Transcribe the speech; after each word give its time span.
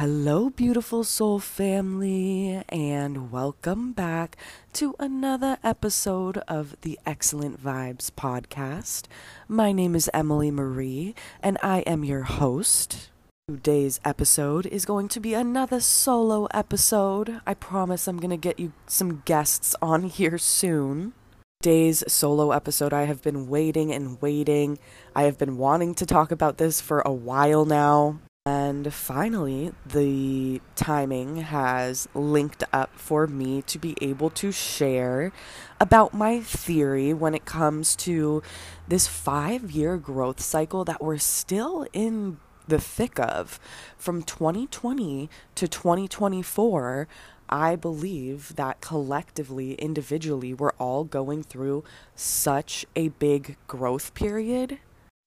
Hello, 0.00 0.48
beautiful 0.48 1.04
soul 1.04 1.38
family, 1.38 2.62
and 2.70 3.30
welcome 3.30 3.92
back 3.92 4.34
to 4.72 4.94
another 4.98 5.58
episode 5.62 6.38
of 6.48 6.74
the 6.80 6.98
Excellent 7.04 7.62
Vibes 7.62 8.10
podcast. 8.10 9.08
My 9.46 9.72
name 9.72 9.94
is 9.94 10.08
Emily 10.14 10.50
Marie, 10.50 11.14
and 11.42 11.58
I 11.62 11.80
am 11.80 12.02
your 12.02 12.22
host. 12.22 13.10
Today's 13.46 14.00
episode 14.02 14.64
is 14.64 14.86
going 14.86 15.08
to 15.08 15.20
be 15.20 15.34
another 15.34 15.80
solo 15.80 16.46
episode. 16.46 17.42
I 17.46 17.52
promise 17.52 18.08
I'm 18.08 18.16
going 18.16 18.30
to 18.30 18.38
get 18.38 18.58
you 18.58 18.72
some 18.86 19.20
guests 19.26 19.76
on 19.82 20.04
here 20.04 20.38
soon. 20.38 21.12
Today's 21.60 22.10
solo 22.10 22.52
episode, 22.52 22.94
I 22.94 23.02
have 23.02 23.20
been 23.20 23.48
waiting 23.48 23.92
and 23.92 24.18
waiting. 24.22 24.78
I 25.14 25.24
have 25.24 25.36
been 25.36 25.58
wanting 25.58 25.94
to 25.96 26.06
talk 26.06 26.32
about 26.32 26.56
this 26.56 26.80
for 26.80 27.00
a 27.00 27.12
while 27.12 27.66
now. 27.66 28.18
And 28.50 28.92
finally, 28.92 29.70
the 29.86 30.60
timing 30.74 31.36
has 31.36 32.08
linked 32.14 32.64
up 32.72 32.90
for 32.98 33.28
me 33.28 33.62
to 33.62 33.78
be 33.78 33.94
able 34.00 34.28
to 34.30 34.50
share 34.50 35.30
about 35.78 36.14
my 36.14 36.40
theory 36.40 37.14
when 37.14 37.32
it 37.32 37.44
comes 37.44 37.94
to 38.06 38.42
this 38.88 39.06
five 39.06 39.70
year 39.70 39.96
growth 39.98 40.40
cycle 40.40 40.84
that 40.84 41.00
we're 41.00 41.18
still 41.18 41.86
in 41.92 42.38
the 42.66 42.80
thick 42.80 43.20
of. 43.20 43.60
From 43.96 44.24
2020 44.24 45.30
to 45.54 45.68
2024, 45.68 47.06
I 47.48 47.76
believe 47.76 48.56
that 48.56 48.80
collectively, 48.80 49.74
individually, 49.74 50.54
we're 50.54 50.72
all 50.72 51.04
going 51.04 51.44
through 51.44 51.84
such 52.16 52.84
a 52.96 53.10
big 53.10 53.56
growth 53.68 54.12
period 54.14 54.80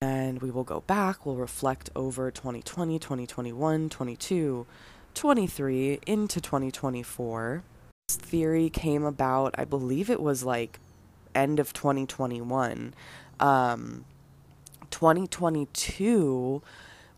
and 0.04 0.42
we 0.42 0.52
will 0.52 0.66
go 0.66 0.82
back, 0.82 1.26
we'll 1.26 1.38
reflect 1.38 1.90
over 1.96 2.30
2020, 2.30 3.00
2021, 3.00 3.90
22, 3.90 4.68
23 5.14 6.00
into 6.06 6.42
2024. 6.42 7.64
This 8.10 8.18
theory 8.18 8.70
came 8.70 9.06
about, 9.06 9.56
I 9.58 9.64
believe 9.64 10.10
it 10.10 10.22
was 10.22 10.44
like 10.44 10.82
end 11.34 11.58
of 11.58 11.72
2021. 11.72 12.94
Um, 13.40 14.04
2022 14.92 16.62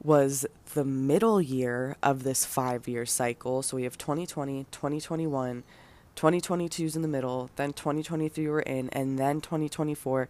was 0.04 0.46
the 0.76 0.86
middle 0.86 1.42
year 1.42 1.96
of 2.04 2.22
this 2.22 2.46
five 2.46 2.88
year 2.88 3.08
cycle. 3.08 3.64
So 3.64 3.78
we 3.78 3.84
have 3.84 3.98
2020, 3.98 4.68
2021, 4.70 5.64
2022 6.16 6.86
is 6.86 6.96
in 6.96 7.02
the 7.02 7.08
middle, 7.08 7.50
then 7.56 7.74
2023 7.74 8.48
we're 8.48 8.60
in, 8.60 8.90
and 8.90 9.18
then 9.18 9.42
2024 9.42 10.30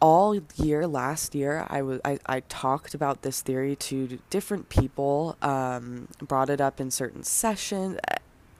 all 0.00 0.36
year 0.56 0.86
last 0.86 1.34
year 1.34 1.66
I 1.68 1.82
was 1.82 2.00
I, 2.04 2.40
talked 2.48 2.94
about 2.94 3.22
this 3.22 3.42
theory 3.42 3.74
to 3.76 4.18
different 4.30 4.68
people 4.68 5.36
um, 5.42 6.08
brought 6.20 6.50
it 6.50 6.60
up 6.60 6.80
in 6.80 6.90
certain 6.90 7.22
sessions 7.24 7.98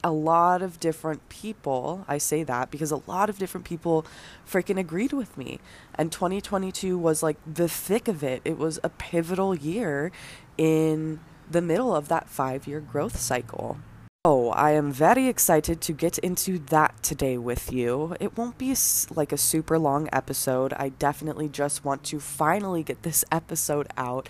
a 0.01 0.11
lot 0.11 0.61
of 0.61 0.79
different 0.79 1.27
people 1.27 2.05
i 2.07 2.17
say 2.17 2.41
that 2.41 2.71
because 2.71 2.89
a 2.89 3.01
lot 3.05 3.29
of 3.29 3.37
different 3.37 3.65
people 3.65 4.05
freaking 4.49 4.79
agreed 4.79 5.13
with 5.13 5.37
me. 5.37 5.59
And 5.95 6.11
2022 6.11 6.97
was 6.97 7.21
like 7.21 7.37
the 7.45 7.69
thick 7.69 8.07
of 8.07 8.23
it. 8.23 8.41
It 8.43 8.57
was 8.57 8.79
a 8.83 8.89
pivotal 8.89 9.55
year 9.55 10.11
in 10.57 11.19
the 11.49 11.61
middle 11.61 11.95
of 11.95 12.07
that 12.09 12.29
five 12.29 12.67
year 12.67 12.79
growth 12.79 13.19
cycle 13.19 13.79
Oh, 14.25 14.49
I 14.49 14.71
am 14.71 14.91
very 14.91 15.29
excited 15.29 15.79
to 15.79 15.93
get 15.93 16.17
into 16.17 16.59
that 16.59 17.01
today 17.01 17.37
with 17.37 17.71
you. 17.71 18.17
It 18.19 18.37
won't 18.37 18.57
be 18.57 18.75
like 19.11 19.31
a 19.31 19.37
super 19.37 19.79
long 19.79 20.09
episode. 20.11 20.73
I 20.73 20.89
definitely 20.89 21.47
just 21.47 21.85
want 21.85 22.03
to 22.03 22.19
finally 22.19 22.83
get 22.83 23.03
this 23.03 23.23
episode 23.31 23.87
out, 23.95 24.27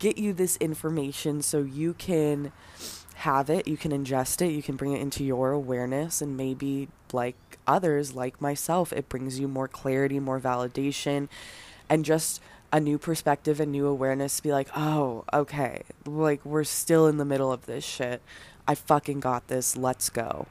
get 0.00 0.18
you 0.18 0.32
this 0.32 0.56
information 0.56 1.40
so 1.40 1.62
you 1.62 1.94
can 1.94 2.50
have 3.14 3.48
it, 3.48 3.68
you 3.68 3.76
can 3.76 3.92
ingest 3.92 4.42
it, 4.42 4.50
you 4.50 4.60
can 4.60 4.74
bring 4.74 4.92
it 4.92 5.00
into 5.00 5.22
your 5.22 5.52
awareness, 5.52 6.20
and 6.20 6.36
maybe 6.36 6.88
like 7.12 7.36
others, 7.64 8.16
like 8.16 8.40
myself, 8.40 8.92
it 8.92 9.08
brings 9.08 9.38
you 9.38 9.46
more 9.46 9.68
clarity, 9.68 10.18
more 10.18 10.40
validation, 10.40 11.28
and 11.88 12.04
just 12.04 12.42
a 12.72 12.80
new 12.80 12.98
perspective 12.98 13.60
and 13.60 13.70
new 13.70 13.86
awareness 13.86 14.38
to 14.38 14.42
be 14.42 14.50
like, 14.50 14.68
oh, 14.74 15.24
okay, 15.32 15.82
like 16.06 16.44
we're 16.44 16.64
still 16.64 17.06
in 17.06 17.18
the 17.18 17.24
middle 17.24 17.52
of 17.52 17.66
this 17.66 17.84
shit 17.84 18.20
I 18.66 18.74
fucking 18.74 19.20
got 19.20 19.48
this. 19.48 19.76
Let's 19.76 20.08
go. 20.10 20.46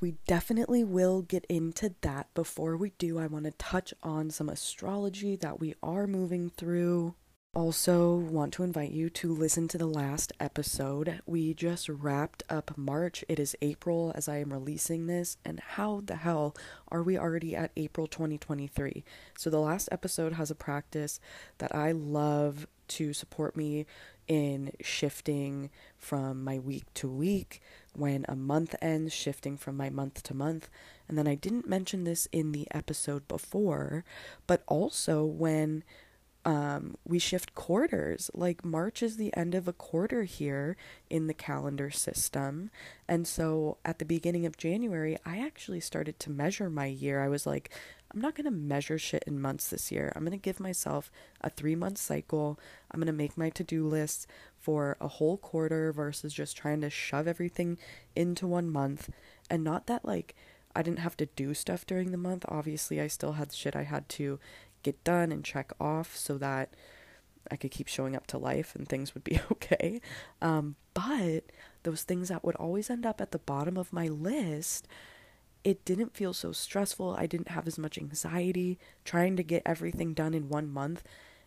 We 0.00 0.14
definitely 0.26 0.84
will 0.84 1.22
get 1.22 1.44
into 1.48 1.94
that. 2.00 2.32
Before 2.34 2.76
we 2.76 2.92
do, 2.98 3.18
I 3.18 3.26
want 3.26 3.44
to 3.44 3.50
touch 3.52 3.92
on 4.02 4.30
some 4.30 4.48
astrology 4.48 5.36
that 5.36 5.60
we 5.60 5.74
are 5.82 6.06
moving 6.06 6.50
through. 6.50 7.14
Also, 7.54 8.14
want 8.14 8.52
to 8.52 8.62
invite 8.62 8.90
you 8.90 9.08
to 9.08 9.32
listen 9.32 9.66
to 9.68 9.78
the 9.78 9.86
last 9.86 10.30
episode. 10.38 11.20
We 11.24 11.54
just 11.54 11.88
wrapped 11.88 12.42
up 12.50 12.76
March. 12.76 13.24
It 13.28 13.38
is 13.38 13.56
April 13.62 14.12
as 14.14 14.28
I 14.28 14.38
am 14.38 14.52
releasing 14.52 15.06
this, 15.06 15.38
and 15.42 15.60
how 15.60 16.02
the 16.04 16.16
hell 16.16 16.54
are 16.88 17.02
we 17.02 17.16
already 17.16 17.56
at 17.56 17.72
April 17.74 18.06
2023? 18.06 19.04
So, 19.38 19.48
the 19.48 19.58
last 19.58 19.88
episode 19.90 20.34
has 20.34 20.50
a 20.50 20.54
practice 20.54 21.18
that 21.56 21.74
I 21.74 21.92
love 21.92 22.66
to 22.88 23.14
support 23.14 23.56
me 23.56 23.86
in 24.28 24.72
shifting 24.80 25.70
from 25.96 26.42
my 26.42 26.58
week 26.58 26.84
to 26.94 27.08
week, 27.08 27.60
when 27.94 28.24
a 28.28 28.36
month 28.36 28.74
ends, 28.80 29.12
shifting 29.12 29.56
from 29.56 29.76
my 29.76 29.90
month 29.90 30.22
to 30.24 30.34
month. 30.34 30.68
And 31.08 31.16
then 31.16 31.26
I 31.26 31.34
didn't 31.34 31.68
mention 31.68 32.04
this 32.04 32.26
in 32.32 32.52
the 32.52 32.66
episode 32.72 33.26
before, 33.28 34.04
but 34.46 34.62
also 34.66 35.24
when 35.24 35.84
um, 36.46 36.94
we 37.04 37.18
shift 37.18 37.56
quarters. 37.56 38.30
Like 38.32 38.64
March 38.64 39.02
is 39.02 39.16
the 39.16 39.36
end 39.36 39.54
of 39.54 39.66
a 39.66 39.72
quarter 39.72 40.22
here 40.22 40.76
in 41.10 41.26
the 41.26 41.34
calendar 41.34 41.90
system. 41.90 42.70
And 43.08 43.26
so 43.26 43.78
at 43.84 43.98
the 43.98 44.04
beginning 44.04 44.46
of 44.46 44.56
January, 44.56 45.18
I 45.26 45.38
actually 45.38 45.80
started 45.80 46.20
to 46.20 46.30
measure 46.30 46.70
my 46.70 46.86
year. 46.86 47.20
I 47.20 47.28
was 47.28 47.46
like, 47.46 47.70
I'm 48.12 48.20
not 48.20 48.34
going 48.34 48.44
to 48.44 48.50
measure 48.50 48.98
shit 48.98 49.24
in 49.26 49.40
months 49.40 49.68
this 49.68 49.90
year. 49.90 50.12
I'm 50.14 50.22
going 50.22 50.32
to 50.32 50.42
give 50.42 50.60
myself 50.60 51.10
a 51.40 51.50
three 51.50 51.74
month 51.74 51.98
cycle. 51.98 52.58
I'm 52.90 53.00
going 53.00 53.06
to 53.06 53.12
make 53.12 53.36
my 53.36 53.50
to 53.50 53.64
do 53.64 53.86
lists 53.86 54.26
for 54.58 54.96
a 55.00 55.08
whole 55.08 55.36
quarter 55.36 55.92
versus 55.92 56.32
just 56.32 56.56
trying 56.56 56.80
to 56.82 56.90
shove 56.90 57.26
everything 57.26 57.78
into 58.14 58.46
one 58.46 58.70
month. 58.70 59.10
And 59.50 59.64
not 59.64 59.86
that, 59.86 60.04
like, 60.04 60.34
I 60.74 60.82
didn't 60.82 61.00
have 61.00 61.16
to 61.18 61.26
do 61.26 61.54
stuff 61.54 61.86
during 61.86 62.10
the 62.10 62.16
month. 62.16 62.44
Obviously, 62.48 63.00
I 63.00 63.06
still 63.06 63.32
had 63.32 63.52
shit 63.52 63.74
I 63.74 63.84
had 63.84 64.08
to 64.10 64.38
get 64.82 65.02
done 65.04 65.32
and 65.32 65.44
check 65.44 65.72
off 65.80 66.16
so 66.16 66.38
that 66.38 66.74
I 67.50 67.56
could 67.56 67.70
keep 67.70 67.88
showing 67.88 68.16
up 68.16 68.26
to 68.28 68.38
life 68.38 68.74
and 68.74 68.88
things 68.88 69.14
would 69.14 69.24
be 69.24 69.40
okay. 69.52 70.00
Um, 70.40 70.76
but 70.94 71.44
those 71.82 72.02
things 72.02 72.28
that 72.28 72.44
would 72.44 72.56
always 72.56 72.90
end 72.90 73.06
up 73.06 73.20
at 73.20 73.32
the 73.32 73.38
bottom 73.38 73.76
of 73.76 73.92
my 73.92 74.08
list 74.08 74.86
it 75.66 75.84
didn't 75.84 76.14
feel 76.14 76.32
so 76.32 76.52
stressful. 76.52 77.16
I 77.18 77.26
didn't 77.26 77.48
have 77.48 77.66
as 77.66 77.76
much 77.76 77.98
anxiety 77.98 78.78
trying 79.04 79.34
to 79.34 79.42
get 79.42 79.64
everything 79.66 80.14
done 80.14 80.32
in 80.32 80.48
one 80.48 80.70
month. 80.70 81.02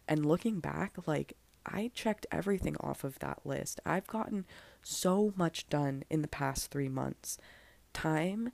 And 0.09 0.25
looking 0.25 0.59
back, 0.59 1.07
like, 1.07 1.38
I 1.66 1.90
checked 1.94 2.28
everything 2.29 2.75
off 2.81 3.06
of 3.06 3.19
that 3.19 3.40
list. 3.46 3.79
I've 3.85 4.08
gotten 4.08 4.46
so 4.84 5.31
much 5.38 5.69
done 5.69 6.03
in 6.09 6.22
the 6.22 6.28
past 6.28 6.69
three 6.69 6.90
months. 6.90 7.38
Time 7.94 8.52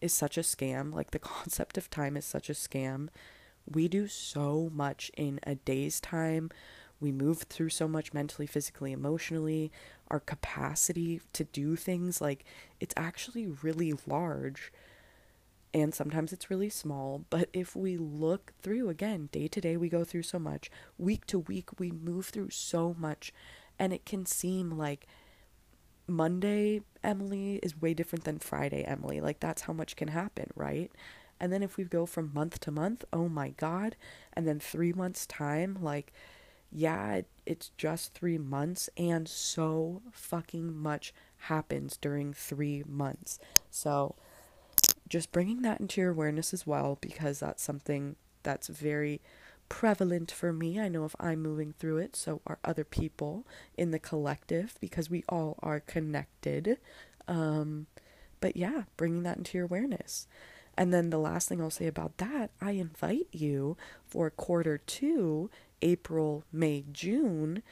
is 0.00 0.12
such 0.12 0.38
a 0.38 0.42
scam. 0.42 0.94
Like, 0.94 1.10
the 1.10 1.18
concept 1.34 1.76
of 1.76 1.90
time 1.90 2.16
is 2.16 2.24
such 2.24 2.48
a 2.48 2.52
scam. 2.52 3.08
We 3.68 3.88
do 3.88 4.06
so 4.06 4.70
much 4.72 5.10
in 5.16 5.40
a 5.42 5.56
day's 5.56 6.00
time. 6.00 6.48
We 7.00 7.10
move 7.10 7.38
through 7.38 7.70
so 7.70 7.88
much 7.88 8.14
mentally, 8.14 8.46
physically, 8.46 8.92
emotionally. 8.92 9.72
Our 10.12 10.20
capacity 10.20 11.22
to 11.32 11.42
do 11.42 11.74
things, 11.74 12.20
like, 12.20 12.44
it's 12.78 12.94
actually 12.96 13.48
really 13.48 13.94
large 14.06 14.70
and 15.74 15.94
sometimes 15.94 16.32
it's 16.32 16.50
really 16.50 16.70
small. 16.70 17.24
But 17.30 17.48
if 17.52 17.76
we 17.76 17.96
look 17.96 18.52
through 18.60 18.88
again, 18.88 19.28
day 19.32 19.48
to 19.48 19.60
day, 19.60 19.76
we 19.76 19.88
go 19.88 20.04
through 20.04 20.22
so 20.22 20.38
much, 20.38 20.70
week 20.98 21.26
to 21.26 21.38
week, 21.38 21.78
we 21.78 21.90
move 21.90 22.26
through 22.26 22.50
so 22.50 22.94
much, 22.98 23.32
and 23.78 23.92
it 23.92 24.04
can 24.06 24.26
seem 24.26 24.70
like 24.70 25.06
Monday 26.06 26.80
Emily 27.04 27.56
is 27.62 27.80
way 27.80 27.94
different 27.94 28.24
than 28.24 28.38
Friday 28.38 28.82
Emily. 28.82 29.20
Like, 29.20 29.40
that's 29.40 29.62
how 29.62 29.72
much 29.72 29.94
can 29.94 30.08
happen, 30.08 30.50
right? 30.56 30.90
And 31.40 31.52
then 31.52 31.62
if 31.62 31.76
we 31.76 31.84
go 31.84 32.06
from 32.06 32.32
month 32.34 32.60
to 32.60 32.70
month, 32.70 33.04
oh 33.12 33.28
my 33.28 33.50
God. 33.50 33.96
And 34.32 34.46
then 34.48 34.58
three 34.58 34.92
months' 34.92 35.26
time, 35.26 35.78
like, 35.80 36.12
yeah, 36.70 37.22
it's 37.46 37.70
just 37.78 38.14
three 38.14 38.38
months, 38.38 38.90
and 38.96 39.26
so 39.28 40.02
fucking 40.12 40.76
much 40.76 41.14
happens 41.36 41.96
during 41.96 42.32
three 42.34 42.82
months. 42.86 43.38
So, 43.70 44.16
just 45.08 45.32
bringing 45.32 45.62
that 45.62 45.80
into 45.80 46.00
your 46.00 46.10
awareness 46.10 46.52
as 46.54 46.66
well 46.66 46.98
because 47.00 47.40
that's 47.40 47.62
something 47.62 48.16
that's 48.42 48.68
very 48.68 49.20
prevalent 49.68 50.30
for 50.30 50.52
me. 50.52 50.80
I 50.80 50.88
know 50.88 51.04
if 51.04 51.14
I'm 51.20 51.42
moving 51.42 51.74
through 51.78 51.98
it, 51.98 52.16
so 52.16 52.40
are 52.46 52.58
other 52.64 52.84
people 52.84 53.46
in 53.76 53.90
the 53.90 53.98
collective 53.98 54.76
because 54.80 55.10
we 55.10 55.24
all 55.28 55.58
are 55.62 55.80
connected. 55.80 56.78
Um, 57.26 57.86
but 58.40 58.56
yeah, 58.56 58.84
bringing 58.96 59.22
that 59.24 59.38
into 59.38 59.58
your 59.58 59.66
awareness. 59.66 60.26
And 60.76 60.94
then 60.94 61.10
the 61.10 61.18
last 61.18 61.48
thing 61.48 61.60
I'll 61.60 61.70
say 61.70 61.86
about 61.86 62.18
that, 62.18 62.50
I 62.60 62.72
invite 62.72 63.26
you 63.32 63.76
for 64.06 64.30
quarter 64.30 64.78
two, 64.78 65.50
April, 65.82 66.44
May, 66.52 66.84
June. 66.92 67.62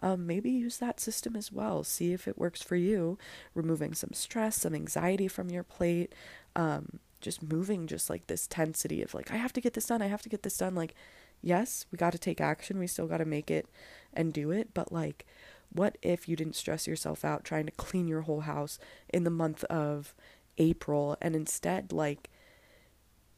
um, 0.00 0.26
maybe 0.26 0.50
use 0.50 0.78
that 0.78 1.00
system 1.00 1.36
as 1.36 1.52
well. 1.52 1.84
See 1.84 2.12
if 2.12 2.26
it 2.28 2.38
works 2.38 2.62
for 2.62 2.76
you, 2.76 3.18
removing 3.54 3.94
some 3.94 4.12
stress, 4.12 4.56
some 4.56 4.74
anxiety 4.74 5.28
from 5.28 5.50
your 5.50 5.62
plate, 5.62 6.14
um, 6.56 7.00
just 7.20 7.42
moving 7.42 7.86
just 7.86 8.10
like 8.10 8.26
this 8.26 8.46
tensity 8.46 9.02
of 9.02 9.14
like, 9.14 9.30
I 9.30 9.36
have 9.36 9.52
to 9.54 9.60
get 9.60 9.74
this 9.74 9.86
done, 9.86 10.02
I 10.02 10.06
have 10.06 10.22
to 10.22 10.28
get 10.28 10.42
this 10.42 10.58
done. 10.58 10.74
Like, 10.74 10.94
yes, 11.42 11.86
we 11.90 11.96
got 11.96 12.12
to 12.12 12.18
take 12.18 12.40
action, 12.40 12.78
we 12.78 12.86
still 12.86 13.06
got 13.06 13.18
to 13.18 13.24
make 13.24 13.50
it 13.50 13.66
and 14.12 14.32
do 14.32 14.50
it, 14.50 14.68
but 14.74 14.92
like, 14.92 15.26
what 15.72 15.98
if 16.02 16.28
you 16.28 16.36
didn't 16.36 16.54
stress 16.56 16.86
yourself 16.86 17.24
out 17.24 17.44
trying 17.44 17.66
to 17.66 17.72
clean 17.72 18.06
your 18.06 18.22
whole 18.22 18.42
house 18.42 18.78
in 19.12 19.24
the 19.24 19.30
month 19.30 19.64
of 19.64 20.14
April 20.58 21.16
and 21.20 21.34
instead, 21.34 21.92
like, 21.92 22.30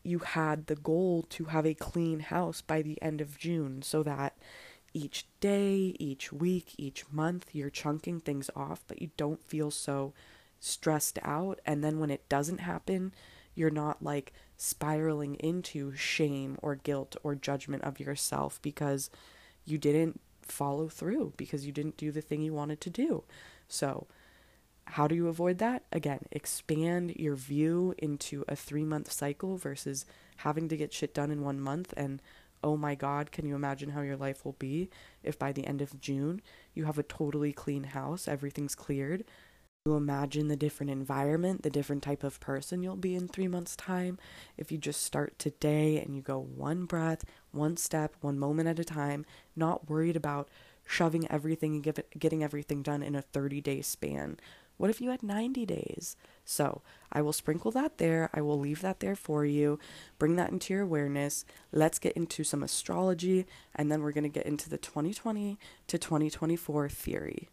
you 0.03 0.21
had 0.21 0.67
the 0.67 0.77
goal 0.77 1.25
to 1.31 1.47
have 1.47 1.67
a 1.67 1.75
clean 1.75 2.21
house 2.21 2.61
by 2.61 2.81
the 2.81 3.01
end 3.03 3.21
of 3.21 3.39
June 3.39 3.83
so 3.83 4.03
that 4.05 4.37
each 4.95 5.27
day, 5.41 5.97
each 5.99 6.33
week, 6.33 6.75
each 6.79 7.05
month, 7.11 7.51
you're 7.53 7.71
chunking 7.71 8.21
things 8.21 8.49
off, 8.55 8.85
but 8.87 9.03
you 9.03 9.11
don't 9.17 9.45
feel 9.45 9.71
so 9.71 10.15
stressed 10.67 11.19
out. 11.23 11.61
And 11.65 11.83
then 11.83 11.99
when 11.99 12.11
it 12.11 12.29
doesn't 12.29 12.59
happen, 12.59 13.13
you're 13.55 13.71
not 13.71 14.03
like 14.03 14.33
spiraling 14.57 15.37
into 15.37 15.95
shame 15.95 16.59
or 16.63 16.75
guilt 16.75 17.17
or 17.23 17.35
judgment 17.35 17.85
of 17.85 18.01
yourself 18.01 18.61
because 18.63 19.11
you 19.65 19.79
didn't 19.79 20.21
follow 20.43 20.89
through, 20.89 21.33
because 21.37 21.67
you 21.67 21.73
didn't 21.73 21.97
do 21.97 22.11
the 22.13 22.21
thing 22.21 22.43
you 22.43 22.53
wanted 22.53 22.81
to 22.81 22.91
do. 22.91 23.25
So, 23.69 24.07
how 24.91 25.09
do 25.09 25.17
you 25.17 25.27
avoid 25.27 25.59
that? 25.59 25.83
Again, 25.91 26.27
expand 26.31 27.17
your 27.17 27.35
view 27.35 27.95
into 27.99 28.45
a 28.47 28.55
three 28.55 28.85
month 28.85 29.11
cycle 29.11 29.57
versus 29.57 30.07
having 30.39 30.69
to 30.69 30.77
get 30.77 30.93
shit 30.93 31.13
done 31.13 31.33
in 31.33 31.43
one 31.43 31.61
month. 31.61 31.93
And 31.97 32.23
oh 32.63 32.77
my 32.77 32.95
God, 32.95 33.33
can 33.33 33.47
you 33.47 33.57
imagine 33.57 33.91
how 33.91 34.03
your 34.03 34.17
life 34.17 34.45
will 34.45 34.57
be 34.59 34.89
if 35.25 35.39
by 35.39 35.53
the 35.53 35.67
end 35.67 35.83
of 35.83 36.01
June 36.01 36.41
you 36.73 36.85
have 36.85 36.99
a 36.99 37.03
totally 37.03 37.53
clean 37.53 37.85
house, 37.85 38.29
everything's 38.29 38.77
cleared? 38.77 39.25
You 39.87 39.94
imagine 39.94 40.49
the 40.49 40.56
different 40.56 40.91
environment, 40.91 41.62
the 41.62 41.71
different 41.71 42.03
type 42.03 42.25
of 42.25 42.41
person 42.41 42.83
you'll 42.83 42.97
be 42.97 43.15
in 43.15 43.29
three 43.29 43.47
months' 43.47 43.77
time 43.77 44.19
if 44.56 44.73
you 44.73 44.79
just 44.79 45.00
start 45.03 45.38
today 45.38 46.00
and 46.00 46.17
you 46.17 46.23
go 46.23 46.41
one 46.41 46.87
breath, 46.87 47.25
one 47.53 47.77
step, 47.77 48.17
one 48.21 48.37
moment 48.37 48.69
at 48.69 48.81
a 48.81 48.85
time, 48.85 49.25
not 49.55 49.88
worried 49.88 50.17
about 50.17 50.49
shoving 50.85 51.31
everything 51.31 51.75
and 51.75 51.85
give 51.85 52.00
it, 52.00 52.19
getting 52.19 52.43
everything 52.43 52.83
done 52.83 53.00
in 53.00 53.15
a 53.15 53.23
30 53.23 53.61
day 53.61 53.81
span 53.81 54.38
what 54.77 54.91
if 54.91 55.00
you 55.00 55.11
had 55.11 55.23
90 55.23 55.65
days? 55.65 56.17
So 56.44 56.82
I 57.11 57.23
will 57.23 57.32
sprinkle 57.32 57.71
that 57.73 57.99
there. 57.99 58.29
I 58.35 58.43
will 58.43 58.59
leave 58.59 58.82
that 58.82 59.00
there 59.00 59.17
for 59.17 59.44
you. 59.44 59.79
Bring 60.19 60.37
that 60.37 60.50
into 60.50 60.75
your 60.75 60.82
awareness. 60.82 61.44
Let's 61.73 61.99
get 61.99 62.12
into 62.12 62.44
some 62.44 62.62
astrology, 62.62 63.47
and 63.75 63.91
then 63.91 64.03
we're 64.03 64.12
going 64.12 64.25
to 64.25 64.29
get 64.29 64.47
into 64.47 64.69
the 64.69 64.79
2020 64.79 65.59
to 65.87 65.99
2024 65.99 66.89
theory. 66.91 67.49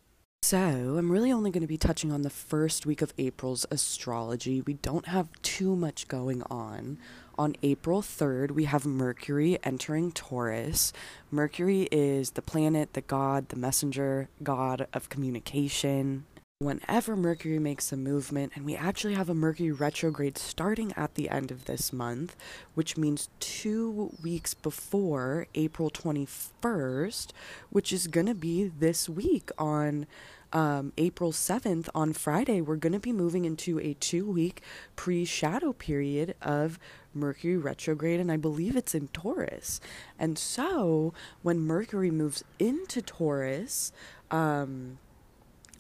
So, 0.54 0.60
I'm 1.00 1.12
really 1.12 1.32
only 1.32 1.50
going 1.50 1.62
to 1.62 1.68
be 1.68 1.80
touching 1.80 2.12
on 2.12 2.22
the 2.22 2.30
first 2.30 2.86
week 2.86 3.02
of 3.02 3.12
April's 3.18 3.66
astrology. 3.72 4.62
We 4.62 4.76
don't 4.76 5.08
have 5.08 5.28
too 5.42 5.76
much 5.76 6.08
going 6.08 6.44
on. 6.44 7.00
On 7.40 7.56
April 7.64 8.04
3rd, 8.04 8.52
we 8.52 8.66
have 8.66 8.86
Mercury 8.86 9.58
entering 9.64 10.12
Taurus. 10.12 10.94
Mercury 11.32 11.88
is 11.92 12.34
the 12.34 12.44
planet, 12.44 12.94
the 12.94 13.02
god, 13.02 13.50
the 13.50 13.56
messenger, 13.56 14.30
god 14.44 14.86
of 14.94 15.10
communication, 15.10 16.26
whenever 16.64 17.16
Mercury 17.16 17.60
makes 17.60 17.92
a 17.92 17.98
movement, 17.98 18.54
and 18.56 18.66
we 18.66 18.76
actually 18.76 19.16
have 19.16 19.30
a 19.30 19.36
Mercury 19.36 19.72
retrograde 19.72 20.38
starting 20.38 20.94
at 20.96 21.16
the 21.16 21.30
end 21.30 21.52
of 21.52 21.66
this 21.66 21.92
month, 21.92 22.36
which 22.74 22.98
means 22.98 23.30
two 23.40 24.12
weeks 24.24 24.54
before 24.54 25.48
April 25.56 25.90
21st, 25.90 27.32
which 27.70 27.92
is 27.92 28.08
going 28.08 28.28
to 28.28 28.36
be 28.36 28.66
this 28.66 29.10
week 29.10 29.52
on 29.58 30.06
um, 30.54 30.94
April 30.98 31.32
7th, 31.32 31.90
on 31.96 32.14
Friday, 32.14 32.62
we're 32.62 32.76
going 32.76 32.94
to 32.94 33.00
be 33.00 33.12
moving 33.12 33.44
into 33.44 33.80
a 33.80 33.96
two 33.96 34.26
week 34.26 34.62
pre 34.96 35.26
shadow 35.26 35.74
period 35.74 36.36
of 36.42 36.80
Mercury 37.14 37.58
retrograde, 37.58 38.20
and 38.20 38.32
I 38.32 38.38
believe 38.38 38.76
it's 38.76 38.96
in 38.96 39.08
Taurus. 39.10 39.82
And 40.18 40.38
so 40.38 41.14
when 41.42 41.60
Mercury 41.60 42.12
moves 42.12 42.44
into 42.60 43.02
Taurus, 43.02 43.92
um, 44.32 45.00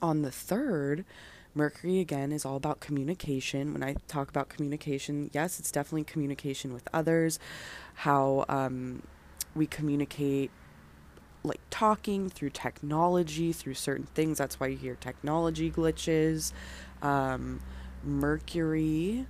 on 0.01 0.21
the 0.23 0.31
third, 0.31 1.05
Mercury 1.55 1.99
again 1.99 2.31
is 2.31 2.45
all 2.45 2.55
about 2.55 2.79
communication. 2.79 3.73
When 3.73 3.83
I 3.83 3.95
talk 4.07 4.29
about 4.29 4.49
communication, 4.49 5.29
yes, 5.33 5.59
it's 5.59 5.71
definitely 5.71 6.03
communication 6.03 6.73
with 6.73 6.87
others, 6.93 7.39
how 7.93 8.45
um, 8.49 9.03
we 9.55 9.67
communicate 9.67 10.51
like 11.43 11.61
talking 11.69 12.29
through 12.29 12.51
technology, 12.51 13.51
through 13.51 13.73
certain 13.73 14.07
things. 14.13 14.37
That's 14.37 14.59
why 14.59 14.67
you 14.67 14.77
hear 14.77 14.95
technology 14.95 15.69
glitches. 15.69 16.53
Um, 17.01 17.61
Mercury 18.03 19.25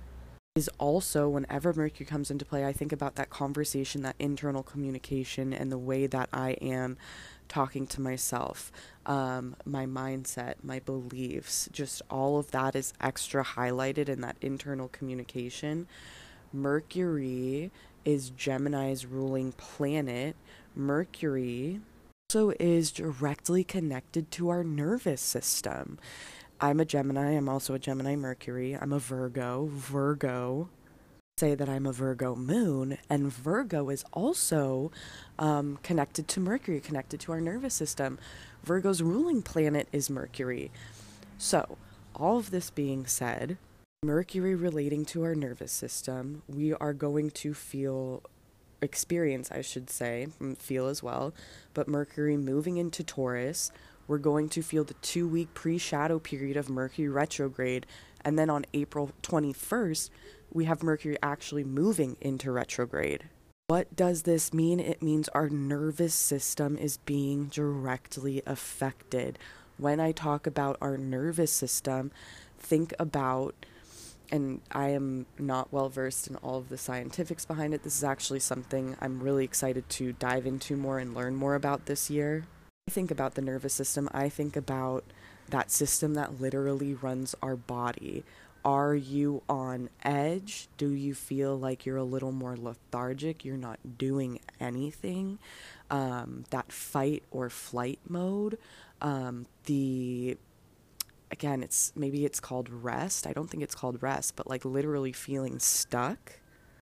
is 0.54 0.70
also, 0.78 1.28
whenever 1.28 1.72
Mercury 1.72 2.06
comes 2.06 2.30
into 2.30 2.44
play, 2.44 2.64
I 2.64 2.72
think 2.72 2.92
about 2.92 3.16
that 3.16 3.30
conversation, 3.30 4.02
that 4.02 4.14
internal 4.20 4.62
communication, 4.62 5.52
and 5.52 5.72
the 5.72 5.78
way 5.78 6.06
that 6.06 6.28
I 6.32 6.52
am 6.52 6.96
talking 7.48 7.86
to 7.88 8.00
myself, 8.00 8.70
um, 9.04 9.56
my 9.64 9.84
mindset, 9.86 10.54
my 10.62 10.78
beliefs, 10.78 11.68
just 11.72 12.02
all 12.08 12.38
of 12.38 12.52
that 12.52 12.76
is 12.76 12.92
extra 13.00 13.44
highlighted 13.44 14.08
in 14.08 14.20
that 14.20 14.36
internal 14.40 14.88
communication. 14.88 15.88
Mercury 16.52 17.72
is 18.04 18.30
Gemini's 18.30 19.06
ruling 19.06 19.52
planet. 19.52 20.36
Mercury 20.76 21.80
also 22.34 22.52
is 22.58 22.90
directly 22.90 23.62
connected 23.62 24.30
to 24.32 24.48
our 24.48 24.64
nervous 24.64 25.20
system. 25.20 25.98
I'm 26.60 26.80
a 26.80 26.84
Gemini. 26.84 27.32
I'm 27.32 27.48
also 27.48 27.74
a 27.74 27.78
Gemini 27.78 28.16
Mercury. 28.16 28.74
I'm 28.74 28.92
a 28.92 28.98
Virgo. 28.98 29.68
Virgo 29.70 30.68
say 31.38 31.54
that 31.54 31.68
I'm 31.68 31.86
a 31.86 31.92
Virgo 31.92 32.34
moon, 32.34 32.96
and 33.10 33.32
Virgo 33.32 33.88
is 33.88 34.04
also 34.12 34.90
um, 35.38 35.78
connected 35.82 36.26
to 36.28 36.40
Mercury, 36.40 36.80
connected 36.80 37.20
to 37.20 37.32
our 37.32 37.40
nervous 37.40 37.74
system. 37.74 38.18
Virgo's 38.64 39.02
ruling 39.02 39.42
planet 39.42 39.86
is 39.92 40.08
Mercury. 40.08 40.70
So, 41.38 41.76
all 42.14 42.38
of 42.38 42.50
this 42.50 42.70
being 42.70 43.06
said, 43.06 43.58
Mercury 44.04 44.54
relating 44.54 45.04
to 45.06 45.24
our 45.24 45.34
nervous 45.34 45.72
system, 45.72 46.42
we 46.48 46.72
are 46.74 46.92
going 46.92 47.30
to 47.30 47.52
feel, 47.54 48.22
experience, 48.84 49.50
I 49.50 49.62
should 49.62 49.90
say, 49.90 50.28
feel 50.58 50.86
as 50.86 51.02
well, 51.02 51.34
but 51.72 51.88
Mercury 51.88 52.36
moving 52.36 52.76
into 52.76 53.02
Taurus, 53.02 53.72
we're 54.06 54.18
going 54.18 54.48
to 54.50 54.62
feel 54.62 54.84
the 54.84 54.94
two 54.94 55.26
week 55.26 55.54
pre 55.54 55.78
shadow 55.78 56.18
period 56.18 56.56
of 56.56 56.70
Mercury 56.70 57.08
retrograde. 57.08 57.86
And 58.24 58.38
then 58.38 58.50
on 58.50 58.64
April 58.72 59.10
21st, 59.22 60.10
we 60.52 60.66
have 60.66 60.82
Mercury 60.82 61.16
actually 61.22 61.64
moving 61.64 62.16
into 62.20 62.52
retrograde. 62.52 63.28
What 63.66 63.96
does 63.96 64.22
this 64.22 64.52
mean? 64.52 64.78
It 64.78 65.02
means 65.02 65.28
our 65.30 65.48
nervous 65.48 66.14
system 66.14 66.76
is 66.76 66.98
being 66.98 67.46
directly 67.46 68.42
affected. 68.46 69.38
When 69.78 70.00
I 70.00 70.12
talk 70.12 70.46
about 70.46 70.76
our 70.80 70.98
nervous 70.98 71.50
system, 71.50 72.12
think 72.58 72.92
about, 72.98 73.54
and 74.30 74.60
I 74.72 74.88
am 74.88 75.26
not 75.38 75.72
well 75.72 75.88
versed 75.88 76.28
in 76.28 76.36
all 76.36 76.58
of 76.58 76.68
the 76.68 76.78
scientifics 76.78 77.44
behind 77.44 77.74
it. 77.74 77.82
This 77.82 77.96
is 77.96 78.04
actually 78.04 78.40
something 78.40 78.96
I'm 79.00 79.22
really 79.22 79.44
excited 79.44 79.88
to 79.90 80.12
dive 80.12 80.46
into 80.46 80.76
more 80.76 80.98
and 80.98 81.14
learn 81.14 81.34
more 81.36 81.54
about 81.54 81.86
this 81.86 82.10
year. 82.10 82.46
I 82.88 82.90
think 82.90 83.10
about 83.10 83.34
the 83.34 83.42
nervous 83.42 83.74
system, 83.74 84.08
I 84.12 84.28
think 84.28 84.56
about 84.56 85.04
that 85.48 85.70
system 85.70 86.14
that 86.14 86.40
literally 86.40 86.94
runs 86.94 87.34
our 87.42 87.56
body. 87.56 88.24
Are 88.64 88.94
you 88.94 89.42
on 89.46 89.90
edge? 90.02 90.68
Do 90.78 90.90
you 90.90 91.14
feel 91.14 91.58
like 91.58 91.84
you're 91.84 91.98
a 91.98 92.04
little 92.04 92.32
more 92.32 92.56
lethargic? 92.56 93.44
You're 93.44 93.58
not 93.58 93.98
doing 93.98 94.40
anything? 94.58 95.38
Um, 95.90 96.44
that 96.48 96.72
fight 96.72 97.24
or 97.30 97.50
flight 97.50 97.98
mode. 98.08 98.56
Um, 99.02 99.46
the 99.66 100.38
again, 101.34 101.64
it's 101.64 101.92
maybe 101.96 102.24
it's 102.24 102.38
called 102.38 102.68
rest. 102.70 103.26
I 103.26 103.32
don't 103.32 103.50
think 103.50 103.62
it's 103.62 103.74
called 103.74 104.00
rest, 104.00 104.36
but 104.36 104.48
like 104.48 104.64
literally 104.64 105.12
feeling 105.12 105.58
stuck 105.58 106.38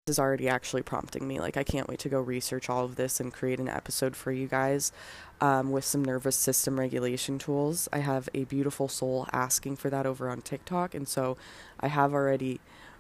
is 0.06 0.20
already 0.20 0.50
actually 0.50 0.82
prompting 0.82 1.26
me. 1.26 1.40
Like, 1.40 1.56
I 1.56 1.64
can't 1.64 1.88
wait 1.88 2.00
to 2.00 2.10
go 2.10 2.20
research 2.20 2.70
all 2.70 2.84
of 2.84 2.98
this 2.98 3.22
and 3.22 3.32
create 3.32 3.62
an 3.62 3.70
episode 3.70 4.18
for 4.18 4.34
you 4.34 4.48
guys 4.48 4.92
um, 5.40 5.72
with 5.72 5.86
some 5.86 6.04
nervous 6.04 6.36
system 6.36 6.78
regulation 6.78 7.40
tools. 7.40 7.88
I 7.94 8.00
have 8.00 8.28
a 8.34 8.44
beautiful 8.44 8.90
soul 8.90 9.30
asking 9.32 9.78
for 9.78 9.90
that 9.90 10.06
over 10.06 10.30
on 10.30 10.42
TikTok, 10.42 10.94
and 10.94 11.08
so 11.08 11.38
I 11.80 11.88
have 11.88 12.14
already 12.14 12.60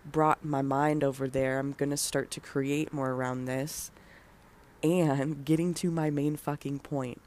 brought 0.09 0.45
my 0.45 0.61
mind 0.61 1.03
over 1.03 1.27
there. 1.27 1.59
I'm 1.59 1.73
going 1.73 1.89
to 1.89 1.97
start 1.97 2.31
to 2.31 2.39
create 2.39 2.93
more 2.93 3.11
around 3.11 3.45
this 3.45 3.91
and 4.81 5.43
getting 5.43 5.73
to 5.73 5.91
my 5.91 6.09
main 6.09 6.37
fucking 6.37 6.79
point 6.79 7.21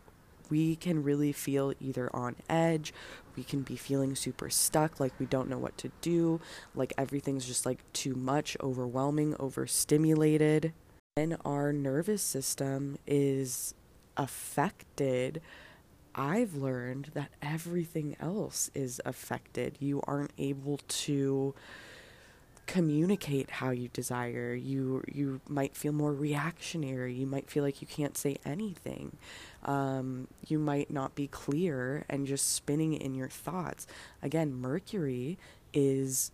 we 0.50 0.76
can 0.76 1.02
really 1.02 1.32
feel 1.32 1.72
either 1.80 2.14
on 2.14 2.36
edge, 2.48 2.92
we 3.36 3.44
can 3.44 3.62
be 3.62 3.76
feeling 3.76 4.14
super 4.14 4.50
stuck, 4.50 5.00
like 5.00 5.12
we 5.18 5.26
don't 5.26 5.48
know 5.48 5.58
what 5.58 5.76
to 5.78 5.90
do, 6.00 6.40
like 6.74 6.92
everything's 6.96 7.46
just 7.46 7.66
like 7.66 7.80
too 7.92 8.14
much, 8.14 8.56
overwhelming, 8.62 9.34
overstimulated. 9.38 10.72
And 11.16 11.36
our 11.44 11.72
nervous 11.72 12.22
system 12.22 12.98
is 13.06 13.74
affected, 14.16 15.40
I've 16.14 16.54
learned 16.54 17.10
that 17.12 17.28
everything 17.42 18.16
else 18.18 18.70
is 18.74 19.02
affected. 19.04 19.76
You 19.80 20.00
aren't 20.06 20.32
able 20.38 20.78
to 20.78 21.54
communicate 22.66 23.50
how 23.50 23.70
you 23.70 23.88
desire. 23.88 24.54
You 24.54 25.02
you 25.06 25.40
might 25.48 25.76
feel 25.76 25.92
more 25.92 26.12
reactionary. 26.12 27.14
You 27.14 27.26
might 27.26 27.50
feel 27.50 27.62
like 27.62 27.80
you 27.80 27.86
can't 27.86 28.16
say 28.16 28.36
anything. 28.44 29.16
Um, 29.64 30.28
you 30.46 30.58
might 30.58 30.90
not 30.90 31.14
be 31.14 31.26
clear 31.26 32.04
and 32.08 32.26
just 32.26 32.52
spinning 32.54 32.94
in 32.94 33.14
your 33.14 33.28
thoughts. 33.28 33.86
Again, 34.22 34.54
Mercury 34.54 35.38
is 35.72 36.30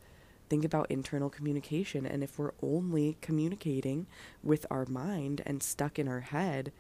think 0.49 0.65
about 0.65 0.91
internal 0.91 1.31
communication, 1.31 2.05
and 2.05 2.23
if 2.23 2.39
we're 2.39 2.53
only 2.63 3.17
communicating 3.21 4.07
with 4.43 4.67
our 4.71 4.85
mind 4.87 5.43
and 5.47 5.63
stuck 5.63 5.99
in 5.99 6.09
our 6.09 6.21
head, 6.21 6.73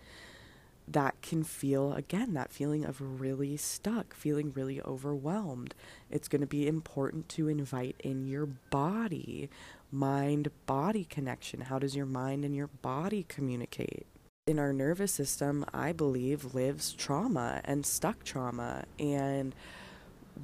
that 0.88 1.20
can 1.22 1.42
feel 1.42 1.92
again 1.94 2.34
that 2.34 2.52
feeling 2.52 2.84
of 2.84 3.20
really 3.20 3.56
stuck, 3.56 4.14
feeling 4.14 4.52
really 4.52 4.80
overwhelmed. 4.82 5.74
It's 6.10 6.28
going 6.28 6.40
to 6.40 6.46
be 6.46 6.66
important 6.66 7.28
to 7.30 7.48
invite 7.48 7.96
in 8.00 8.26
your 8.26 8.46
body, 8.46 9.48
mind 9.90 10.50
body 10.66 11.04
connection. 11.04 11.62
How 11.62 11.78
does 11.78 11.96
your 11.96 12.06
mind 12.06 12.44
and 12.44 12.54
your 12.54 12.66
body 12.66 13.24
communicate? 13.28 14.06
In 14.46 14.58
our 14.58 14.72
nervous 14.72 15.12
system, 15.12 15.64
I 15.72 15.92
believe 15.92 16.54
lives 16.54 16.92
trauma 16.92 17.60
and 17.64 17.86
stuck 17.86 18.24
trauma 18.24 18.84
and 18.98 19.54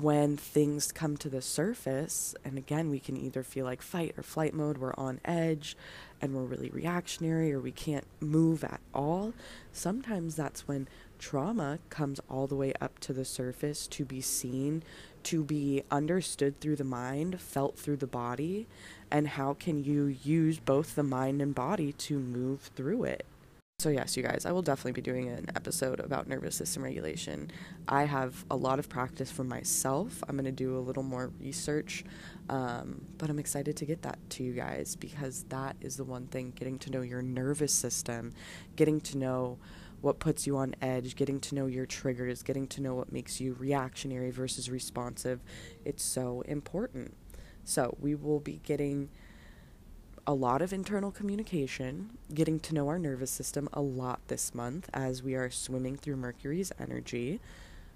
when 0.01 0.37
things 0.37 0.93
come 0.93 1.17
to 1.17 1.29
the 1.29 1.43
surface, 1.43 2.35
and 2.45 2.57
again, 2.57 2.91
we 2.91 3.01
can 3.01 3.17
either 3.17 3.43
feel 3.43 3.65
like 3.65 3.83
fight 3.83 4.15
or 4.17 4.23
flight 4.23 4.55
mode, 4.55 4.79
we're 4.79 4.95
on 4.97 5.21
edge, 5.25 5.77
and 6.21 6.35
we're 6.35 6.43
really 6.45 6.71
reactionary 6.71 7.53
or 7.53 7.61
we 7.61 7.73
can't 7.73 8.07
move 8.21 8.65
at 8.65 8.81
all, 8.95 9.33
sometimes 9.73 10.37
that's 10.37 10.69
when 10.69 10.89
trauma 11.19 11.79
comes 11.91 12.21
all 12.31 12.47
the 12.47 12.55
way 12.55 12.73
up 12.81 12.99
to 13.01 13.13
the 13.13 13.25
surface 13.25 13.87
to 13.89 14.05
be 14.05 14.21
seen, 14.21 14.83
to 15.25 15.43
be 15.43 15.83
understood 15.91 16.61
through 16.61 16.77
the 16.77 16.85
mind, 16.85 17.41
felt 17.41 17.77
through 17.77 17.97
the 17.97 18.07
body, 18.07 18.67
and 19.11 19.29
how 19.29 19.55
can 19.55 19.83
you 19.83 20.07
use 20.07 20.59
both 20.59 20.95
the 20.95 21.03
mind 21.03 21.43
and 21.43 21.55
body 21.55 21.93
to 21.93 22.19
move 22.19 22.71
through 22.77 23.05
it. 23.05 23.27
So, 23.81 23.91
yes, 23.91 24.17
you 24.17 24.25
guys, 24.25 24.45
I 24.45 24.51
will 24.51 24.63
definitely 24.63 24.91
be 24.91 25.03
doing 25.03 25.29
an 25.29 25.53
episode 25.55 26.01
about 26.01 26.27
nervous 26.27 26.57
system 26.57 26.83
regulation. 26.83 27.53
I 27.87 28.07
have 28.07 28.45
a 28.51 28.57
lot 28.57 28.81
of 28.81 28.89
practice 28.89 29.31
for 29.31 29.45
myself. 29.45 30.21
I'm 30.29 30.35
going 30.35 30.47
to 30.47 30.51
do 30.51 30.77
a 30.77 30.81
little 30.81 31.05
more 31.05 31.31
research, 31.39 32.03
um, 32.49 33.01
but 33.19 33.31
I'm 33.31 33.39
excited 33.39 33.77
to 33.77 33.85
get 33.85 34.03
that 34.03 34.19
to 34.31 34.43
you 34.43 34.53
guys 34.53 34.97
because 34.97 35.45
that 35.51 35.77
is 35.81 35.97
the 35.97 36.03
one 36.03 36.27
thing 36.27 36.53
getting 36.57 36.77
to 36.81 36.91
know 36.91 37.03
your 37.03 37.23
nervous 37.23 37.73
system, 37.73 38.33
getting 38.75 39.01
to 39.03 39.17
know 39.17 39.59
what 40.01 40.19
puts 40.19 40.45
you 40.45 40.57
on 40.57 40.75
edge, 40.83 41.15
getting 41.15 41.39
to 41.39 41.55
know 41.55 41.67
your 41.67 41.87
triggers, 41.87 42.43
getting 42.43 42.67
to 42.67 42.83
know 42.83 42.97
what 42.97 43.13
makes 43.13 43.41
you 43.41 43.55
reactionary 43.61 44.33
versus 44.33 44.69
responsive. 44.69 45.39
It's 45.85 46.03
so 46.03 46.41
important. 46.49 47.15
So, 47.63 47.97
we 48.01 48.17
will 48.17 48.41
be 48.41 48.61
getting 48.65 49.11
a 50.29 50.35
lot 50.35 50.61
of 50.61 50.75
internal 50.75 51.11
communication, 51.11 52.11
getting 52.35 52.61
to 52.61 52.75
know 52.75 52.87
our 52.87 52.99
nervous 52.99 53.31
system 53.31 53.67
a 53.73 53.81
lot 53.81 54.21
this 54.29 54.55
month 54.55 54.91
as 54.93 55.23
we 55.23 55.35
are 55.35 55.49
swimming 55.49 55.97
through 55.97 56.17
Mercury's 56.17 56.71
energy. 56.79 57.41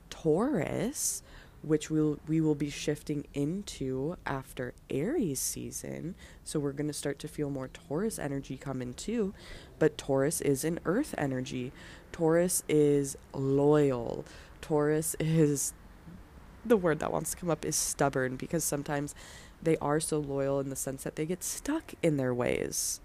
Taurus, 0.08 1.22
which 1.60 1.90
we'll, 1.90 2.18
we 2.26 2.40
will 2.40 2.54
be 2.54 2.70
shifting 2.70 3.26
into 3.34 4.16
after 4.24 4.72
Aries 4.88 5.40
season. 5.40 6.14
So 6.42 6.58
we're 6.58 6.72
going 6.72 6.86
to 6.86 6.94
start 6.94 7.18
to 7.18 7.28
feel 7.28 7.50
more 7.50 7.68
Taurus 7.68 8.18
energy 8.18 8.56
come 8.56 8.80
in 8.80 8.94
too. 8.94 9.34
But 9.78 9.98
Taurus 9.98 10.40
is 10.40 10.64
an 10.64 10.80
earth 10.86 11.14
energy. 11.18 11.70
Taurus 12.12 12.64
is 12.66 13.14
loyal. 13.34 14.24
Taurus 14.62 15.14
is 15.20 15.74
the 16.64 16.78
word 16.78 17.00
that 17.00 17.12
wants 17.12 17.32
to 17.32 17.36
come 17.36 17.50
up 17.50 17.66
is 17.66 17.76
stubborn 17.76 18.36
because 18.36 18.64
sometimes 18.64 19.14
they 19.62 19.76
are 19.78 20.00
so 20.00 20.18
loyal 20.18 20.60
in 20.60 20.70
the 20.70 20.76
sense 20.76 21.04
that 21.04 21.16
they 21.16 21.26
get 21.26 21.44
stuck 21.44 21.94
in 22.02 22.16
their 22.16 22.34
ways. 22.34 23.00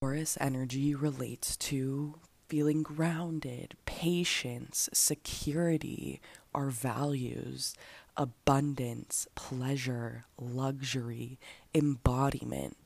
Taurus 0.00 0.36
energy 0.40 0.94
relates 0.94 1.56
to 1.56 2.14
feeling 2.48 2.82
grounded, 2.82 3.76
patience, 3.86 4.88
security, 4.92 6.20
our 6.54 6.70
values, 6.70 7.74
abundance, 8.16 9.28
pleasure, 9.34 10.24
luxury, 10.38 11.38
embodiment. 11.74 12.76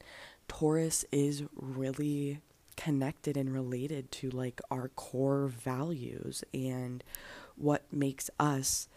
Taurus 0.49 1.05
is 1.11 1.45
really 1.57 2.41
connected 2.77 3.37
and 3.37 3.53
related 3.55 4.11
to 4.11 4.29
like 4.31 4.61
our 4.71 4.89
core 4.89 5.47
values 5.47 6.45
and 6.53 7.03
what 7.57 7.85
makes 7.93 8.29
us 8.39 8.89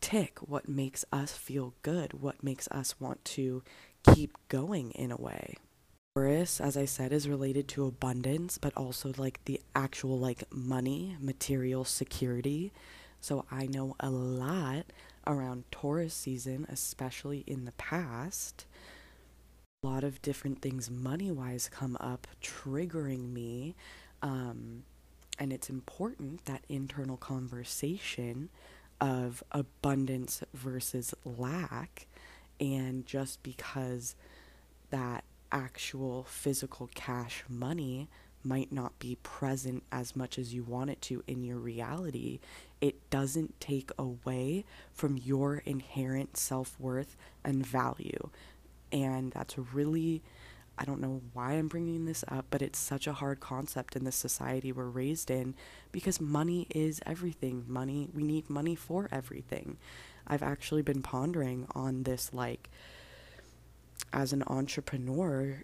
tick, 0.00 0.38
what 0.40 0.68
makes 0.68 1.04
us 1.12 1.32
feel 1.32 1.74
good, 1.82 2.14
what 2.14 2.42
makes 2.42 2.68
us 2.68 2.98
want 3.00 3.24
to 3.24 3.62
keep 4.14 4.36
going 4.48 4.90
in 4.92 5.10
a 5.10 5.16
way. 5.16 5.56
Taurus, 6.16 6.60
as 6.60 6.76
I 6.76 6.86
said, 6.86 7.12
is 7.12 7.28
related 7.28 7.68
to 7.68 7.86
abundance, 7.86 8.58
but 8.58 8.76
also 8.76 9.12
like 9.16 9.44
the 9.44 9.60
actual 9.74 10.18
like 10.18 10.42
money, 10.52 11.16
material 11.20 11.84
security. 11.84 12.72
So 13.20 13.44
I 13.50 13.66
know 13.66 13.94
a 14.00 14.10
lot 14.10 14.86
around 15.26 15.64
Taurus 15.70 16.14
season, 16.14 16.66
especially 16.68 17.44
in 17.46 17.64
the 17.64 17.72
past. 17.72 18.66
A 19.82 19.86
lot 19.86 20.02
of 20.02 20.20
different 20.20 20.60
things 20.60 20.90
money 20.90 21.30
wise 21.30 21.70
come 21.72 21.96
up, 22.00 22.26
triggering 22.42 23.32
me. 23.32 23.76
Um, 24.20 24.82
and 25.38 25.52
it's 25.52 25.70
important 25.70 26.44
that 26.46 26.64
internal 26.68 27.16
conversation 27.16 28.50
of 29.00 29.42
abundance 29.52 30.42
versus 30.52 31.14
lack. 31.24 32.06
And 32.58 33.06
just 33.06 33.42
because 33.42 34.14
that 34.90 35.24
actual 35.50 36.24
physical 36.24 36.90
cash 36.94 37.44
money 37.48 38.08
might 38.42 38.72
not 38.72 38.98
be 38.98 39.16
present 39.22 39.82
as 39.92 40.16
much 40.16 40.38
as 40.38 40.54
you 40.54 40.62
want 40.62 40.90
it 40.90 41.00
to 41.02 41.22
in 41.26 41.42
your 41.42 41.58
reality, 41.58 42.40
it 42.80 43.10
doesn't 43.10 43.58
take 43.60 43.90
away 43.98 44.64
from 44.92 45.16
your 45.16 45.62
inherent 45.66 46.36
self 46.36 46.78
worth 46.78 47.16
and 47.44 47.66
value. 47.66 48.30
And 48.92 49.32
that's 49.32 49.56
really 49.58 50.22
I 50.80 50.84
don't 50.84 51.02
know 51.02 51.20
why 51.34 51.52
I'm 51.52 51.68
bringing 51.68 52.06
this 52.06 52.24
up, 52.26 52.46
but 52.48 52.62
it's 52.62 52.78
such 52.78 53.06
a 53.06 53.12
hard 53.12 53.38
concept 53.38 53.96
in 53.96 54.04
the 54.04 54.12
society 54.12 54.72
we're 54.72 54.86
raised 54.86 55.30
in 55.30 55.54
because 55.92 56.22
money 56.22 56.66
is 56.74 57.02
everything. 57.04 57.64
Money, 57.68 58.08
we 58.14 58.22
need 58.22 58.48
money 58.48 58.74
for 58.74 59.06
everything. 59.12 59.76
I've 60.26 60.42
actually 60.42 60.80
been 60.80 61.02
pondering 61.02 61.66
on 61.74 62.04
this 62.04 62.32
like 62.32 62.70
as 64.10 64.32
an 64.32 64.42
entrepreneur 64.46 65.62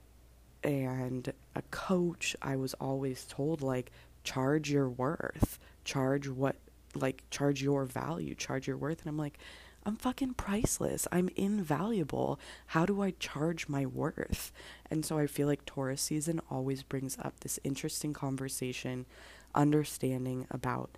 and 0.62 1.32
a 1.54 1.62
coach, 1.70 2.36
I 2.42 2.56
was 2.56 2.74
always 2.74 3.24
told 3.24 3.62
like 3.62 3.92
charge 4.22 4.70
your 4.70 4.90
worth, 4.90 5.58
charge 5.84 6.28
what 6.28 6.56
like 6.94 7.22
charge 7.30 7.62
your 7.62 7.86
value, 7.86 8.34
charge 8.34 8.66
your 8.66 8.76
worth 8.76 9.00
and 9.00 9.08
I'm 9.08 9.16
like 9.16 9.38
I'm 9.86 9.94
fucking 9.94 10.34
priceless. 10.34 11.06
I'm 11.12 11.30
invaluable. 11.36 12.40
How 12.66 12.86
do 12.86 13.02
I 13.02 13.12
charge 13.20 13.68
my 13.68 13.86
worth? 13.86 14.50
And 14.90 15.06
so 15.06 15.16
I 15.16 15.28
feel 15.28 15.46
like 15.46 15.64
Taurus 15.64 16.02
season 16.02 16.40
always 16.50 16.82
brings 16.82 17.16
up 17.22 17.38
this 17.38 17.60
interesting 17.62 18.12
conversation, 18.12 19.06
understanding 19.54 20.48
about 20.50 20.90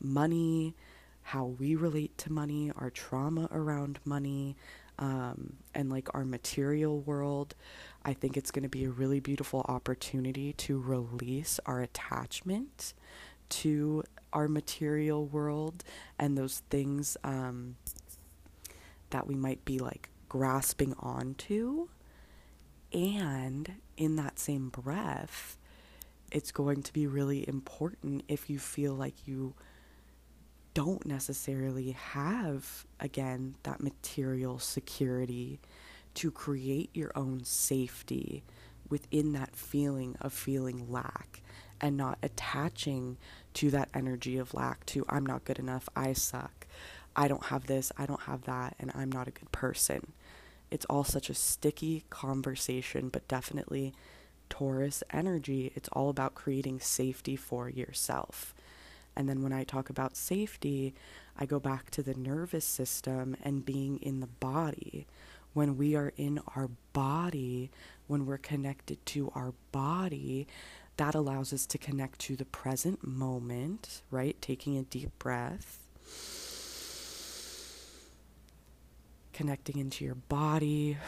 money, 0.00 0.74
how 1.22 1.44
we 1.44 1.76
relate 1.76 2.18
to 2.18 2.32
money, 2.32 2.72
our 2.76 2.90
trauma 2.90 3.48
around 3.52 4.00
money, 4.04 4.56
um, 4.98 5.52
and 5.72 5.88
like 5.88 6.08
our 6.12 6.24
material 6.24 6.98
world. 6.98 7.54
I 8.04 8.12
think 8.12 8.36
it's 8.36 8.50
going 8.50 8.64
to 8.64 8.68
be 8.68 8.84
a 8.84 8.90
really 8.90 9.20
beautiful 9.20 9.64
opportunity 9.68 10.52
to 10.54 10.80
release 10.80 11.60
our 11.64 11.80
attachment 11.80 12.92
to 13.50 14.02
our 14.32 14.48
material 14.48 15.26
world 15.26 15.84
and 16.18 16.36
those 16.36 16.62
things. 16.70 17.16
Um, 17.22 17.76
that 19.12 19.26
we 19.26 19.34
might 19.34 19.64
be 19.64 19.78
like 19.78 20.10
grasping 20.28 20.94
onto. 20.98 21.88
And 22.92 23.72
in 23.96 24.16
that 24.16 24.38
same 24.38 24.68
breath, 24.68 25.56
it's 26.30 26.52
going 26.52 26.82
to 26.82 26.92
be 26.92 27.06
really 27.06 27.48
important 27.48 28.24
if 28.28 28.50
you 28.50 28.58
feel 28.58 28.94
like 28.94 29.26
you 29.26 29.54
don't 30.74 31.04
necessarily 31.06 31.92
have, 31.92 32.86
again, 32.98 33.56
that 33.62 33.82
material 33.82 34.58
security 34.58 35.60
to 36.14 36.30
create 36.30 36.90
your 36.94 37.12
own 37.14 37.44
safety 37.44 38.42
within 38.88 39.32
that 39.32 39.54
feeling 39.56 40.16
of 40.20 40.32
feeling 40.32 40.90
lack 40.90 41.42
and 41.80 41.96
not 41.96 42.18
attaching 42.22 43.16
to 43.54 43.70
that 43.70 43.88
energy 43.94 44.38
of 44.38 44.54
lack 44.54 44.84
to 44.86 45.04
I'm 45.08 45.26
not 45.26 45.44
good 45.44 45.58
enough, 45.58 45.88
I 45.96 46.12
suck, 46.12 46.61
I 47.14 47.28
don't 47.28 47.46
have 47.46 47.66
this, 47.66 47.92
I 47.96 48.06
don't 48.06 48.22
have 48.22 48.42
that, 48.44 48.74
and 48.78 48.90
I'm 48.94 49.12
not 49.12 49.28
a 49.28 49.32
good 49.32 49.52
person. 49.52 50.12
It's 50.70 50.86
all 50.86 51.04
such 51.04 51.28
a 51.28 51.34
sticky 51.34 52.04
conversation, 52.08 53.08
but 53.08 53.28
definitely 53.28 53.92
Taurus 54.48 55.02
energy. 55.10 55.72
It's 55.74 55.88
all 55.90 56.08
about 56.08 56.34
creating 56.34 56.80
safety 56.80 57.36
for 57.36 57.68
yourself. 57.68 58.54
And 59.14 59.28
then 59.28 59.42
when 59.42 59.52
I 59.52 59.64
talk 59.64 59.90
about 59.90 60.16
safety, 60.16 60.94
I 61.38 61.46
go 61.46 61.60
back 61.60 61.90
to 61.90 62.02
the 62.02 62.14
nervous 62.14 62.64
system 62.64 63.36
and 63.42 63.64
being 63.64 63.98
in 63.98 64.20
the 64.20 64.26
body. 64.26 65.06
When 65.52 65.76
we 65.76 65.94
are 65.96 66.12
in 66.16 66.40
our 66.56 66.70
body, 66.92 67.70
when 68.06 68.24
we're 68.24 68.38
connected 68.38 69.04
to 69.06 69.30
our 69.34 69.52
body, 69.70 70.46
that 70.96 71.14
allows 71.14 71.52
us 71.52 71.66
to 71.66 71.78
connect 71.78 72.18
to 72.20 72.36
the 72.36 72.44
present 72.44 73.06
moment, 73.06 74.02
right? 74.10 74.40
Taking 74.40 74.78
a 74.78 74.82
deep 74.82 75.10
breath. 75.18 75.78
Connecting 79.32 79.78
into 79.78 80.04
your 80.04 80.14
body, 80.14 80.98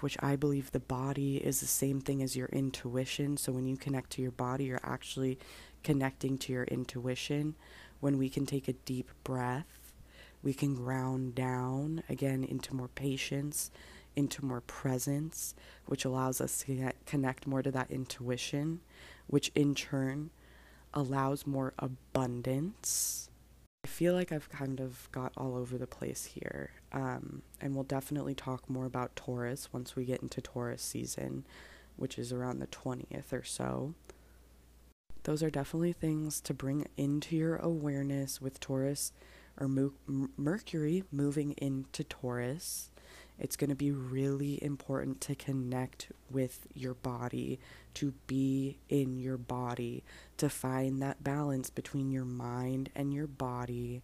which 0.00 0.16
I 0.20 0.34
believe 0.34 0.72
the 0.72 0.80
body 0.80 1.36
is 1.36 1.60
the 1.60 1.66
same 1.66 2.00
thing 2.00 2.22
as 2.22 2.34
your 2.34 2.48
intuition. 2.48 3.36
So 3.36 3.52
when 3.52 3.66
you 3.66 3.76
connect 3.76 4.10
to 4.12 4.22
your 4.22 4.30
body, 4.30 4.64
you're 4.64 4.80
actually 4.82 5.38
connecting 5.82 6.38
to 6.38 6.52
your 6.52 6.64
intuition. 6.64 7.54
When 8.00 8.18
we 8.18 8.28
can 8.28 8.46
take 8.46 8.66
a 8.66 8.72
deep 8.72 9.10
breath, 9.24 9.92
we 10.42 10.54
can 10.54 10.74
ground 10.74 11.34
down 11.34 12.02
again 12.08 12.44
into 12.44 12.74
more 12.74 12.88
patience, 12.88 13.70
into 14.16 14.44
more 14.44 14.60
presence, 14.62 15.54
which 15.86 16.04
allows 16.04 16.40
us 16.40 16.62
to 16.62 16.92
connect 17.06 17.46
more 17.46 17.62
to 17.62 17.70
that 17.70 17.90
intuition, 17.90 18.80
which 19.26 19.50
in 19.54 19.74
turn 19.74 20.30
allows 20.92 21.46
more 21.46 21.72
abundance. 21.78 23.28
I 23.84 23.86
feel 23.86 24.14
like 24.14 24.32
I've 24.32 24.48
kind 24.48 24.80
of 24.80 25.10
got 25.12 25.32
all 25.36 25.54
over 25.54 25.76
the 25.76 25.86
place 25.86 26.24
here. 26.24 26.70
Um, 26.92 27.42
and 27.60 27.74
we'll 27.74 27.84
definitely 27.84 28.34
talk 28.34 28.70
more 28.70 28.86
about 28.86 29.14
Taurus 29.14 29.68
once 29.74 29.94
we 29.94 30.06
get 30.06 30.22
into 30.22 30.40
Taurus 30.40 30.80
season, 30.80 31.44
which 31.96 32.18
is 32.18 32.32
around 32.32 32.60
the 32.60 32.66
20th 32.66 33.30
or 33.30 33.42
so. 33.44 33.94
Those 35.24 35.42
are 35.42 35.50
definitely 35.50 35.92
things 35.92 36.40
to 36.42 36.54
bring 36.54 36.86
into 36.96 37.36
your 37.36 37.56
awareness 37.56 38.40
with 38.40 38.58
Taurus 38.58 39.12
or 39.60 39.68
Mercury 40.38 41.04
moving 41.12 41.52
into 41.52 42.04
Taurus 42.04 42.90
it's 43.38 43.56
going 43.56 43.70
to 43.70 43.76
be 43.76 43.90
really 43.90 44.62
important 44.62 45.20
to 45.22 45.34
connect 45.34 46.12
with 46.30 46.66
your 46.72 46.94
body, 46.94 47.58
to 47.94 48.14
be 48.26 48.78
in 48.88 49.18
your 49.18 49.36
body, 49.36 50.04
to 50.36 50.48
find 50.48 51.02
that 51.02 51.24
balance 51.24 51.70
between 51.70 52.10
your 52.10 52.24
mind 52.24 52.90
and 52.94 53.12
your 53.12 53.26
body, 53.26 54.02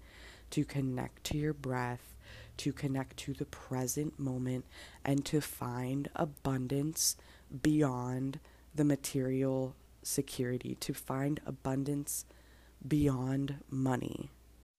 to 0.50 0.64
connect 0.64 1.25
to 1.25 1.38
your 1.38 1.52
breath, 1.52 2.16
to 2.56 2.72
connect 2.72 3.16
to 3.18 3.32
the 3.32 3.44
present 3.46 4.18
moment, 4.18 4.64
and 5.04 5.25
to 5.26 5.40
find 5.40 6.08
abundance 6.16 7.16
beyond 7.62 8.40
the 8.75 8.84
material 8.84 9.75
security, 10.02 10.75
to 10.80 10.92
find 10.92 11.40
abundance 11.46 12.25
beyond 12.87 13.56
money. 13.70 14.30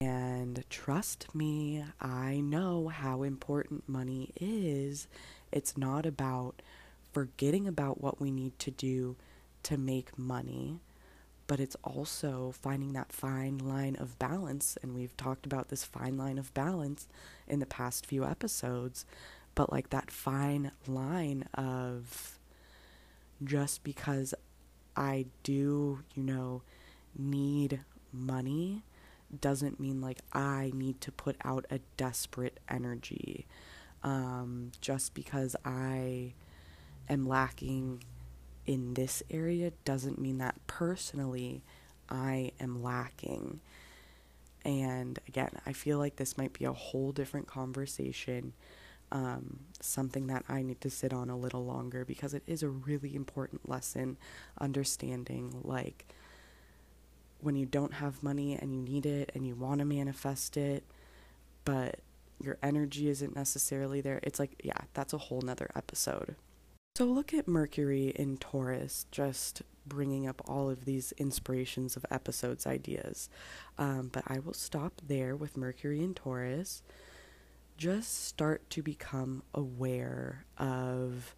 And 0.01 0.63
trust 0.67 1.35
me, 1.35 1.85
I 2.01 2.39
know 2.39 2.87
how 2.87 3.21
important 3.21 3.87
money 3.87 4.31
is. 4.35 5.07
It's 5.51 5.77
not 5.77 6.07
about 6.07 6.63
forgetting 7.13 7.67
about 7.67 8.01
what 8.01 8.19
we 8.19 8.31
need 8.31 8.57
to 8.59 8.71
do 8.71 9.15
to 9.61 9.77
make 9.77 10.17
money, 10.17 10.79
but 11.45 11.59
it's 11.59 11.75
also 11.83 12.51
finding 12.59 12.93
that 12.93 13.13
fine 13.13 13.59
line 13.59 13.95
of 13.95 14.17
balance. 14.17 14.75
And 14.81 14.95
we've 14.95 15.15
talked 15.17 15.45
about 15.45 15.67
this 15.69 15.83
fine 15.83 16.17
line 16.17 16.39
of 16.39 16.51
balance 16.55 17.07
in 17.47 17.59
the 17.59 17.67
past 17.67 18.07
few 18.07 18.25
episodes. 18.25 19.05
But 19.53 19.71
like 19.71 19.91
that 19.91 20.09
fine 20.09 20.71
line 20.87 21.47
of 21.53 22.39
just 23.43 23.83
because 23.83 24.33
I 24.95 25.27
do, 25.43 25.99
you 26.15 26.23
know, 26.23 26.63
need 27.15 27.81
money 28.11 28.81
doesn't 29.39 29.79
mean 29.79 30.01
like 30.01 30.19
I 30.33 30.71
need 30.73 30.99
to 31.01 31.11
put 31.11 31.35
out 31.43 31.65
a 31.69 31.79
desperate 31.97 32.59
energy. 32.67 33.45
Um, 34.03 34.71
just 34.81 35.13
because 35.13 35.55
I 35.63 36.33
am 37.07 37.27
lacking 37.27 38.03
in 38.65 38.93
this 38.95 39.21
area 39.29 39.71
doesn't 39.85 40.19
mean 40.19 40.39
that 40.39 40.55
personally 40.67 41.61
I 42.09 42.51
am 42.59 42.81
lacking. 42.83 43.59
And 44.63 45.17
again, 45.27 45.51
I 45.65 45.73
feel 45.73 45.97
like 45.97 46.17
this 46.17 46.37
might 46.37 46.53
be 46.53 46.65
a 46.65 46.73
whole 46.73 47.11
different 47.11 47.47
conversation, 47.47 48.53
um, 49.11 49.61
something 49.79 50.27
that 50.27 50.45
I 50.47 50.61
need 50.61 50.81
to 50.81 50.89
sit 50.89 51.13
on 51.13 51.29
a 51.29 51.37
little 51.37 51.65
longer 51.65 52.05
because 52.05 52.33
it 52.33 52.43
is 52.45 52.61
a 52.63 52.69
really 52.69 53.15
important 53.15 53.67
lesson 53.67 54.17
understanding 54.59 55.61
like 55.63 56.05
when 57.41 57.55
you 57.55 57.65
don't 57.65 57.93
have 57.95 58.23
money 58.23 58.55
and 58.55 58.73
you 58.73 58.81
need 58.81 59.05
it 59.05 59.31
and 59.33 59.45
you 59.45 59.55
want 59.55 59.79
to 59.79 59.85
manifest 59.85 60.57
it, 60.57 60.83
but 61.65 61.99
your 62.39 62.57
energy 62.63 63.07
isn't 63.09 63.35
necessarily 63.35 64.01
there. 64.01 64.19
It's 64.23 64.39
like, 64.39 64.59
yeah, 64.63 64.77
that's 64.93 65.13
a 65.13 65.17
whole 65.17 65.41
nother 65.41 65.69
episode. 65.75 66.35
So 66.95 67.05
look 67.05 67.33
at 67.33 67.47
Mercury 67.47 68.09
in 68.09 68.37
Taurus, 68.37 69.05
just 69.11 69.61
bringing 69.85 70.27
up 70.27 70.41
all 70.45 70.69
of 70.69 70.85
these 70.85 71.13
inspirations 71.13 71.95
of 71.95 72.05
episodes 72.11 72.67
ideas. 72.67 73.29
Um, 73.77 74.09
but 74.11 74.23
I 74.27 74.39
will 74.39 74.53
stop 74.53 75.01
there 75.07 75.35
with 75.35 75.57
Mercury 75.57 76.03
in 76.03 76.13
Taurus. 76.13 76.83
Just 77.77 78.25
start 78.25 78.69
to 78.71 78.83
become 78.83 79.43
aware 79.53 80.45
of 80.57 81.35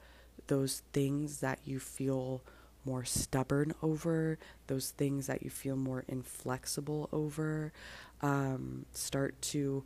those 0.48 0.82
things 0.92 1.40
that 1.40 1.60
you 1.64 1.80
feel 1.80 2.42
more 2.86 3.06
stubborn 3.06 3.74
over, 3.82 4.38
those 4.68 4.92
things 4.92 5.28
that 5.28 5.44
you 5.44 5.50
feel 5.50 5.76
more 5.76 6.04
inflexible 6.08 7.10
over. 7.12 7.72
Um, 8.22 8.86
start 8.94 9.42
to 9.44 9.84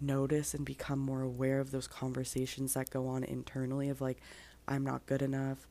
notice 0.00 0.54
and 0.54 0.64
become 0.64 0.98
more 0.98 1.22
aware 1.22 1.60
of 1.60 1.70
those 1.70 1.86
conversations 1.86 2.74
that 2.74 2.90
go 2.90 3.06
on 3.06 3.24
internally 3.24 3.88
of 3.88 4.00
like, 4.00 4.18
I'm 4.66 4.84
not 4.84 5.06
good 5.06 5.22
enough. 5.22 5.66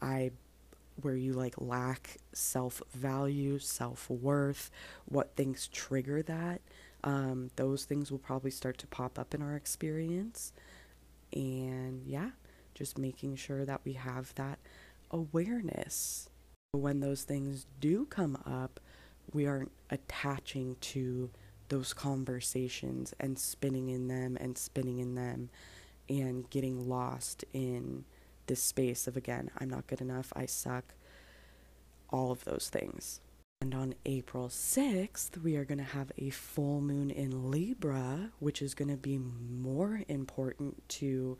I, 0.00 0.32
where 1.02 1.16
you 1.16 1.32
like 1.32 1.54
lack 1.58 2.18
self 2.32 2.82
value, 2.94 3.58
self 3.58 4.08
worth, 4.10 4.70
what 5.06 5.34
things 5.36 5.68
trigger 5.68 6.22
that. 6.22 6.60
Um, 7.04 7.50
those 7.56 7.84
things 7.84 8.10
will 8.10 8.18
probably 8.18 8.50
start 8.50 8.78
to 8.78 8.86
pop 8.86 9.18
up 9.18 9.34
in 9.34 9.42
our 9.42 9.54
experience. 9.54 10.52
And 11.32 12.02
yeah, 12.04 12.30
just 12.74 12.98
making 12.98 13.36
sure 13.36 13.64
that 13.64 13.80
we 13.84 13.94
have 13.94 14.34
that 14.36 14.58
awareness. 15.10 16.28
When 16.72 17.00
those 17.00 17.22
things 17.22 17.66
do 17.80 18.06
come 18.06 18.36
up, 18.46 18.80
we 19.32 19.46
aren't 19.46 19.72
attaching 19.90 20.76
to 20.80 21.30
those 21.68 21.92
conversations 21.92 23.14
and 23.18 23.38
spinning 23.38 23.88
in 23.88 24.08
them 24.08 24.36
and 24.40 24.56
spinning 24.56 24.98
in 24.98 25.14
them 25.14 25.50
and 26.08 26.48
getting 26.50 26.88
lost 26.88 27.44
in 27.52 28.04
this 28.46 28.62
space 28.62 29.06
of 29.06 29.16
again, 29.16 29.50
I'm 29.58 29.68
not 29.68 29.86
good 29.86 30.00
enough, 30.00 30.32
I 30.36 30.46
suck, 30.46 30.94
all 32.10 32.30
of 32.30 32.44
those 32.44 32.68
things. 32.70 33.20
And 33.60 33.74
on 33.74 33.94
April 34.04 34.48
6th, 34.48 35.42
we 35.42 35.56
are 35.56 35.64
going 35.64 35.78
to 35.78 35.84
have 35.84 36.12
a 36.18 36.30
full 36.30 36.80
moon 36.80 37.10
in 37.10 37.50
Libra, 37.50 38.30
which 38.38 38.62
is 38.62 38.74
going 38.74 38.90
to 38.90 38.96
be 38.96 39.18
more 39.18 40.02
important 40.08 40.86
to 40.90 41.38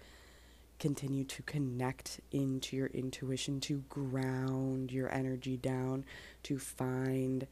continue 0.79 1.25
to 1.25 1.43
connect 1.43 2.21
into 2.33 2.77
your 2.77 2.89
intuition, 2.89 3.61
to 3.61 3.83
ground 3.89 4.93
your 4.93 5.12
energy 5.12 5.57
down, 5.57 6.05
to 6.43 6.59
find 6.59 7.47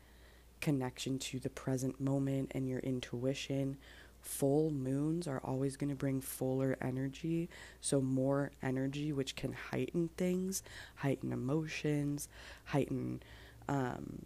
connection 0.60 1.18
to 1.18 1.38
the 1.38 1.50
present 1.50 2.00
moment 2.00 2.52
and 2.54 2.68
your 2.68 2.80
intuition. 2.80 3.76
Full 4.20 4.70
moons 4.70 5.28
are 5.28 5.40
always 5.44 5.76
going 5.76 5.90
to 5.90 5.96
bring 5.96 6.20
fuller 6.20 6.76
energy, 6.80 7.50
so 7.80 8.00
more 8.00 8.50
energy, 8.62 9.12
which 9.12 9.36
can 9.36 9.52
heighten 9.52 10.08
things, 10.16 10.62
heighten 10.96 11.32
emotions, 11.32 12.28
heighten 12.64 13.22
um, 13.68 14.24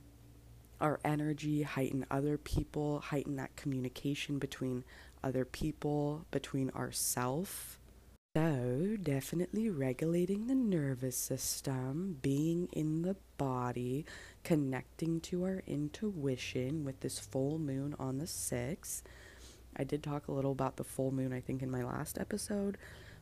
our 0.81 1.01
energy, 1.05 1.63
heighten 1.63 2.07
other 2.11 2.39
people, 2.39 3.01
heighten 3.01 3.37
that 3.37 3.57
communication 3.57 4.39
between 4.39 4.85
other 5.25 5.45
people, 5.45 6.25
between 6.31 6.71
ourself 6.71 7.78
so, 8.37 8.97
definitely 9.03 9.71
regulating 9.71 10.47
the 10.47 10.55
nervous 10.55 11.17
system, 11.17 12.19
being 12.21 12.69
in 12.73 13.03
the 13.03 13.17
body, 13.39 14.05
connecting 14.45 15.21
to 15.23 15.45
our 15.45 15.63
intuition 15.67 16.85
with 16.85 17.01
this 17.01 17.19
full 17.19 17.59
moon 17.59 17.97
on 17.99 18.19
the 18.19 18.27
6th. 18.27 19.03
I 19.77 19.85
did 19.85 20.03
talk 20.03 20.29
a 20.29 20.33
little 20.33 20.53
about 20.53 20.77
the 20.77 20.85
full 20.85 21.11
moon, 21.11 21.33
I 21.33 21.41
think, 21.41 21.63
in 21.63 21.71
my 21.71 21.83
last 21.83 22.19
episode, 22.19 22.77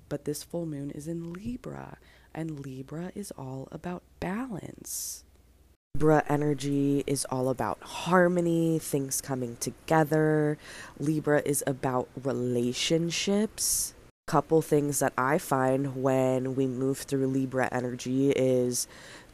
but 0.09 0.25
this 0.25 0.43
full 0.43 0.67
moon 0.67 0.91
is 0.91 1.07
in 1.07 1.33
Libra, 1.33 1.99
and 2.35 2.67
Libra 2.67 3.13
is 3.15 3.31
all 3.39 3.69
about 3.71 4.03
balance. 4.19 5.25
Libra 5.95 6.25
energy 6.29 7.05
is 7.07 7.25
all 7.27 7.49
about 7.49 7.81
harmony, 7.81 8.79
things 8.79 9.21
coming 9.21 9.57
together. 9.61 10.59
Libra 10.99 11.43
is 11.47 11.63
about 11.67 12.09
relationships 12.23 13.95
couple 14.27 14.61
things 14.61 14.99
that 14.99 15.13
I 15.17 15.39
find 15.39 16.03
when 16.03 16.57
we 16.57 16.67
move 16.67 16.99
through 16.99 17.29
Libra 17.29 17.69
energy 17.71 18.31
is 18.33 18.89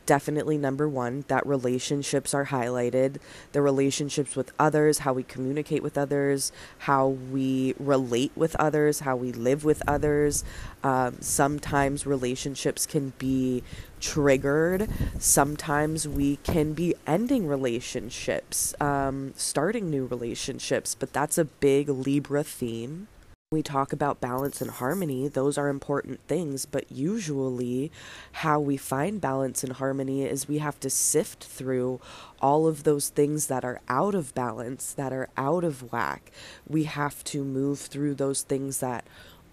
definitely 0.05 0.59
number 0.59 0.87
one 0.87 1.24
that 1.28 1.46
relationships 1.46 2.35
are 2.35 2.44
highlighted. 2.44 3.16
The 3.52 3.62
relationships 3.62 4.37
with 4.37 4.52
others 4.59 4.98
how 4.98 5.14
we 5.14 5.22
communicate 5.22 5.83
with 5.83 5.96
others 5.96 6.52
how 6.81 7.09
we 7.09 7.74
relate 7.78 8.33
with 8.37 8.55
others 8.57 9.00
how 9.00 9.16
we 9.16 9.33
live 9.33 9.64
with 9.64 9.83
others. 9.88 10.44
Um, 10.85 11.16
sometimes 11.22 12.05
relationships 12.05 12.85
can 12.85 13.14
be 13.16 13.62
triggered. 13.98 14.90
Sometimes 15.18 16.07
we 16.07 16.37
can 16.37 16.74
be 16.74 16.94
ending 17.07 17.46
relationships 17.46 18.74
um, 18.78 19.33
starting 19.38 19.90
new 19.90 20.05
relationships 20.05 20.94
but 20.94 21.14
that's 21.14 21.38
a 21.38 21.46
big 21.46 21.88
libra 21.88 22.44
theme 22.44 23.09
we 23.52 23.62
talk 23.62 23.92
about 23.92 24.20
balance 24.20 24.60
and 24.60 24.70
harmony, 24.70 25.28
those 25.28 25.58
are 25.58 25.68
important 25.68 26.20
things, 26.26 26.66
but 26.66 26.90
usually 26.90 27.92
how 28.32 28.58
we 28.58 28.76
find 28.76 29.20
balance 29.20 29.62
and 29.62 29.74
harmony 29.74 30.24
is 30.24 30.48
we 30.48 30.58
have 30.58 30.80
to 30.80 30.90
sift 30.90 31.44
through 31.44 32.00
all 32.40 32.66
of 32.66 32.84
those 32.84 33.10
things 33.10 33.46
that 33.48 33.64
are 33.64 33.80
out 33.88 34.14
of 34.14 34.34
balance, 34.34 34.92
that 34.94 35.12
are 35.12 35.28
out 35.36 35.62
of 35.62 35.92
whack. 35.92 36.32
We 36.66 36.84
have 36.84 37.22
to 37.24 37.44
move 37.44 37.78
through 37.78 38.14
those 38.14 38.42
things 38.42 38.78
that 38.78 39.04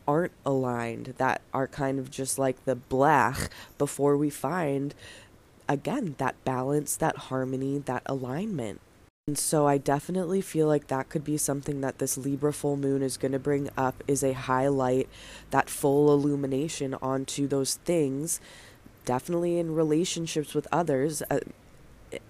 aren't 0.07 0.31
aligned, 0.45 1.13
that 1.17 1.41
are 1.53 1.67
kind 1.67 1.99
of 1.99 2.09
just 2.09 2.39
like 2.39 2.65
the 2.65 2.75
blech 2.75 3.49
before 3.77 4.17
we 4.17 4.29
find, 4.29 4.95
again, 5.67 6.15
that 6.17 6.43
balance, 6.43 6.95
that 6.95 7.17
harmony, 7.17 7.77
that 7.79 8.01
alignment. 8.05 8.81
And 9.29 9.37
so 9.37 9.67
I 9.67 9.77
definitely 9.77 10.41
feel 10.41 10.65
like 10.65 10.87
that 10.87 11.09
could 11.09 11.23
be 11.23 11.37
something 11.37 11.81
that 11.81 11.99
this 11.99 12.17
Libra 12.17 12.51
full 12.51 12.75
moon 12.75 13.03
is 13.03 13.15
going 13.15 13.31
to 13.31 13.37
bring 13.37 13.69
up 13.77 14.03
is 14.07 14.23
a 14.23 14.33
highlight 14.33 15.07
that 15.51 15.69
full 15.69 16.11
illumination 16.11 16.95
onto 16.95 17.45
those 17.45 17.75
things 17.75 18.41
definitely 19.05 19.59
in 19.59 19.75
relationships 19.75 20.55
with 20.55 20.67
others 20.71 21.21
uh, 21.29 21.41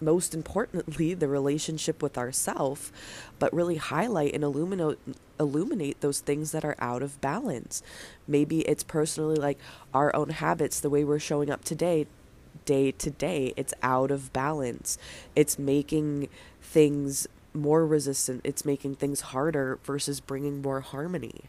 most 0.02 0.36
importantly 0.36 1.14
the 1.14 1.30
relationship 1.30 2.04
with 2.04 2.18
ourself 2.18 2.92
but 3.40 3.54
really 3.54 3.78
highlight 3.78 4.34
and 4.34 4.44
illuminate 4.44 5.00
illuminate 5.40 6.02
those 6.02 6.20
things 6.20 6.52
that 6.52 6.66
are 6.66 6.76
out 6.80 7.02
of 7.02 7.22
balance. 7.22 7.82
Maybe 8.28 8.60
it's 8.68 8.84
personally 8.84 9.38
like 9.38 9.58
our 9.94 10.14
own 10.14 10.32
habits 10.32 10.82
the 10.82 10.90
way 10.90 11.06
we're 11.06 11.18
showing 11.18 11.50
up 11.50 11.64
today 11.64 12.08
day 12.66 12.92
to 12.92 13.10
day. 13.10 13.54
It's 13.56 13.74
out 13.82 14.12
of 14.12 14.34
balance. 14.34 14.98
It's 15.36 15.60
making 15.60 16.30
things 16.62 17.28
more 17.54 17.86
resistant. 17.86 18.42
It's 18.44 18.66
making 18.66 18.96
things 18.96 19.22
harder 19.22 19.80
versus 19.84 20.20
bringing 20.20 20.62
more 20.62 20.82
harmony. 20.82 21.46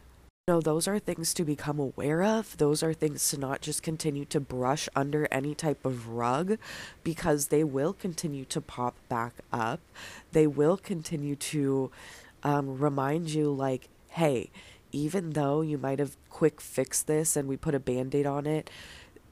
Know, 0.48 0.60
those 0.60 0.88
are 0.88 0.98
things 0.98 1.32
to 1.34 1.44
become 1.44 1.78
aware 1.78 2.24
of. 2.24 2.56
Those 2.56 2.82
are 2.82 2.92
things 2.92 3.28
to 3.30 3.38
not 3.38 3.60
just 3.60 3.84
continue 3.84 4.24
to 4.26 4.40
brush 4.40 4.88
under 4.96 5.28
any 5.30 5.54
type 5.54 5.84
of 5.84 6.08
rug 6.08 6.58
because 7.04 7.48
they 7.48 7.62
will 7.62 7.92
continue 7.92 8.44
to 8.46 8.60
pop 8.60 8.96
back 9.08 9.34
up. 9.52 9.80
They 10.32 10.48
will 10.48 10.76
continue 10.76 11.36
to 11.36 11.92
um, 12.42 12.78
remind 12.78 13.30
you, 13.30 13.52
like, 13.52 13.88
hey, 14.08 14.50
even 14.90 15.30
though 15.30 15.60
you 15.60 15.78
might 15.78 16.00
have 16.00 16.16
quick 16.30 16.60
fixed 16.60 17.06
this 17.06 17.36
and 17.36 17.48
we 17.48 17.56
put 17.56 17.74
a 17.74 17.78
band 17.78 18.14
aid 18.14 18.26
on 18.26 18.46
it, 18.46 18.70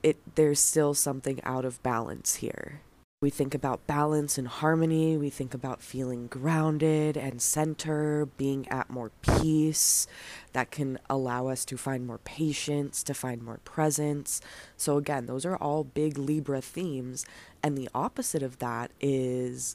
it 0.03 0.17
there's 0.35 0.61
still 0.61 0.95
something 0.95 1.41
out 1.45 1.65
of 1.65 1.83
balance 1.83 2.37
here. 2.37 2.81
We 3.21 3.31
think 3.31 3.53
about 3.53 3.85
balance 3.89 4.39
and 4.39 4.47
harmony, 4.47 5.17
we 5.17 5.29
think 5.29 5.53
about 5.53 5.83
feeling 5.83 6.29
grounded 6.29 7.17
and 7.17 7.43
center, 7.43 8.27
being 8.37 8.69
at 8.69 8.91
more 8.91 9.11
peace. 9.23 10.07
That 10.53 10.71
can 10.71 11.01
allow 11.11 11.49
us 11.49 11.65
to 11.65 11.77
find 11.77 12.07
more 12.07 12.19
patience, 12.19 13.03
to 13.03 13.15
find 13.15 13.43
more 13.43 13.59
presence. 13.65 14.41
So, 14.77 14.99
again, 14.99 15.27
those 15.27 15.45
are 15.45 15.57
all 15.57 15.83
big 15.83 16.17
Libra 16.17 16.61
themes. 16.61 17.27
And 17.61 17.77
the 17.77 17.89
opposite 17.93 18.45
of 18.45 18.61
that 18.61 18.93
is 19.01 19.75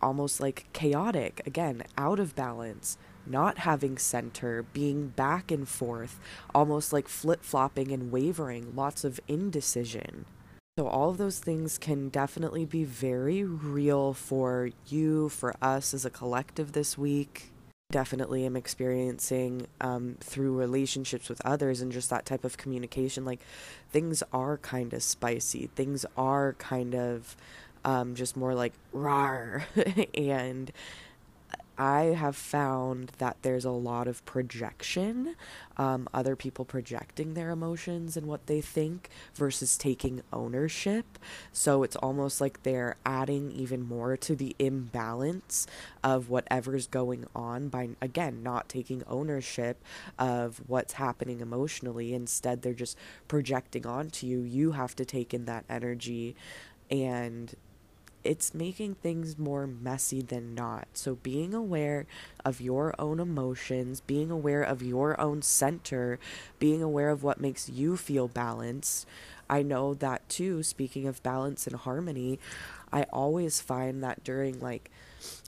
almost 0.00 0.40
like 0.40 0.66
chaotic, 0.72 1.42
again, 1.44 1.82
out 1.98 2.18
of 2.18 2.34
balance, 2.34 2.96
not 3.26 3.58
having 3.58 3.98
center, 3.98 4.62
being 4.62 5.08
back 5.08 5.50
and 5.50 5.68
forth, 5.68 6.20
almost 6.54 6.92
like 6.92 7.08
flip 7.08 7.42
flopping 7.42 7.92
and 7.92 8.10
wavering, 8.12 8.74
lots 8.74 9.04
of 9.04 9.20
indecision. 9.28 10.26
So, 10.76 10.88
all 10.88 11.10
of 11.10 11.18
those 11.18 11.38
things 11.38 11.78
can 11.78 12.08
definitely 12.08 12.64
be 12.64 12.82
very 12.82 13.44
real 13.44 14.12
for 14.12 14.70
you, 14.88 15.28
for 15.28 15.54
us 15.62 15.94
as 15.94 16.04
a 16.04 16.10
collective 16.10 16.72
this 16.72 16.98
week. 16.98 17.52
Definitely 17.92 18.44
am 18.44 18.56
experiencing 18.56 19.68
um, 19.80 20.16
through 20.18 20.58
relationships 20.58 21.28
with 21.28 21.40
others 21.44 21.80
and 21.80 21.92
just 21.92 22.10
that 22.10 22.26
type 22.26 22.44
of 22.44 22.56
communication. 22.56 23.24
Like, 23.24 23.40
things 23.92 24.24
are 24.32 24.58
kind 24.58 24.92
of 24.92 25.04
spicy, 25.04 25.70
things 25.76 26.04
are 26.16 26.54
kind 26.54 26.96
of 26.96 27.36
um, 27.84 28.16
just 28.16 28.36
more 28.36 28.54
like 28.54 28.72
rar. 28.92 29.66
and 30.14 30.72
I 31.76 32.02
have 32.04 32.36
found 32.36 33.12
that 33.18 33.38
there's 33.42 33.64
a 33.64 33.70
lot 33.70 34.06
of 34.06 34.24
projection, 34.24 35.34
um, 35.76 36.08
other 36.14 36.36
people 36.36 36.64
projecting 36.64 37.34
their 37.34 37.50
emotions 37.50 38.16
and 38.16 38.26
what 38.26 38.46
they 38.46 38.60
think 38.60 39.08
versus 39.34 39.76
taking 39.76 40.22
ownership. 40.32 41.18
So 41.52 41.82
it's 41.82 41.96
almost 41.96 42.40
like 42.40 42.62
they're 42.62 42.96
adding 43.04 43.50
even 43.50 43.82
more 43.82 44.16
to 44.18 44.36
the 44.36 44.54
imbalance 44.58 45.66
of 46.02 46.30
whatever's 46.30 46.86
going 46.86 47.26
on 47.34 47.68
by, 47.68 47.90
again, 48.00 48.42
not 48.42 48.68
taking 48.68 49.02
ownership 49.08 49.82
of 50.18 50.60
what's 50.66 50.94
happening 50.94 51.40
emotionally. 51.40 52.14
Instead, 52.14 52.62
they're 52.62 52.72
just 52.72 52.96
projecting 53.26 53.86
onto 53.86 54.26
you. 54.26 54.40
You 54.42 54.72
have 54.72 54.94
to 54.96 55.04
take 55.04 55.34
in 55.34 55.46
that 55.46 55.64
energy 55.68 56.36
and 56.90 57.54
it's 58.24 58.54
making 58.54 58.96
things 58.96 59.38
more 59.38 59.66
messy 59.66 60.22
than 60.22 60.54
not. 60.54 60.88
So, 60.94 61.16
being 61.16 61.54
aware 61.54 62.06
of 62.44 62.60
your 62.60 62.94
own 62.98 63.20
emotions, 63.20 64.00
being 64.00 64.30
aware 64.30 64.62
of 64.62 64.82
your 64.82 65.20
own 65.20 65.42
center, 65.42 66.18
being 66.58 66.82
aware 66.82 67.10
of 67.10 67.22
what 67.22 67.40
makes 67.40 67.68
you 67.68 67.96
feel 67.96 68.28
balanced. 68.28 69.06
I 69.48 69.62
know 69.62 69.94
that 69.94 70.26
too, 70.28 70.62
speaking 70.62 71.06
of 71.06 71.22
balance 71.22 71.66
and 71.66 71.76
harmony, 71.76 72.38
I 72.92 73.02
always 73.04 73.60
find 73.60 74.02
that 74.02 74.24
during 74.24 74.58
like, 74.60 74.90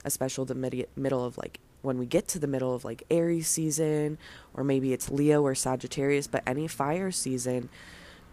especially 0.05 0.45
the 0.45 0.55
mid- 0.55 0.89
middle 0.97 1.25
of 1.25 1.39
like, 1.39 1.61
when 1.83 1.99
we 1.99 2.07
get 2.07 2.29
to 2.29 2.39
the 2.39 2.47
middle 2.47 2.75
of 2.75 2.85
like 2.85 3.05
Aries 3.11 3.49
season, 3.49 4.19
or 4.53 4.65
maybe 4.65 4.93
it's 4.93 5.11
Leo 5.11 5.43
or 5.43 5.55
Sagittarius, 5.55 6.27
but 6.27 6.43
any 6.47 6.67
fire 6.69 7.11
season, 7.11 7.69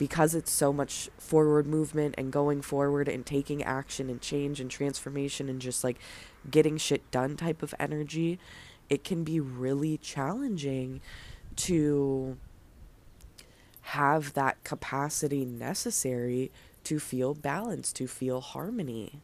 because 0.03 0.35
it's 0.35 0.51
so 0.51 0.73
much 0.73 1.09
forward 1.17 1.65
movement 1.65 2.13
and 2.17 2.29
going 2.29 2.61
forward 2.61 3.07
and 3.07 3.25
taking 3.25 3.63
action 3.63 4.09
and 4.09 4.19
change 4.19 4.59
and 4.59 4.69
transformation 4.69 5.47
and 5.47 5.61
just 5.61 5.81
like 5.81 5.97
getting 6.51 6.75
shit 6.75 7.09
done 7.09 7.37
type 7.37 7.63
of 7.63 7.73
energy, 7.79 8.37
it 8.89 9.05
can 9.05 9.23
be 9.23 9.39
really 9.39 9.95
challenging 9.95 10.99
to 11.55 12.37
have 13.79 14.33
that 14.33 14.61
capacity 14.65 15.45
necessary 15.45 16.51
to 16.83 16.99
feel 16.99 17.33
balance, 17.33 17.93
to 17.93 18.05
feel 18.05 18.41
harmony. 18.41 19.21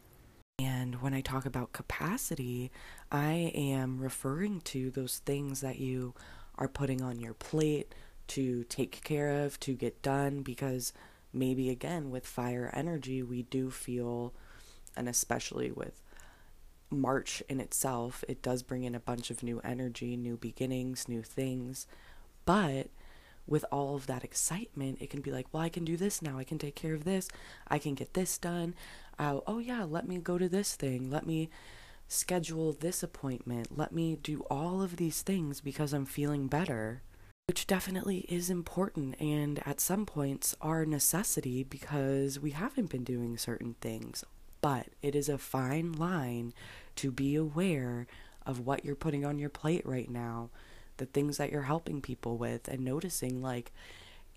And 0.58 1.02
when 1.02 1.12
I 1.12 1.20
talk 1.20 1.44
about 1.44 1.74
capacity, 1.74 2.70
I 3.12 3.52
am 3.54 4.00
referring 4.00 4.62
to 4.62 4.90
those 4.90 5.18
things 5.26 5.60
that 5.60 5.78
you 5.78 6.14
are 6.56 6.68
putting 6.68 7.02
on 7.02 7.20
your 7.20 7.34
plate, 7.34 7.94
to 8.30 8.64
take 8.64 9.02
care 9.02 9.44
of, 9.44 9.58
to 9.60 9.74
get 9.74 10.02
done, 10.02 10.42
because 10.42 10.92
maybe 11.32 11.70
again 11.70 12.10
with 12.10 12.26
fire 12.26 12.70
energy, 12.72 13.22
we 13.22 13.42
do 13.42 13.70
feel, 13.70 14.32
and 14.96 15.08
especially 15.08 15.70
with 15.70 16.00
March 16.90 17.42
in 17.48 17.60
itself, 17.60 18.24
it 18.28 18.42
does 18.42 18.62
bring 18.62 18.84
in 18.84 18.94
a 18.94 19.00
bunch 19.00 19.30
of 19.30 19.42
new 19.42 19.60
energy, 19.62 20.16
new 20.16 20.36
beginnings, 20.36 21.08
new 21.08 21.22
things. 21.22 21.86
But 22.44 22.88
with 23.46 23.64
all 23.72 23.96
of 23.96 24.06
that 24.06 24.24
excitement, 24.24 24.98
it 25.00 25.10
can 25.10 25.20
be 25.20 25.30
like, 25.30 25.46
well, 25.52 25.62
I 25.62 25.68
can 25.68 25.84
do 25.84 25.96
this 25.96 26.22
now. 26.22 26.38
I 26.38 26.44
can 26.44 26.58
take 26.58 26.74
care 26.74 26.94
of 26.94 27.04
this. 27.04 27.28
I 27.68 27.78
can 27.78 27.94
get 27.94 28.14
this 28.14 28.38
done. 28.38 28.74
Uh, 29.18 29.40
oh, 29.46 29.58
yeah, 29.58 29.84
let 29.84 30.06
me 30.06 30.18
go 30.18 30.38
to 30.38 30.48
this 30.48 30.74
thing. 30.74 31.10
Let 31.10 31.26
me 31.26 31.50
schedule 32.08 32.72
this 32.72 33.02
appointment. 33.02 33.76
Let 33.76 33.92
me 33.92 34.16
do 34.16 34.44
all 34.50 34.82
of 34.82 34.96
these 34.96 35.22
things 35.22 35.60
because 35.60 35.92
I'm 35.92 36.06
feeling 36.06 36.48
better 36.48 37.02
which 37.50 37.66
definitely 37.66 38.18
is 38.28 38.48
important 38.48 39.20
and 39.20 39.60
at 39.66 39.80
some 39.80 40.06
points 40.06 40.54
are 40.60 40.86
necessity 40.86 41.64
because 41.64 42.38
we 42.38 42.52
haven't 42.52 42.90
been 42.90 43.02
doing 43.02 43.36
certain 43.36 43.74
things. 43.80 44.22
But 44.60 44.86
it 45.02 45.16
is 45.16 45.28
a 45.28 45.36
fine 45.36 45.90
line 45.90 46.54
to 46.94 47.10
be 47.10 47.34
aware 47.34 48.06
of 48.46 48.60
what 48.60 48.84
you're 48.84 48.94
putting 48.94 49.24
on 49.24 49.40
your 49.40 49.48
plate 49.48 49.84
right 49.84 50.08
now, 50.08 50.50
the 50.98 51.06
things 51.06 51.38
that 51.38 51.50
you're 51.50 51.62
helping 51.62 52.00
people 52.00 52.36
with, 52.38 52.68
and 52.68 52.84
noticing 52.84 53.42
like, 53.42 53.72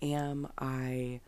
am 0.02 0.48
I 0.58 1.20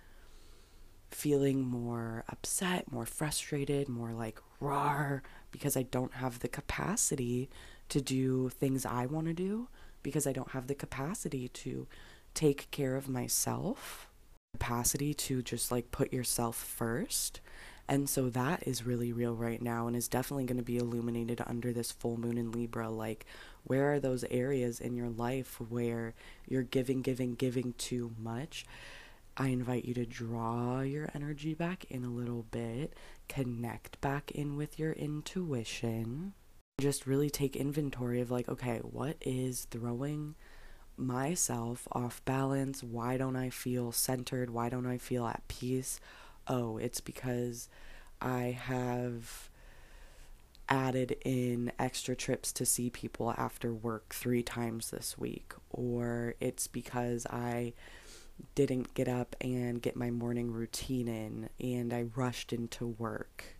feeling 1.13 1.63
more 1.63 2.25
upset, 2.29 2.91
more 2.91 3.07
frustrated, 3.07 3.89
more 3.89 4.11
like 4.11 4.41
raw 4.59 5.21
because 5.53 5.77
I 5.77 5.85
don't 5.85 6.15
have 6.15 6.41
the 6.41 6.49
capacity 6.49 7.49
to 7.91 8.01
do 8.01 8.49
things 8.49 8.85
I 8.85 9.07
want 9.07 9.29
to 9.29 9.33
do? 9.33 9.69
Because 10.07 10.25
I 10.25 10.33
don't 10.33 10.53
have 10.53 10.69
the 10.69 10.75
capacity 10.77 11.49
to 11.49 11.89
take 12.33 12.71
care 12.71 12.95
of 12.95 13.09
myself, 13.09 14.09
capacity 14.55 15.13
to 15.13 15.43
just 15.43 15.73
like 15.73 15.91
put 15.91 16.13
yourself 16.13 16.55
first. 16.55 17.41
And 17.89 18.09
so 18.09 18.31
that 18.31 18.63
is 18.69 18.87
really 18.87 19.13
real 19.13 19.35
right 19.35 19.61
now 19.61 19.89
and 19.89 19.97
is 19.97 20.07
definitely 20.07 20.45
going 20.45 20.59
to 20.59 20.63
be 20.63 20.77
illuminated 20.77 21.43
under 21.45 21.73
this 21.73 21.91
full 21.91 22.21
moon 22.21 22.39
in 22.39 22.53
Libra. 22.53 22.89
Like, 22.89 23.27
where 23.65 23.93
are 23.93 23.99
those 23.99 24.23
areas 24.31 24.79
in 24.79 24.95
your 24.95 25.09
life 25.09 25.61
where 25.61 26.15
you're 26.47 26.63
giving, 26.63 27.03
giving, 27.03 27.35
giving 27.35 27.73
too 27.73 28.13
much? 28.17 28.65
I 29.37 29.49
invite 29.49 29.87
you 29.87 29.95
to 29.95 30.07
draw 30.07 30.83
your 30.83 31.11
energy 31.15 31.53
back 31.53 31.85
in 31.91 32.05
a 32.05 32.11
little 32.11 32.45
bit, 32.53 32.95
connect 33.29 34.01
back 34.01 34.31
in 34.31 34.55
with 34.57 34.79
your 34.79 34.93
intuition, 34.93 36.35
just 36.79 37.07
really 37.07 37.31
take 37.31 37.57
inventory 37.57 38.21
of 38.21 38.31
like, 38.31 38.51
okay, 38.51 38.81
what 38.83 39.17
is 39.23 39.67
throwing 39.71 40.35
myself 40.99 41.89
off 41.93 42.23
balance? 42.27 42.83
Why 42.83 43.17
don't 43.17 43.35
I 43.35 43.49
feel 43.49 43.93
centered? 43.93 44.51
Why 44.51 44.69
don't 44.69 44.87
I 44.87 44.99
feel 44.99 45.27
at 45.27 45.49
peace? 45.49 46.01
Oh, 46.47 46.77
it's 46.77 47.01
because 47.01 47.71
I 48.21 48.59
have 48.61 49.49
added 50.69 51.17
in 51.25 51.73
extra 51.79 52.15
trips 52.15 52.53
to 52.53 52.67
see 52.67 52.91
people 52.91 53.33
after 53.39 53.73
work 53.73 54.13
three 54.13 54.43
times 54.43 54.91
this 54.91 55.17
week, 55.17 55.55
or 55.71 56.35
it's 56.41 56.67
because 56.67 57.27
I 57.31 57.73
didn't 58.55 58.93
get 58.93 59.09
up 59.09 59.35
and 59.41 59.81
get 59.81 59.97
my 59.97 60.11
morning 60.11 60.53
routine 60.53 61.09
in 61.09 61.49
and 61.59 61.95
I 61.95 62.05
rushed 62.15 62.53
into 62.53 62.87
work. 62.87 63.56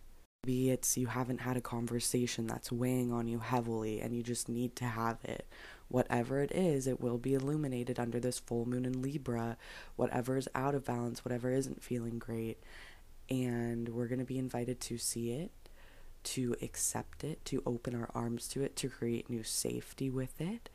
Maybe 0.47 0.69
it's 0.69 0.95
you 0.95 1.07
haven't 1.07 1.41
had 1.41 1.57
a 1.57 1.61
conversation 1.61 2.47
that's 2.47 2.71
weighing 2.71 3.11
on 3.11 3.27
you 3.27 3.39
heavily 3.39 3.99
and 3.99 4.15
you 4.15 4.23
just 4.23 4.47
need 4.47 4.77
to 4.77 4.85
have 4.85 5.17
it. 5.25 5.45
Whatever 5.89 6.41
it 6.41 6.53
is, 6.53 6.87
it 6.87 7.01
will 7.01 7.17
be 7.17 7.33
illuminated 7.33 7.99
under 7.99 8.17
this 8.17 8.39
full 8.39 8.65
moon 8.65 8.85
in 8.85 9.01
Libra. 9.01 9.57
Whatever 9.97 10.37
is 10.37 10.47
out 10.55 10.73
of 10.73 10.85
balance, 10.85 11.25
whatever 11.25 11.51
isn't 11.51 11.83
feeling 11.83 12.17
great. 12.17 12.63
And 13.29 13.89
we're 13.89 14.07
going 14.07 14.19
to 14.19 14.25
be 14.25 14.37
invited 14.37 14.79
to 14.81 14.97
see 14.97 15.31
it, 15.31 15.51
to 16.23 16.55
accept 16.61 17.25
it, 17.25 17.43
to 17.43 17.61
open 17.65 17.93
our 17.93 18.09
arms 18.15 18.47
to 18.49 18.63
it, 18.63 18.77
to 18.77 18.87
create 18.87 19.29
new 19.29 19.43
safety 19.43 20.09
with 20.09 20.39
it, 20.39 20.69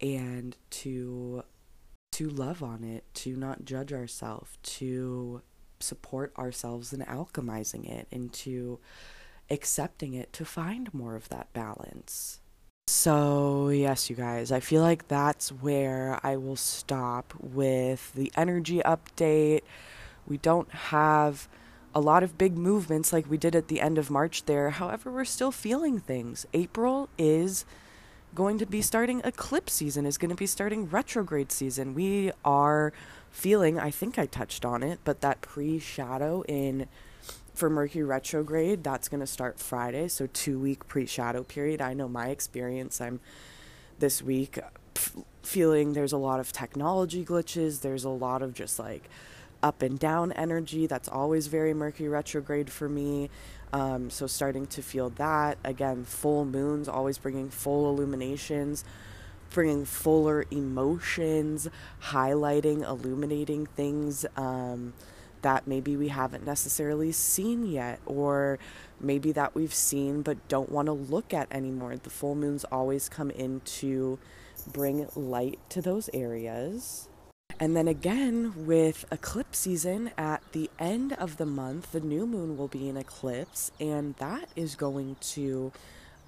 and 0.00 0.56
to 0.70 1.44
to 2.12 2.28
love 2.30 2.62
on 2.62 2.84
it, 2.84 3.04
to 3.14 3.36
not 3.36 3.66
judge 3.66 3.92
ourselves, 3.92 4.56
to 4.62 5.42
support 5.80 6.32
ourselves 6.38 6.92
in 6.92 7.00
alchemizing 7.00 7.88
it, 7.90 8.06
into 8.10 8.78
accepting 9.50 10.14
it 10.14 10.32
to 10.32 10.44
find 10.44 10.92
more 10.94 11.16
of 11.16 11.28
that 11.28 11.52
balance. 11.52 12.40
So, 12.86 13.68
yes, 13.68 14.10
you 14.10 14.16
guys, 14.16 14.50
I 14.50 14.60
feel 14.60 14.82
like 14.82 15.08
that's 15.08 15.50
where 15.50 16.18
I 16.22 16.36
will 16.36 16.56
stop 16.56 17.34
with 17.38 18.12
the 18.14 18.32
energy 18.36 18.80
update. 18.84 19.62
We 20.26 20.38
don't 20.38 20.70
have 20.70 21.48
a 21.94 22.00
lot 22.00 22.22
of 22.22 22.38
big 22.38 22.56
movements 22.56 23.12
like 23.12 23.30
we 23.30 23.36
did 23.36 23.54
at 23.56 23.68
the 23.68 23.80
end 23.80 23.98
of 23.98 24.10
March 24.10 24.44
there. 24.46 24.70
However, 24.70 25.10
we're 25.10 25.24
still 25.24 25.52
feeling 25.52 25.98
things. 25.98 26.46
April 26.52 27.08
is 27.18 27.64
going 28.34 28.58
to 28.58 28.66
be 28.66 28.82
starting 28.82 29.20
eclipse 29.24 29.72
season, 29.72 30.06
is 30.06 30.18
going 30.18 30.30
to 30.30 30.36
be 30.36 30.46
starting 30.46 30.88
retrograde 30.88 31.50
season. 31.50 31.94
We 31.94 32.32
are 32.44 32.92
feeling, 33.30 33.78
I 33.78 33.90
think 33.90 34.18
I 34.18 34.26
touched 34.26 34.64
on 34.64 34.82
it, 34.82 35.00
but 35.04 35.20
that 35.20 35.40
pre 35.40 35.78
shadow 35.78 36.42
in 36.48 36.86
for 37.54 37.68
Mercury 37.68 38.04
retrograde, 38.04 38.82
that's 38.82 39.08
going 39.08 39.20
to 39.20 39.26
start 39.26 39.58
Friday, 39.58 40.08
so 40.08 40.26
2 40.26 40.58
week 40.58 40.86
pre 40.88 41.06
shadow 41.06 41.42
period. 41.42 41.80
I 41.80 41.94
know 41.94 42.08
my 42.08 42.28
experience. 42.28 43.00
I'm 43.00 43.20
this 43.98 44.22
week 44.22 44.58
feeling 45.42 45.92
there's 45.92 46.12
a 46.12 46.18
lot 46.18 46.40
of 46.40 46.52
technology 46.52 47.24
glitches, 47.24 47.80
there's 47.80 48.04
a 48.04 48.10
lot 48.10 48.42
of 48.42 48.54
just 48.54 48.78
like 48.78 49.08
up 49.62 49.82
and 49.82 49.98
down 49.98 50.32
energy. 50.32 50.86
That's 50.86 51.08
always 51.08 51.46
very 51.46 51.74
Mercury 51.74 52.08
retrograde 52.08 52.70
for 52.70 52.88
me. 52.88 53.30
Um, 53.72 54.10
so 54.10 54.26
starting 54.26 54.66
to 54.68 54.82
feel 54.82 55.10
that 55.10 55.58
again, 55.64 56.04
full 56.04 56.44
moons 56.44 56.88
always 56.88 57.18
bringing 57.18 57.50
full 57.50 57.90
illuminations, 57.90 58.84
bringing 59.50 59.84
fuller 59.84 60.44
emotions, 60.50 61.68
highlighting, 62.04 62.82
illuminating 62.82 63.66
things 63.66 64.24
um, 64.36 64.92
that 65.42 65.66
maybe 65.66 65.96
we 65.96 66.08
haven't 66.08 66.44
necessarily 66.44 67.12
seen 67.12 67.66
yet, 67.66 68.00
or 68.06 68.58
maybe 69.00 69.32
that 69.32 69.54
we've 69.54 69.74
seen 69.74 70.22
but 70.22 70.48
don't 70.48 70.70
want 70.70 70.86
to 70.86 70.92
look 70.92 71.32
at 71.32 71.48
anymore. 71.50 71.96
The 71.96 72.10
full 72.10 72.34
moons 72.34 72.64
always 72.64 73.08
come 73.08 73.30
in 73.30 73.60
to 73.60 74.18
bring 74.72 75.08
light 75.14 75.58
to 75.70 75.82
those 75.82 76.10
areas. 76.12 77.08
And 77.58 77.76
then 77.76 77.88
again, 77.88 78.66
with 78.66 79.04
eclipse 79.12 79.58
season 79.58 80.12
at 80.16 80.42
the 80.52 80.70
end 80.78 81.12
of 81.14 81.36
the 81.36 81.44
month, 81.44 81.92
the 81.92 82.00
new 82.00 82.26
moon 82.26 82.56
will 82.56 82.68
be 82.68 82.88
in 82.88 82.96
eclipse, 82.96 83.70
and 83.78 84.14
that 84.16 84.48
is 84.56 84.76
going 84.76 85.16
to. 85.32 85.72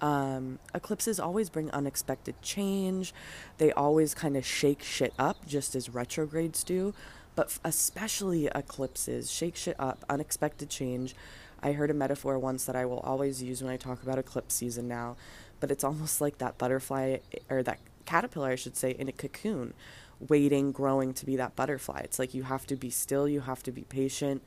Um, 0.03 0.59
eclipses 0.75 1.17
always 1.17 1.49
bring 1.49 1.71
unexpected 1.71 2.35
change. 2.41 3.13
They 3.57 3.71
always 3.71 4.13
kind 4.13 4.35
of 4.35 4.45
shake 4.45 4.83
shit 4.83 5.13
up, 5.17 5.45
just 5.47 5.75
as 5.75 5.89
retrogrades 5.89 6.63
do. 6.65 6.93
But 7.35 7.57
especially 7.63 8.47
eclipses 8.53 9.31
shake 9.31 9.55
shit 9.55 9.77
up, 9.79 10.03
unexpected 10.09 10.69
change. 10.69 11.15
I 11.61 11.71
heard 11.71 11.89
a 11.89 11.93
metaphor 11.93 12.37
once 12.37 12.65
that 12.65 12.75
I 12.75 12.85
will 12.85 12.99
always 12.99 13.41
use 13.41 13.63
when 13.63 13.71
I 13.71 13.77
talk 13.77 14.03
about 14.03 14.19
eclipse 14.19 14.55
season 14.55 14.89
now, 14.89 15.15
but 15.61 15.71
it's 15.71 15.85
almost 15.85 16.19
like 16.19 16.37
that 16.39 16.57
butterfly, 16.57 17.19
or 17.49 17.63
that 17.63 17.79
caterpillar, 18.05 18.49
I 18.49 18.55
should 18.55 18.75
say, 18.75 18.91
in 18.91 19.07
a 19.07 19.13
cocoon 19.13 19.73
waiting, 20.19 20.73
growing 20.73 21.13
to 21.13 21.25
be 21.25 21.37
that 21.37 21.55
butterfly. 21.55 22.01
It's 22.03 22.19
like 22.19 22.33
you 22.33 22.43
have 22.43 22.67
to 22.67 22.75
be 22.75 22.89
still, 22.89 23.27
you 23.29 23.39
have 23.39 23.63
to 23.63 23.71
be 23.71 23.83
patient. 23.83 24.43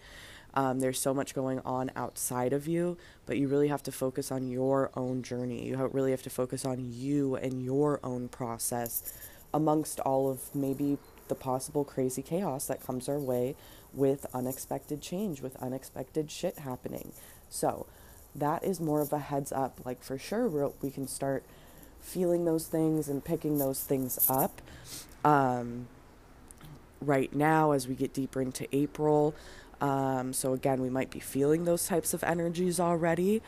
Um, 0.57 0.81
there's 0.81 0.99
so 0.99 1.13
much 1.13 1.35
going 1.35 1.61
on 1.61 1.91
outside 1.95 2.55
of 2.55 2.67
you, 2.67 2.97
but 3.27 3.37
you 3.37 3.47
really 3.47 3.69
have 3.69 3.83
to 3.85 3.93
focus 3.93 4.33
on 4.33 4.49
your 4.49 4.91
own 4.97 5.23
journey. 5.23 5.67
You 5.67 5.77
really 5.93 6.13
have 6.13 6.23
to 6.23 6.31
focus 6.31 6.65
on 6.65 6.91
you 6.93 7.37
and 7.37 7.63
your 7.63 8.01
own 8.03 8.29
process 8.29 9.13
amongst 9.53 10.01
all 10.01 10.31
of 10.31 10.55
maybe 10.55 10.97
the 11.29 11.35
possible 11.35 11.85
crazy 11.85 12.23
chaos 12.23 12.67
that 12.67 12.83
comes 12.83 13.07
our 13.07 13.19
way 13.19 13.55
with 13.93 14.25
unexpected 14.33 15.03
change, 15.03 15.43
with 15.43 15.57
unexpected 15.57 16.31
shit 16.31 16.59
happening. 16.59 17.13
So, 17.51 17.87
that 18.35 18.65
is 18.65 18.81
more 18.81 19.01
of 19.03 19.13
a 19.13 19.19
heads 19.19 19.53
up. 19.53 19.81
Like, 19.85 20.03
for 20.03 20.19
sure, 20.19 20.49
we 20.81 20.91
can 20.91 21.07
start 21.07 21.43
feeling 22.01 22.45
those 22.45 22.67
things 22.67 23.09
and 23.09 23.25
picking 23.25 23.59
those 23.59 23.83
things 23.83 24.25
up 24.31 24.63
um, 25.25 25.89
right 27.01 27.35
now 27.35 27.73
as 27.73 27.89
we 27.89 27.95
get 27.95 28.15
deeper 28.15 28.41
into 28.41 28.67
April. 28.75 29.35
Um, 29.81 30.33
so, 30.33 30.53
again, 30.53 30.81
we 30.81 30.91
might 30.91 31.11
be 31.11 31.21
feeling 31.21 31.65
those 31.65 31.87
types 31.87 32.15
of 32.15 32.25
energies 32.25 32.81
already. 32.81 33.43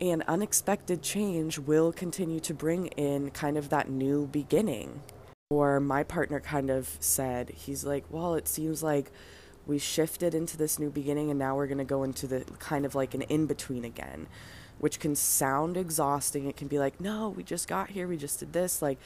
And 0.00 0.22
unexpected 0.26 1.02
change 1.02 1.58
will 1.58 1.92
continue 1.92 2.40
to 2.40 2.54
bring 2.54 2.88
in 2.88 3.30
kind 3.30 3.56
of 3.56 3.68
that 3.68 3.88
new 3.88 4.26
beginning. 4.26 5.00
Or 5.50 5.78
my 5.80 6.02
partner 6.02 6.40
kind 6.40 6.70
of 6.70 6.96
said, 6.98 7.50
he's 7.50 7.84
like, 7.84 8.04
well, 8.10 8.34
it 8.34 8.48
seems 8.48 8.82
like 8.82 9.12
we 9.66 9.78
shifted 9.78 10.34
into 10.34 10.56
this 10.56 10.78
new 10.78 10.90
beginning 10.90 11.30
and 11.30 11.38
now 11.38 11.54
we're 11.54 11.66
going 11.66 11.78
to 11.78 11.84
go 11.84 12.02
into 12.02 12.26
the 12.26 12.44
kind 12.58 12.84
of 12.84 12.94
like 12.94 13.14
an 13.14 13.22
in 13.22 13.46
between 13.46 13.84
again, 13.84 14.26
which 14.78 14.98
can 14.98 15.14
sound 15.14 15.76
exhausting. 15.76 16.48
It 16.48 16.56
can 16.56 16.68
be 16.68 16.78
like, 16.78 17.00
no, 17.00 17.28
we 17.28 17.44
just 17.44 17.68
got 17.68 17.90
here, 17.90 18.08
we 18.08 18.16
just 18.16 18.40
did 18.40 18.52
this. 18.52 18.82
Like, 18.82 18.98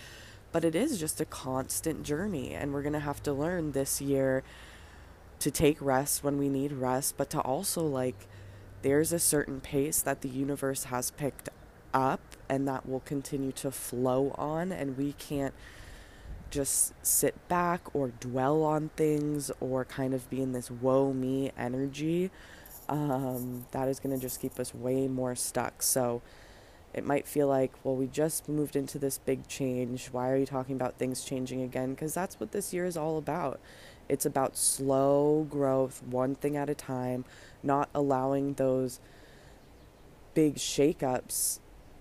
but 0.52 0.64
it 0.64 0.74
is 0.74 0.98
just 0.98 1.20
a 1.20 1.26
constant 1.26 2.04
journey, 2.04 2.54
and 2.54 2.72
we're 2.72 2.82
going 2.82 2.94
to 2.94 3.00
have 3.00 3.22
to 3.24 3.32
learn 3.32 3.72
this 3.72 4.00
year 4.00 4.42
to 5.40 5.50
take 5.50 5.80
rest 5.80 6.24
when 6.24 6.38
we 6.38 6.48
need 6.48 6.72
rest, 6.72 7.16
but 7.16 7.30
to 7.30 7.40
also 7.40 7.82
like 7.82 8.26
there's 8.82 9.12
a 9.12 9.18
certain 9.18 9.60
pace 9.60 10.00
that 10.02 10.20
the 10.20 10.28
universe 10.28 10.84
has 10.84 11.10
picked 11.10 11.48
up 11.92 12.20
and 12.48 12.68
that 12.68 12.88
will 12.88 13.00
continue 13.00 13.52
to 13.52 13.70
flow 13.70 14.34
on, 14.36 14.72
and 14.72 14.96
we 14.96 15.12
can't 15.12 15.54
just 16.50 16.94
sit 17.04 17.48
back 17.48 17.82
or 17.94 18.08
dwell 18.20 18.62
on 18.62 18.90
things 18.90 19.50
or 19.60 19.84
kind 19.84 20.14
of 20.14 20.28
be 20.30 20.40
in 20.40 20.52
this 20.52 20.70
woe 20.70 21.12
me 21.12 21.50
energy. 21.58 22.30
Um, 22.88 23.66
that 23.72 23.88
is 23.88 23.98
going 23.98 24.14
to 24.14 24.20
just 24.20 24.40
keep 24.40 24.60
us 24.60 24.72
way 24.72 25.08
more 25.08 25.34
stuck. 25.34 25.82
So, 25.82 26.22
it 26.96 27.04
might 27.04 27.26
feel 27.26 27.46
like, 27.46 27.72
well, 27.84 27.94
we 27.94 28.06
just 28.06 28.48
moved 28.48 28.74
into 28.74 28.98
this 28.98 29.18
big 29.18 29.46
change. 29.48 30.06
Why 30.12 30.30
are 30.30 30.36
you 30.36 30.46
talking 30.46 30.76
about 30.76 30.96
things 30.96 31.24
changing 31.24 31.60
again? 31.60 31.90
Because 31.90 32.14
that's 32.14 32.40
what 32.40 32.52
this 32.52 32.72
year 32.72 32.86
is 32.86 32.96
all 32.96 33.18
about. 33.18 33.60
It's 34.08 34.26
about 34.26 34.56
slow 34.56 35.46
growth, 35.50 36.02
one 36.02 36.34
thing 36.34 36.56
at 36.56 36.70
a 36.70 36.74
time, 36.74 37.24
not 37.62 37.88
allowing 37.94 38.54
those 38.54 39.00
big 40.34 40.56
shakeups 40.56 41.58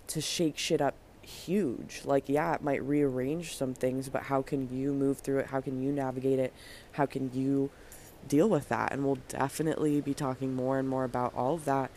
to 0.07 0.21
shake 0.21 0.57
shit 0.57 0.81
up 0.81 0.95
huge. 1.21 2.01
Like, 2.05 2.29
yeah, 2.29 2.53
it 2.53 2.61
might 2.61 2.83
rearrange 2.83 3.55
some 3.55 3.73
things, 3.73 4.09
but 4.09 4.23
how 4.23 4.41
can 4.41 4.69
you 4.75 4.93
move 4.93 5.19
through 5.19 5.39
it? 5.39 5.47
How 5.47 5.61
can 5.61 5.81
you 5.81 5.91
navigate 5.91 6.39
it? 6.39 6.53
How 6.93 7.05
can 7.05 7.31
you 7.33 7.71
deal 8.27 8.49
with 8.49 8.69
that? 8.69 8.91
And 8.91 9.03
we'll 9.03 9.19
definitely 9.29 10.01
be 10.01 10.13
talking 10.13 10.55
more 10.55 10.77
and 10.77 10.87
more 10.87 11.03
about 11.03 11.33
all 11.35 11.55
of 11.55 11.65
that 11.65 11.91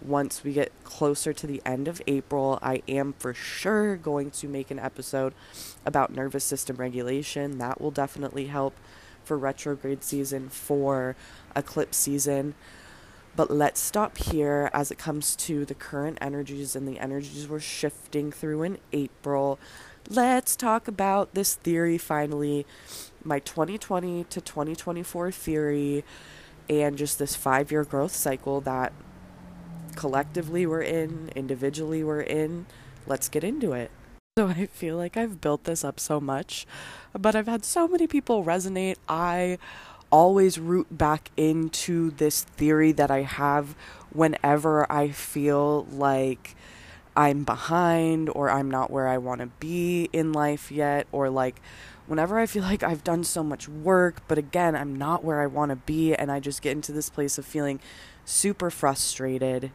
once 0.00 0.44
we 0.44 0.52
get 0.52 0.72
closer 0.84 1.32
to 1.32 1.46
the 1.46 1.62
end 1.64 1.88
of 1.88 2.02
April, 2.06 2.58
I 2.62 2.82
am 2.88 3.14
for 3.18 3.32
sure 3.32 3.96
going 3.96 4.30
to 4.32 4.48
make 4.48 4.70
an 4.70 4.78
episode 4.78 5.32
about 5.84 6.12
nervous 6.12 6.44
system 6.44 6.76
regulation. 6.76 7.58
That 7.58 7.80
will 7.80 7.90
definitely 7.90 8.46
help 8.46 8.76
for 9.26 9.36
retrograde 9.36 10.02
season, 10.02 10.48
for 10.48 11.16
eclipse 11.54 11.96
season. 11.96 12.54
But 13.34 13.50
let's 13.50 13.80
stop 13.80 14.16
here 14.16 14.70
as 14.72 14.90
it 14.90 14.96
comes 14.96 15.36
to 15.36 15.66
the 15.66 15.74
current 15.74 16.16
energies 16.22 16.74
and 16.74 16.88
the 16.88 16.98
energies 16.98 17.46
we're 17.46 17.60
shifting 17.60 18.32
through 18.32 18.62
in 18.62 18.78
April. 18.92 19.58
Let's 20.08 20.56
talk 20.56 20.88
about 20.88 21.34
this 21.34 21.54
theory 21.54 21.98
finally 21.98 22.64
my 23.24 23.40
2020 23.40 24.24
to 24.24 24.40
2024 24.40 25.32
theory 25.32 26.04
and 26.70 26.96
just 26.96 27.18
this 27.18 27.36
five 27.36 27.70
year 27.70 27.84
growth 27.84 28.12
cycle 28.12 28.60
that 28.62 28.92
collectively 29.96 30.64
we're 30.66 30.82
in, 30.82 31.30
individually 31.34 32.04
we're 32.04 32.20
in. 32.20 32.66
Let's 33.06 33.28
get 33.28 33.44
into 33.44 33.72
it. 33.72 33.90
So 34.38 34.48
I 34.48 34.66
feel 34.66 34.98
like 34.98 35.16
I've 35.16 35.40
built 35.40 35.64
this 35.64 35.82
up 35.82 35.98
so 35.98 36.20
much, 36.20 36.66
but 37.18 37.34
I've 37.34 37.46
had 37.46 37.64
so 37.64 37.88
many 37.88 38.06
people 38.06 38.44
resonate. 38.44 38.96
I 39.08 39.56
always 40.12 40.58
root 40.58 40.86
back 40.90 41.30
into 41.38 42.10
this 42.10 42.42
theory 42.42 42.92
that 42.92 43.10
I 43.10 43.22
have 43.22 43.74
whenever 44.12 44.92
I 44.92 45.08
feel 45.08 45.84
like 45.90 46.54
I'm 47.16 47.44
behind 47.44 48.28
or 48.28 48.50
I'm 48.50 48.70
not 48.70 48.90
where 48.90 49.08
I 49.08 49.16
want 49.16 49.40
to 49.40 49.46
be 49.58 50.10
in 50.12 50.34
life 50.34 50.70
yet, 50.70 51.06
or 51.12 51.30
like 51.30 51.62
whenever 52.06 52.38
I 52.38 52.44
feel 52.44 52.62
like 52.62 52.82
I've 52.82 53.02
done 53.02 53.24
so 53.24 53.42
much 53.42 53.70
work, 53.70 54.20
but 54.28 54.36
again, 54.36 54.76
I'm 54.76 54.94
not 54.94 55.24
where 55.24 55.40
I 55.40 55.46
want 55.46 55.70
to 55.70 55.76
be, 55.76 56.14
and 56.14 56.30
I 56.30 56.40
just 56.40 56.60
get 56.60 56.72
into 56.72 56.92
this 56.92 57.08
place 57.08 57.38
of 57.38 57.46
feeling 57.46 57.80
super 58.26 58.68
frustrated, 58.68 59.70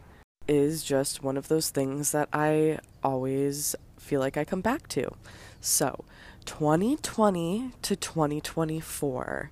is 0.48 0.84
just 0.84 1.24
one 1.24 1.36
of 1.36 1.48
those 1.48 1.72
things 1.72 2.12
that 2.12 2.30
I 2.32 2.78
always 3.04 3.76
feel 4.02 4.20
like 4.20 4.38
I 4.38 4.44
come 4.44 4.62
back 4.62 4.88
to. 4.90 5.16
So, 5.62 6.04
2020 6.46 7.72
to 7.82 7.96
2024. 7.96 9.52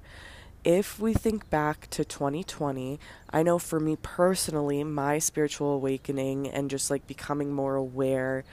If 0.66 1.00
we 1.00 1.14
think 1.14 1.50
back 1.50 1.90
to 1.92 2.04
2020, 2.04 3.00
I 3.30 3.44
know 3.44 3.60
for 3.60 3.80
me 3.80 3.96
personally, 4.02 4.84
my 4.84 5.20
spiritual 5.20 5.74
awakening 5.74 6.50
and 6.50 6.70
just 6.70 6.92
like 6.92 7.08
becoming 7.08 7.54
more 7.54 7.76
aware 7.76 8.44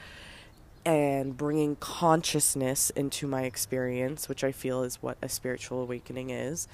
and 0.84 1.36
bringing 1.36 1.74
consciousness 1.76 2.90
into 2.90 3.26
my 3.26 3.42
experience, 3.42 4.28
which 4.28 4.44
I 4.44 4.52
feel 4.52 4.84
is 4.84 5.02
what 5.02 5.18
a 5.20 5.28
spiritual 5.28 5.82
awakening 5.82 6.30
is. 6.30 6.68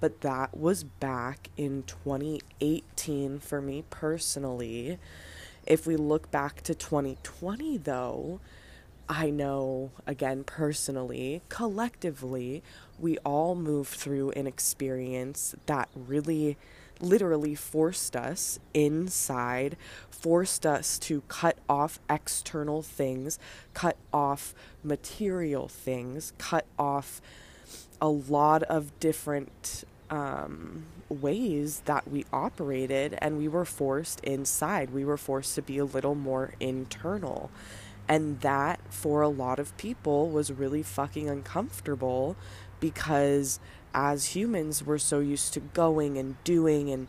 But 0.00 0.22
that 0.22 0.56
was 0.56 0.84
back 0.84 1.50
in 1.58 1.82
2018 1.82 3.40
for 3.40 3.60
me 3.60 3.84
personally. 3.90 4.98
If 5.66 5.86
we 5.86 5.96
look 5.96 6.30
back 6.30 6.62
to 6.62 6.74
2020, 6.74 7.76
though, 7.76 8.40
I 9.08 9.30
know, 9.30 9.90
again, 10.06 10.44
personally, 10.44 11.40
collectively, 11.48 12.62
we 12.98 13.16
all 13.18 13.54
moved 13.54 13.90
through 13.90 14.30
an 14.32 14.46
experience 14.46 15.54
that 15.66 15.88
really 15.94 16.58
literally 17.00 17.54
forced 17.54 18.16
us 18.16 18.58
inside, 18.74 19.76
forced 20.10 20.66
us 20.66 20.98
to 20.98 21.22
cut 21.28 21.56
off 21.68 22.00
external 22.10 22.82
things, 22.82 23.38
cut 23.72 23.96
off 24.12 24.54
material 24.82 25.68
things, 25.68 26.32
cut 26.36 26.66
off 26.78 27.22
a 28.00 28.08
lot 28.08 28.62
of 28.64 28.98
different 29.00 29.84
um, 30.10 30.84
ways 31.08 31.82
that 31.86 32.08
we 32.10 32.24
operated, 32.32 33.16
and 33.22 33.38
we 33.38 33.48
were 33.48 33.64
forced 33.64 34.20
inside. 34.20 34.90
We 34.90 35.04
were 35.04 35.16
forced 35.16 35.54
to 35.54 35.62
be 35.62 35.78
a 35.78 35.84
little 35.84 36.14
more 36.14 36.54
internal. 36.60 37.50
And 38.08 38.40
that, 38.40 38.80
for 38.88 39.20
a 39.20 39.28
lot 39.28 39.58
of 39.58 39.76
people, 39.76 40.30
was 40.30 40.50
really 40.50 40.82
fucking 40.82 41.28
uncomfortable 41.28 42.36
because 42.80 43.60
as 43.94 44.26
humans, 44.36 44.84
we're 44.84 44.98
so 44.98 45.20
used 45.20 45.52
to 45.54 45.60
going 45.60 46.16
and 46.16 46.42
doing 46.44 46.90
and 46.90 47.08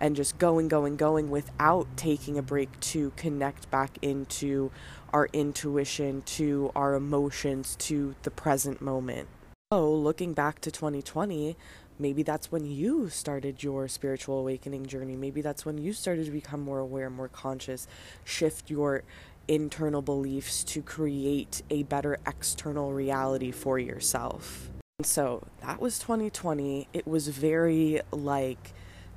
and 0.00 0.14
just 0.14 0.38
going, 0.38 0.68
going, 0.68 0.96
going 0.96 1.28
without 1.28 1.88
taking 1.96 2.38
a 2.38 2.42
break 2.42 2.78
to 2.78 3.10
connect 3.16 3.68
back 3.70 3.98
into 4.00 4.70
our 5.12 5.28
intuition, 5.32 6.22
to 6.22 6.70
our 6.76 6.94
emotions, 6.94 7.74
to 7.76 8.14
the 8.22 8.30
present 8.30 8.80
moment. 8.80 9.28
So, 9.72 9.92
looking 9.92 10.34
back 10.34 10.60
to 10.60 10.70
2020, 10.70 11.56
maybe 11.98 12.22
that's 12.22 12.52
when 12.52 12.64
you 12.64 13.08
started 13.08 13.62
your 13.62 13.88
spiritual 13.88 14.38
awakening 14.38 14.86
journey. 14.86 15.16
Maybe 15.16 15.42
that's 15.42 15.66
when 15.66 15.78
you 15.78 15.92
started 15.92 16.26
to 16.26 16.30
become 16.30 16.60
more 16.60 16.78
aware, 16.78 17.10
more 17.10 17.28
conscious, 17.28 17.86
shift 18.24 18.70
your 18.70 19.02
internal 19.48 20.02
beliefs 20.02 20.62
to 20.62 20.82
create 20.82 21.62
a 21.70 21.82
better 21.84 22.18
external 22.26 22.92
reality 22.92 23.50
for 23.50 23.78
yourself. 23.78 24.70
And 24.98 25.06
So 25.06 25.46
that 25.62 25.80
was 25.80 25.98
2020. 25.98 26.88
It 26.92 27.06
was 27.06 27.28
very 27.28 28.00
like 28.12 28.72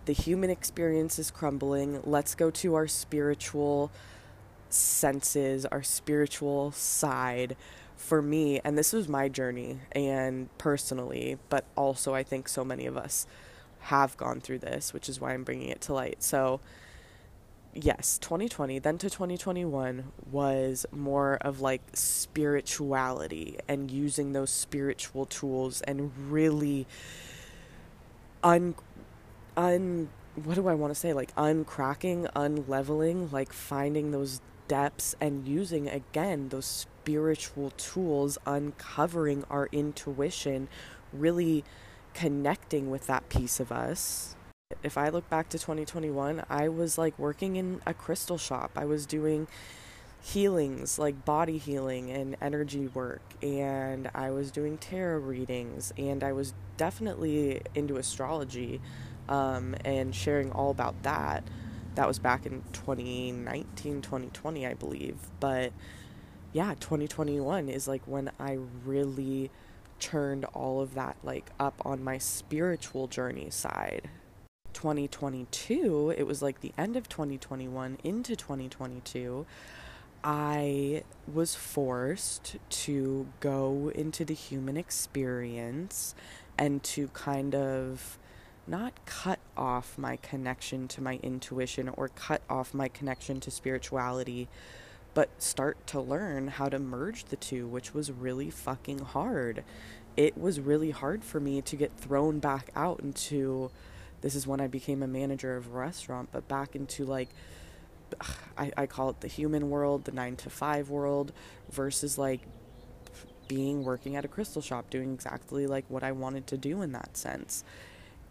the 0.05 0.13
human 0.13 0.49
experience 0.49 1.19
is 1.19 1.29
crumbling. 1.29 2.01
Let's 2.03 2.33
go 2.33 2.49
to 2.51 2.75
our 2.75 2.87
spiritual 2.87 3.91
senses, 4.69 5.65
our 5.65 5.83
spiritual 5.83 6.71
side. 6.71 7.55
For 7.97 8.19
me, 8.19 8.59
and 8.63 8.75
this 8.75 8.93
was 8.93 9.07
my 9.07 9.29
journey, 9.29 9.77
and 9.91 10.49
personally, 10.57 11.37
but 11.49 11.65
also 11.75 12.15
I 12.15 12.23
think 12.23 12.49
so 12.49 12.65
many 12.65 12.87
of 12.87 12.97
us 12.97 13.27
have 13.81 14.17
gone 14.17 14.41
through 14.41 14.59
this, 14.59 14.91
which 14.91 15.07
is 15.07 15.21
why 15.21 15.33
I'm 15.33 15.43
bringing 15.43 15.69
it 15.69 15.81
to 15.81 15.93
light. 15.93 16.23
So, 16.23 16.61
yes, 17.73 18.17
2020, 18.19 18.79
then 18.79 18.97
to 18.97 19.09
2021 19.09 20.11
was 20.31 20.85
more 20.91 21.37
of 21.41 21.61
like 21.61 21.81
spirituality 21.93 23.57
and 23.67 23.89
using 23.89 24.33
those 24.33 24.49
spiritual 24.49 25.25
tools 25.25 25.81
and 25.81 26.11
really 26.29 26.87
un 28.43 28.75
un 29.57 30.09
what 30.35 30.55
do 30.55 30.67
I 30.67 30.73
want 30.73 30.91
to 30.93 30.99
say? 30.99 31.11
Like 31.11 31.35
uncracking, 31.35 32.31
unleveling, 32.33 33.31
like 33.31 33.51
finding 33.51 34.11
those 34.11 34.39
depths 34.69 35.13
and 35.19 35.45
using 35.45 35.89
again 35.89 36.49
those 36.49 36.65
spiritual 36.65 37.71
tools, 37.71 38.37
uncovering 38.45 39.43
our 39.49 39.67
intuition, 39.73 40.69
really 41.11 41.65
connecting 42.13 42.89
with 42.89 43.07
that 43.07 43.27
piece 43.29 43.59
of 43.59 43.71
us 43.71 44.35
if 44.83 44.97
I 44.97 45.09
look 45.09 45.29
back 45.29 45.49
to 45.49 45.59
2021, 45.59 46.43
I 46.49 46.69
was 46.69 46.97
like 46.97 47.17
working 47.17 47.55
in 47.55 47.81
a 47.85 47.93
crystal 47.93 48.37
shop. 48.37 48.71
I 48.75 48.85
was 48.85 49.05
doing 49.05 49.47
healings, 50.21 50.99
like 50.99 51.25
body 51.25 51.57
healing 51.57 52.11
and 52.11 52.37
energy 52.41 52.87
work, 52.87 53.21
and 53.41 54.09
I 54.13 54.31
was 54.31 54.51
doing 54.51 54.77
tarot 54.77 55.19
readings, 55.19 55.93
and 55.97 56.23
I 56.23 56.31
was 56.33 56.53
definitely 56.77 57.61
into 57.75 57.97
astrology 57.97 58.81
um, 59.29 59.75
and 59.83 60.13
sharing 60.13 60.51
all 60.51 60.71
about 60.71 61.01
that. 61.03 61.43
That 61.95 62.07
was 62.07 62.19
back 62.19 62.45
in 62.45 62.63
2019, 62.73 64.01
2020, 64.01 64.67
I 64.67 64.73
believe. 64.75 65.17
But 65.39 65.73
yeah, 66.53 66.75
2021 66.79 67.69
is 67.69 67.87
like 67.87 68.03
when 68.05 68.31
I 68.39 68.59
really 68.85 69.51
turned 69.99 70.45
all 70.45 70.81
of 70.81 70.95
that 70.95 71.15
like 71.23 71.51
up 71.59 71.79
on 71.85 72.03
my 72.03 72.17
spiritual 72.17 73.07
journey 73.07 73.49
side 73.51 74.09
2022, 74.73 76.13
it 76.17 76.23
was 76.23 76.41
like 76.41 76.61
the 76.61 76.73
end 76.77 76.95
of 76.95 77.09
2021 77.09 77.97
into 78.03 78.35
2022, 78.35 79.45
I 80.23 81.03
was 81.31 81.55
forced 81.55 82.57
to 82.69 83.27
go 83.39 83.91
into 83.93 84.23
the 84.23 84.35
human 84.35 84.77
experience 84.77 86.13
and 86.57 86.83
to 86.83 87.07
kind 87.09 87.55
of 87.55 88.19
not 88.67 88.93
cut 89.05 89.39
off 89.57 89.97
my 89.97 90.17
connection 90.17 90.87
to 90.89 91.01
my 91.01 91.19
intuition 91.23 91.89
or 91.89 92.09
cut 92.09 92.41
off 92.49 92.73
my 92.73 92.87
connection 92.87 93.39
to 93.39 93.51
spirituality, 93.51 94.47
but 95.13 95.29
start 95.41 95.85
to 95.87 95.99
learn 95.99 96.47
how 96.47 96.69
to 96.69 96.77
merge 96.77 97.25
the 97.25 97.35
two, 97.35 97.67
which 97.67 97.93
was 97.93 98.11
really 98.11 98.49
fucking 98.49 98.99
hard. 98.99 99.63
It 100.15 100.37
was 100.37 100.59
really 100.59 100.91
hard 100.91 101.23
for 101.23 101.39
me 101.39 101.61
to 101.63 101.75
get 101.75 101.97
thrown 101.97 102.39
back 102.39 102.69
out 102.75 102.99
into 102.99 103.71
this 104.21 104.35
is 104.35 104.47
when 104.47 104.61
I 104.61 104.67
became 104.67 105.03
a 105.03 105.07
manager 105.07 105.57
of 105.57 105.67
a 105.67 105.69
restaurant, 105.69 106.29
but 106.31 106.47
back 106.47 106.75
into 106.75 107.05
like, 107.05 107.29
I, 108.57 108.71
I 108.77 108.85
call 108.85 109.09
it 109.09 109.21
the 109.21 109.27
human 109.27 109.69
world, 109.69 110.05
the 110.05 110.11
nine 110.11 110.35
to 110.37 110.49
five 110.49 110.89
world, 110.89 111.31
versus 111.71 112.17
like 112.17 112.41
being 113.47 113.83
working 113.83 114.15
at 114.15 114.23
a 114.23 114.27
crystal 114.27 114.61
shop, 114.61 114.89
doing 114.89 115.13
exactly 115.13 115.67
like 115.67 115.85
what 115.89 116.03
I 116.03 116.11
wanted 116.11 116.47
to 116.47 116.57
do 116.57 116.81
in 116.81 116.91
that 116.93 117.17
sense. 117.17 117.63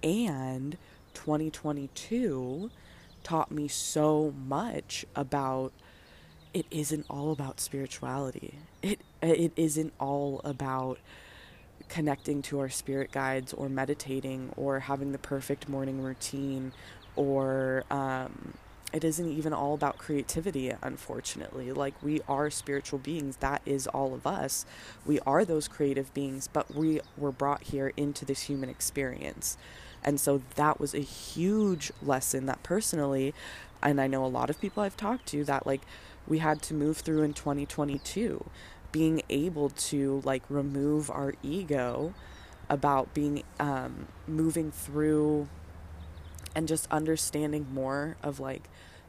And 0.02 0.78
2022 1.14 2.70
taught 3.22 3.50
me 3.50 3.68
so 3.68 4.32
much 4.46 5.04
about 5.14 5.72
it 6.52 6.66
isn't 6.70 7.06
all 7.08 7.32
about 7.32 7.60
spirituality. 7.60 8.54
It 8.82 9.00
it 9.22 9.52
isn't 9.56 9.92
all 10.00 10.40
about 10.42 10.98
connecting 11.90 12.40
to 12.40 12.60
our 12.60 12.68
spirit 12.70 13.12
guides 13.12 13.52
or 13.52 13.68
meditating 13.68 14.52
or 14.56 14.80
having 14.80 15.12
the 15.12 15.18
perfect 15.18 15.68
morning 15.68 16.00
routine 16.00 16.72
or 17.16 17.84
um, 17.90 18.54
it 18.92 19.04
isn't 19.04 19.28
even 19.28 19.52
all 19.52 19.74
about 19.74 19.98
creativity 19.98 20.72
unfortunately. 20.82 21.72
Like 21.72 21.94
we 22.02 22.20
are 22.28 22.48
spiritual 22.48 23.00
beings. 23.00 23.36
That 23.36 23.60
is 23.66 23.86
all 23.88 24.14
of 24.14 24.26
us. 24.26 24.64
We 25.04 25.18
are 25.20 25.44
those 25.44 25.68
creative 25.68 26.14
beings 26.14 26.48
but 26.48 26.74
we 26.74 27.00
were 27.18 27.32
brought 27.32 27.64
here 27.64 27.92
into 27.96 28.24
this 28.24 28.42
human 28.42 28.70
experience. 28.70 29.58
And 30.02 30.18
so 30.18 30.42
that 30.54 30.80
was 30.80 30.94
a 30.94 31.00
huge 31.00 31.92
lesson 32.00 32.46
that 32.46 32.62
personally, 32.62 33.34
and 33.82 34.00
I 34.00 34.06
know 34.06 34.24
a 34.24 34.28
lot 34.28 34.48
of 34.48 34.60
people 34.60 34.82
I've 34.82 34.96
talked 34.96 35.26
to 35.26 35.44
that 35.44 35.66
like 35.66 35.82
we 36.26 36.38
had 36.38 36.62
to 36.62 36.74
move 36.74 36.98
through 36.98 37.22
in 37.22 37.34
2022 37.34 38.48
being 38.92 39.22
able 39.28 39.70
to 39.70 40.20
like 40.24 40.42
remove 40.48 41.10
our 41.10 41.34
ego 41.42 42.14
about 42.68 43.12
being 43.14 43.42
um, 43.58 44.06
moving 44.26 44.70
through 44.70 45.48
and 46.54 46.68
just 46.68 46.86
understanding 46.90 47.66
more 47.72 48.16
of 48.22 48.40
like 48.40 48.68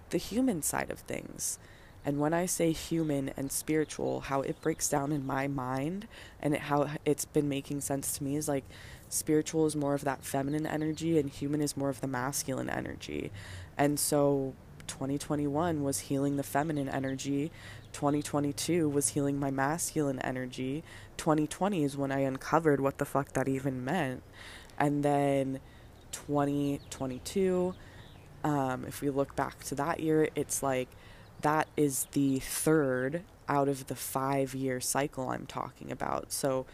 the 0.10 0.18
human 0.18 0.62
side 0.62 0.90
of 0.90 1.00
things. 1.00 1.60
And 2.04 2.20
when 2.20 2.34
I 2.34 2.48
say 2.48 2.72
human 2.72 3.32
and 3.38 3.52
spiritual, 3.52 4.22
how 4.22 4.42
it 4.42 4.60
breaks 4.62 4.90
down 4.90 5.12
in 5.12 5.26
my 5.26 5.48
mind 5.48 6.08
and 6.42 6.56
it, 6.56 6.62
how 6.62 6.90
it's 7.06 7.26
been 7.26 7.48
making 7.48 7.82
sense 7.82 8.18
to 8.18 8.24
me 8.24 8.36
is 8.36 8.48
like 8.48 8.64
spiritual 9.10 9.68
is 9.68 9.76
more 9.76 9.94
of 9.94 10.04
that 10.04 10.26
feminine 10.26 10.66
energy 10.66 11.20
and 11.20 11.30
human 11.30 11.62
is 11.62 11.78
more 11.78 11.90
of 11.90 12.02
the 12.02 12.08
masculine 12.08 12.70
energy. 12.70 13.32
And 13.78 14.00
so 14.00 14.56
2021 14.88 15.84
was 15.84 16.00
healing 16.00 16.38
the 16.38 16.44
feminine 16.44 16.90
energy. 16.90 17.52
2022 17.94 18.90
was 18.90 19.10
healing 19.10 19.40
my 19.40 19.52
masculine 19.52 20.20
energy. 20.20 20.84
2020 21.18 21.84
is 21.84 21.98
when 21.98 22.12
I 22.12 22.20
uncovered 22.20 22.80
what 22.80 22.98
the 22.98 23.06
fuck 23.06 23.34
that 23.34 23.48
even 23.48 23.84
meant. 23.84 24.24
And 24.78 25.04
then 25.04 25.60
2022, 26.12 27.74
um, 28.44 28.86
if 28.86 29.02
we 29.02 29.10
look 29.10 29.36
back 29.36 29.64
to 29.66 29.76
that 29.76 30.00
year, 30.00 30.30
it's 30.36 30.64
like 30.64 30.90
that 31.42 31.68
is 31.78 32.08
the 32.12 32.40
third 32.40 33.24
out 33.48 33.68
of 33.68 33.88
the 33.88 33.96
five 33.96 34.56
year 34.56 34.80
cycle 34.80 35.30
I'm 35.30 35.46
talking 35.46 35.92
about. 35.92 36.32
So 36.32 36.66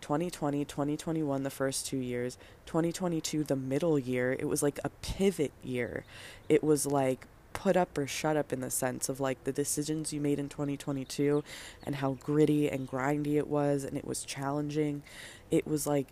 2020, 0.00 0.64
2021, 0.64 1.42
the 1.42 1.50
first 1.50 1.86
two 1.86 1.96
years, 1.96 2.38
2022, 2.66 3.44
the 3.44 3.56
middle 3.56 3.98
year, 3.98 4.36
it 4.38 4.46
was 4.46 4.62
like 4.62 4.78
a 4.84 4.90
pivot 5.02 5.52
year. 5.62 6.04
It 6.48 6.62
was 6.62 6.86
like 6.86 7.26
put 7.58 7.76
up 7.76 7.98
or 7.98 8.06
shut 8.06 8.36
up 8.36 8.52
in 8.52 8.60
the 8.60 8.70
sense 8.70 9.08
of 9.08 9.18
like 9.18 9.42
the 9.42 9.50
decisions 9.50 10.12
you 10.12 10.20
made 10.20 10.38
in 10.38 10.48
2022 10.48 11.42
and 11.84 11.96
how 11.96 12.12
gritty 12.20 12.70
and 12.70 12.88
grindy 12.88 13.34
it 13.34 13.48
was 13.48 13.82
and 13.82 13.96
it 13.96 14.04
was 14.04 14.24
challenging. 14.24 15.02
It 15.50 15.66
was 15.66 15.84
like 15.84 16.06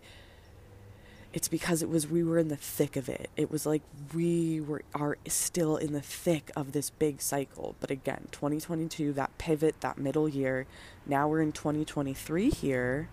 it's 1.31 1.47
because 1.47 1.81
it 1.81 1.87
was 1.87 2.05
we 2.05 2.21
were 2.21 2.37
in 2.37 2.49
the 2.49 2.57
thick 2.57 2.97
of 2.97 3.07
it. 3.07 3.29
It 3.37 3.49
was 3.49 3.65
like 3.65 3.81
we 4.13 4.59
were 4.59 4.81
are 4.93 5.17
still 5.25 5.77
in 5.77 5.93
the 5.93 6.01
thick 6.01 6.51
of 6.53 6.73
this 6.73 6.89
big 6.89 7.21
cycle. 7.21 7.75
But 7.79 7.91
again, 7.91 8.27
2022, 8.31 9.13
that 9.13 9.37
pivot, 9.37 9.79
that 9.79 9.97
middle 9.97 10.27
year. 10.27 10.65
Now 11.05 11.29
we're 11.29 11.41
in 11.41 11.53
2023 11.53 12.49
here. 12.49 13.07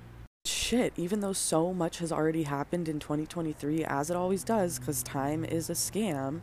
Shit, 0.45 0.93
even 0.97 1.21
though 1.21 1.33
so 1.33 1.73
much 1.73 1.99
has 1.99 2.11
already 2.11 2.43
happened 2.43 2.89
in 2.89 2.99
2023 2.99 3.85
as 3.85 4.11
it 4.11 4.17
always 4.17 4.43
does 4.43 4.81
cuz 4.81 5.05
time 5.05 5.45
is 5.45 5.71
a 5.71 5.75
scam, 5.75 6.41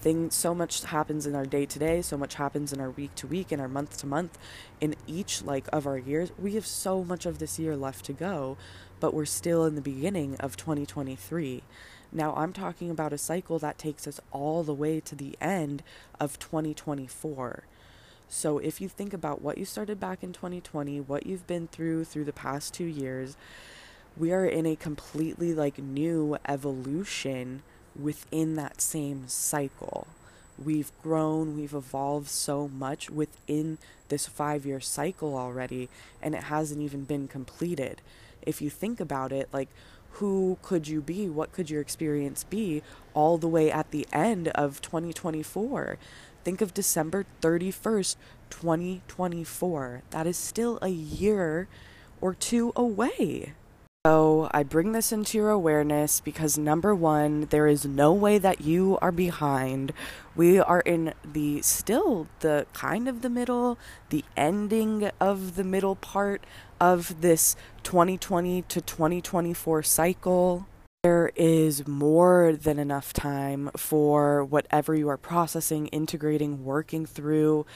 thing 0.00 0.30
so 0.30 0.54
much 0.54 0.84
happens 0.84 1.26
in 1.26 1.34
our 1.34 1.46
day 1.46 1.66
to 1.66 1.78
day 1.78 2.00
so 2.02 2.16
much 2.16 2.34
happens 2.34 2.72
in 2.72 2.80
our 2.80 2.90
week 2.90 3.14
to 3.14 3.26
week 3.26 3.50
and 3.52 3.60
our 3.60 3.68
month 3.68 3.98
to 3.98 4.06
month 4.06 4.38
in 4.80 4.94
each 5.06 5.42
like 5.42 5.66
of 5.72 5.86
our 5.86 5.98
years. 5.98 6.30
We 6.38 6.54
have 6.54 6.66
so 6.66 7.02
much 7.02 7.26
of 7.26 7.38
this 7.38 7.58
year 7.58 7.76
left 7.76 8.04
to 8.06 8.12
go 8.12 8.56
but 9.00 9.14
we're 9.14 9.24
still 9.24 9.64
in 9.64 9.74
the 9.74 9.80
beginning 9.80 10.36
of 10.36 10.56
2023 10.56 11.62
now 12.12 12.34
i'm 12.34 12.52
talking 12.52 12.90
about 12.90 13.12
a 13.12 13.18
cycle 13.18 13.58
that 13.58 13.78
takes 13.78 14.06
us 14.06 14.20
all 14.32 14.62
the 14.62 14.74
way 14.74 15.00
to 15.00 15.14
the 15.14 15.36
end 15.40 15.82
of 16.18 16.38
2024 16.38 17.64
so 18.28 18.58
if 18.58 18.80
you 18.80 18.88
think 18.88 19.12
about 19.12 19.40
what 19.40 19.58
you 19.58 19.64
started 19.64 20.00
back 20.00 20.22
in 20.22 20.32
2020 20.32 21.00
what 21.00 21.26
you've 21.26 21.46
been 21.46 21.66
through 21.68 22.04
through 22.04 22.24
the 22.24 22.32
past 22.32 22.74
2 22.74 22.84
years 22.84 23.36
we 24.16 24.32
are 24.32 24.46
in 24.46 24.66
a 24.66 24.76
completely 24.76 25.54
like 25.54 25.78
new 25.78 26.36
evolution 26.46 27.62
within 27.98 28.54
that 28.56 28.80
same 28.80 29.28
cycle. 29.28 30.06
We've 30.62 30.90
grown, 31.02 31.56
we've 31.56 31.74
evolved 31.74 32.28
so 32.28 32.68
much 32.68 33.10
within 33.10 33.78
this 34.08 34.26
five 34.26 34.66
year 34.66 34.80
cycle 34.80 35.36
already, 35.36 35.88
and 36.22 36.34
it 36.34 36.44
hasn't 36.44 36.80
even 36.80 37.04
been 37.04 37.28
completed. 37.28 38.00
If 38.42 38.60
you 38.62 38.70
think 38.70 39.00
about 39.00 39.32
it, 39.32 39.48
like, 39.52 39.68
who 40.12 40.58
could 40.62 40.88
you 40.88 41.00
be? 41.00 41.28
What 41.28 41.52
could 41.52 41.70
your 41.70 41.80
experience 41.80 42.42
be 42.42 42.82
all 43.14 43.38
the 43.38 43.46
way 43.46 43.70
at 43.70 43.90
the 43.92 44.06
end 44.12 44.48
of 44.48 44.80
2024? 44.80 45.98
Think 46.42 46.60
of 46.60 46.74
December 46.74 47.24
31st, 47.40 48.16
2024. 48.50 50.02
That 50.10 50.26
is 50.26 50.36
still 50.36 50.78
a 50.82 50.88
year 50.88 51.68
or 52.20 52.34
two 52.34 52.72
away. 52.74 53.52
So 54.06 54.48
I 54.52 54.62
bring 54.62 54.92
this 54.92 55.10
into 55.10 55.36
your 55.36 55.50
awareness 55.50 56.20
because 56.20 56.56
number 56.56 56.94
one, 56.94 57.46
there 57.50 57.66
is 57.66 57.84
no 57.84 58.12
way 58.12 58.38
that 58.38 58.60
you 58.60 58.96
are 59.02 59.10
behind. 59.10 59.92
We 60.36 60.60
are 60.60 60.80
in 60.80 61.14
the 61.24 61.62
still 61.62 62.28
the 62.38 62.66
kind 62.72 63.08
of 63.08 63.22
the 63.22 63.28
middle, 63.28 63.76
the 64.10 64.24
ending 64.36 65.10
of 65.20 65.56
the 65.56 65.64
middle 65.64 65.96
part 65.96 66.44
of 66.80 67.20
this 67.22 67.56
2020 67.82 68.62
to 68.62 68.80
2024 68.80 69.82
cycle. 69.82 70.66
There 71.02 71.30
is 71.36 71.86
more 71.86 72.52
than 72.52 72.78
enough 72.78 73.12
time 73.12 73.70
for 73.76 74.44
whatever 74.44 74.94
you 74.94 75.08
are 75.08 75.16
processing, 75.16 75.88
integrating, 75.88 76.64
working 76.64 77.04
through 77.04 77.66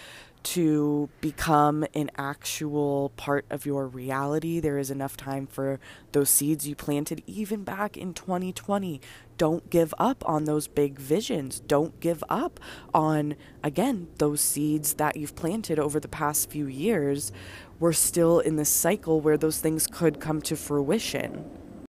to 0.42 1.08
become 1.20 1.84
an 1.94 2.10
actual 2.16 3.10
part 3.16 3.44
of 3.50 3.64
your 3.64 3.86
reality. 3.86 4.60
There 4.60 4.78
is 4.78 4.90
enough 4.90 5.16
time 5.16 5.46
for 5.46 5.78
those 6.12 6.30
seeds 6.30 6.66
you 6.66 6.74
planted 6.74 7.22
even 7.26 7.64
back 7.64 7.96
in 7.96 8.14
2020. 8.14 9.00
Don't 9.38 9.70
give 9.70 9.94
up 9.98 10.22
on 10.26 10.44
those 10.44 10.68
big 10.68 10.98
visions. 10.98 11.60
Don't 11.60 11.98
give 12.00 12.22
up 12.28 12.60
on, 12.92 13.36
again, 13.62 14.08
those 14.18 14.40
seeds 14.40 14.94
that 14.94 15.16
you've 15.16 15.36
planted 15.36 15.78
over 15.78 15.98
the 15.98 16.08
past 16.08 16.50
few 16.50 16.66
years. 16.66 17.32
We're 17.78 17.92
still 17.92 18.40
in 18.40 18.56
this 18.56 18.68
cycle 18.68 19.20
where 19.20 19.36
those 19.36 19.60
things 19.60 19.86
could 19.86 20.20
come 20.20 20.42
to 20.42 20.56
fruition. 20.56 21.44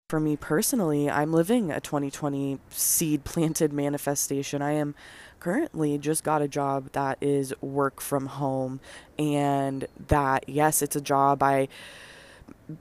For 0.09 0.19
me 0.19 0.35
personally, 0.35 1.07
I'm 1.07 1.31
living 1.31 1.71
a 1.71 1.79
2020 1.79 2.59
seed 2.69 3.23
planted 3.23 3.71
manifestation. 3.71 4.59
I 4.59 4.71
am 4.71 4.95
currently 5.39 5.97
just 5.97 6.23
got 6.23 6.41
a 6.41 6.47
job 6.47 6.91
that 6.91 7.17
is 7.21 7.53
work 7.61 8.01
from 8.01 8.27
home 8.27 8.79
and 9.17 9.85
that 10.07 10.47
yes 10.47 10.81
it's 10.81 10.95
a 10.95 11.01
job 11.01 11.41
i 11.41 11.67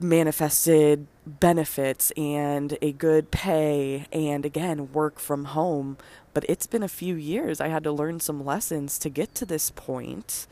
manifested 0.00 1.06
benefits 1.26 2.10
and 2.12 2.76
a 2.82 2.92
good 2.92 3.30
pay 3.30 4.06
and 4.12 4.44
again 4.44 4.92
work 4.92 5.18
from 5.18 5.46
home 5.46 5.96
but 6.34 6.44
it's 6.48 6.68
been 6.68 6.84
a 6.84 6.88
few 6.88 7.16
years. 7.16 7.60
I 7.60 7.66
had 7.66 7.82
to 7.82 7.90
learn 7.90 8.20
some 8.20 8.44
lessons 8.44 8.96
to 9.00 9.08
get 9.08 9.34
to 9.36 9.44
this 9.44 9.70
point 9.70 10.46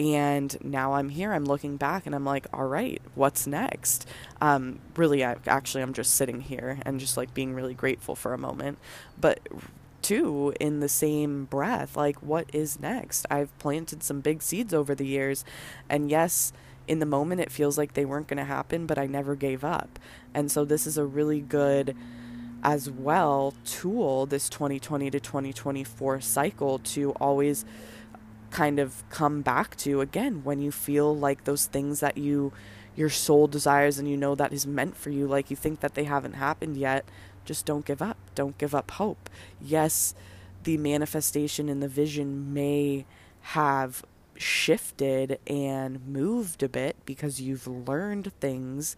and 0.00 0.56
now 0.62 0.94
i'm 0.94 1.08
here 1.08 1.32
i'm 1.32 1.44
looking 1.44 1.76
back 1.76 2.06
and 2.06 2.14
i'm 2.14 2.24
like 2.24 2.46
all 2.52 2.66
right 2.66 3.02
what's 3.14 3.46
next? 3.46 4.06
Um, 4.40 4.78
really 4.96 5.24
I, 5.24 5.36
actually 5.46 5.82
i'm 5.82 5.92
just 5.92 6.14
sitting 6.14 6.40
here 6.40 6.78
and 6.82 7.00
just 7.00 7.16
like 7.16 7.34
being 7.34 7.54
really 7.54 7.74
grateful 7.74 8.14
for 8.14 8.32
a 8.32 8.38
moment 8.38 8.78
but 9.20 9.40
too 10.02 10.54
in 10.60 10.80
the 10.80 10.88
same 10.88 11.44
breath 11.46 11.96
like 11.96 12.22
what 12.22 12.48
is 12.52 12.80
next? 12.80 13.26
I've 13.30 13.56
planted 13.58 14.02
some 14.02 14.20
big 14.20 14.42
seeds 14.42 14.72
over 14.72 14.94
the 14.94 15.06
years 15.06 15.44
and 15.88 16.10
yes 16.10 16.52
in 16.86 17.00
the 17.00 17.06
moment 17.06 17.40
it 17.40 17.52
feels 17.52 17.76
like 17.76 17.94
they 17.94 18.04
weren't 18.04 18.28
going 18.28 18.38
to 18.38 18.44
happen 18.44 18.86
but 18.86 18.98
i 18.98 19.06
never 19.06 19.34
gave 19.34 19.64
up. 19.64 19.98
And 20.34 20.50
so 20.50 20.64
this 20.64 20.86
is 20.86 20.98
a 20.98 21.04
really 21.04 21.40
good 21.40 21.96
as 22.62 22.90
well 22.90 23.54
tool 23.64 24.26
this 24.26 24.48
2020 24.48 25.10
to 25.10 25.20
2024 25.20 26.20
cycle 26.20 26.78
to 26.80 27.12
always 27.12 27.64
kind 28.50 28.78
of 28.78 29.08
come 29.10 29.42
back 29.42 29.76
to 29.76 30.00
again 30.00 30.42
when 30.42 30.60
you 30.60 30.72
feel 30.72 31.14
like 31.14 31.44
those 31.44 31.66
things 31.66 32.00
that 32.00 32.16
you 32.16 32.52
your 32.96 33.10
soul 33.10 33.46
desires 33.46 33.98
and 33.98 34.08
you 34.08 34.16
know 34.16 34.34
that 34.34 34.52
is 34.52 34.66
meant 34.66 34.96
for 34.96 35.10
you 35.10 35.26
like 35.26 35.50
you 35.50 35.56
think 35.56 35.80
that 35.80 35.94
they 35.94 36.04
haven't 36.04 36.32
happened 36.32 36.76
yet 36.76 37.04
just 37.48 37.64
don't 37.64 37.86
give 37.86 38.02
up. 38.02 38.18
Don't 38.34 38.58
give 38.58 38.74
up 38.74 38.92
hope. 38.92 39.30
Yes, 39.60 40.14
the 40.64 40.76
manifestation 40.76 41.68
and 41.68 41.82
the 41.82 41.88
vision 41.88 42.52
may 42.52 43.06
have 43.40 44.04
shifted 44.36 45.40
and 45.46 46.06
moved 46.06 46.62
a 46.62 46.68
bit 46.68 46.94
because 47.06 47.40
you've 47.40 47.66
learned 47.66 48.32
things 48.38 48.96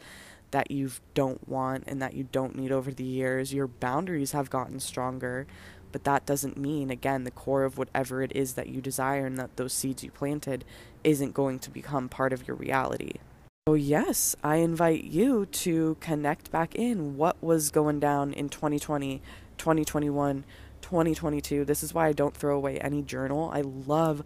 that 0.51 0.73
you 0.73 0.91
don't 1.15 1.49
want 1.49 1.85
and 1.87 2.03
that 2.03 2.15
you 2.15 2.27
don't 2.33 2.57
need 2.57 2.73
over 2.73 2.91
the 2.91 3.05
years. 3.05 3.55
Your 3.55 3.69
boundaries 3.69 4.33
have 4.33 4.51
gotten 4.51 4.81
stronger, 4.81 5.47
but 5.93 6.03
that 6.03 6.27
doesn't 6.27 6.57
mean, 6.57 6.91
again, 6.91 7.23
the 7.23 7.31
core 7.31 7.63
of 7.63 7.79
whatever 7.79 8.21
it 8.21 8.33
is 8.35 8.55
that 8.55 8.69
you 8.69 8.81
desire 8.81 9.27
and 9.27 9.39
that 9.39 9.57
those 9.57 9.73
seeds 9.73 10.03
you 10.03 10.11
planted 10.11 10.65
isn't 11.05 11.35
going 11.35 11.61
to 11.61 11.71
become 11.71 12.09
part 12.09 12.33
of 12.33 12.49
your 12.49 12.57
reality. 12.57 13.13
So, 13.69 13.75
yes, 13.75 14.35
I 14.43 14.57
invite 14.57 15.05
you 15.05 15.45
to 15.45 15.97
connect 16.01 16.51
back 16.51 16.75
in 16.75 17.17
what 17.19 17.41
was 17.43 17.71
going 17.71 18.01
down 18.01 18.33
in 18.33 18.49
2020, 18.49 19.21
2021, 19.59 20.45
2022. 20.81 21.67
This 21.67 21.83
is 21.83 21.93
why 21.93 22.09
I 22.09 22.13
don't 22.13 22.35
throw 22.35 22.57
away 22.57 22.79
any 22.79 23.03
journal. 23.03 23.51
I 23.55 23.61
love 23.61 24.25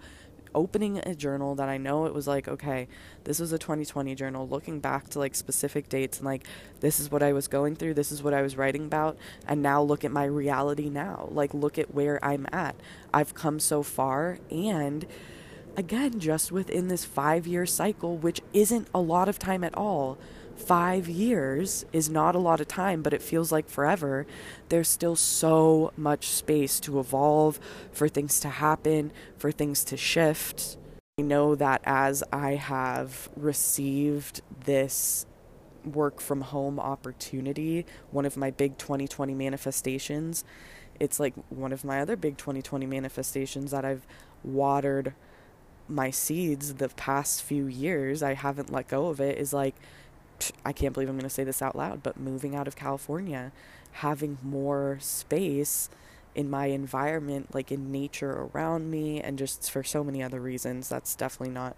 opening 0.54 0.98
a 0.98 1.16
journal 1.16 1.56
that 1.56 1.68
I 1.68 1.78
know 1.78 2.06
it 2.06 2.14
was 2.14 2.26
like, 2.26 2.48
okay, 2.48 2.86
this 3.24 3.40
was 3.40 3.52
a 3.52 3.58
2020 3.58 4.14
journal, 4.14 4.48
looking 4.48 4.78
back 4.78 5.08
to 5.10 5.18
like 5.18 5.34
specific 5.34 5.88
dates 5.88 6.18
and 6.18 6.26
like, 6.26 6.46
this 6.80 7.00
is 7.00 7.10
what 7.10 7.22
I 7.22 7.32
was 7.32 7.48
going 7.48 7.76
through, 7.76 7.94
this 7.94 8.12
is 8.12 8.22
what 8.22 8.32
I 8.32 8.40
was 8.40 8.56
writing 8.56 8.86
about, 8.86 9.18
and 9.48 9.60
now 9.60 9.82
look 9.82 10.04
at 10.04 10.12
my 10.12 10.24
reality 10.24 10.88
now. 10.88 11.28
Like, 11.30 11.52
look 11.52 11.76
at 11.76 11.92
where 11.92 12.24
I'm 12.24 12.46
at. 12.52 12.76
I've 13.12 13.34
come 13.34 13.58
so 13.60 13.82
far, 13.82 14.38
and 14.50 15.04
again, 15.76 16.20
just 16.20 16.52
within 16.52 16.88
this 16.88 17.04
five 17.04 17.46
year 17.46 17.66
cycle, 17.66 18.16
which 18.16 18.40
isn't 18.52 18.88
a 18.94 19.00
lot 19.00 19.28
of 19.28 19.38
time 19.38 19.64
at 19.64 19.74
all 19.74 20.18
five 20.56 21.08
years 21.08 21.84
is 21.92 22.08
not 22.08 22.34
a 22.34 22.38
lot 22.38 22.60
of 22.60 22.68
time, 22.68 23.02
but 23.02 23.12
it 23.12 23.22
feels 23.22 23.52
like 23.52 23.68
forever. 23.68 24.26
There's 24.68 24.88
still 24.88 25.16
so 25.16 25.92
much 25.96 26.28
space 26.28 26.80
to 26.80 27.00
evolve, 27.00 27.58
for 27.92 28.08
things 28.08 28.40
to 28.40 28.48
happen, 28.48 29.12
for 29.36 29.52
things 29.52 29.84
to 29.84 29.96
shift. 29.96 30.76
I 31.18 31.22
know 31.22 31.54
that 31.54 31.80
as 31.84 32.24
I 32.32 32.54
have 32.54 33.28
received 33.36 34.42
this 34.64 35.26
work 35.84 36.20
from 36.20 36.40
home 36.40 36.80
opportunity, 36.80 37.84
one 38.10 38.24
of 38.24 38.36
my 38.36 38.50
big 38.50 38.78
2020 38.78 39.34
manifestations, 39.34 40.44
it's 40.98 41.20
like 41.20 41.34
one 41.50 41.72
of 41.72 41.84
my 41.84 42.00
other 42.00 42.16
big 42.16 42.36
2020 42.36 42.86
manifestations 42.86 43.70
that 43.72 43.84
I've 43.84 44.06
watered 44.42 45.14
my 45.88 46.10
seeds 46.10 46.74
the 46.74 46.88
past 46.88 47.42
few 47.42 47.66
years. 47.66 48.22
I 48.22 48.34
haven't 48.34 48.72
let 48.72 48.88
go 48.88 49.08
of 49.08 49.20
it 49.20 49.38
is 49.38 49.52
like 49.52 49.74
I 50.64 50.72
can't 50.72 50.92
believe 50.92 51.08
I'm 51.08 51.16
going 51.16 51.24
to 51.24 51.30
say 51.30 51.44
this 51.44 51.62
out 51.62 51.76
loud, 51.76 52.02
but 52.02 52.18
moving 52.18 52.54
out 52.54 52.68
of 52.68 52.76
California, 52.76 53.52
having 53.92 54.38
more 54.42 54.98
space 55.00 55.88
in 56.34 56.50
my 56.50 56.66
environment, 56.66 57.54
like 57.54 57.70
in 57.70 57.92
nature 57.92 58.48
around 58.52 58.90
me, 58.90 59.20
and 59.20 59.38
just 59.38 59.70
for 59.70 59.84
so 59.84 60.02
many 60.02 60.22
other 60.22 60.40
reasons. 60.40 60.88
That's 60.88 61.14
definitely 61.14 61.54
not 61.54 61.76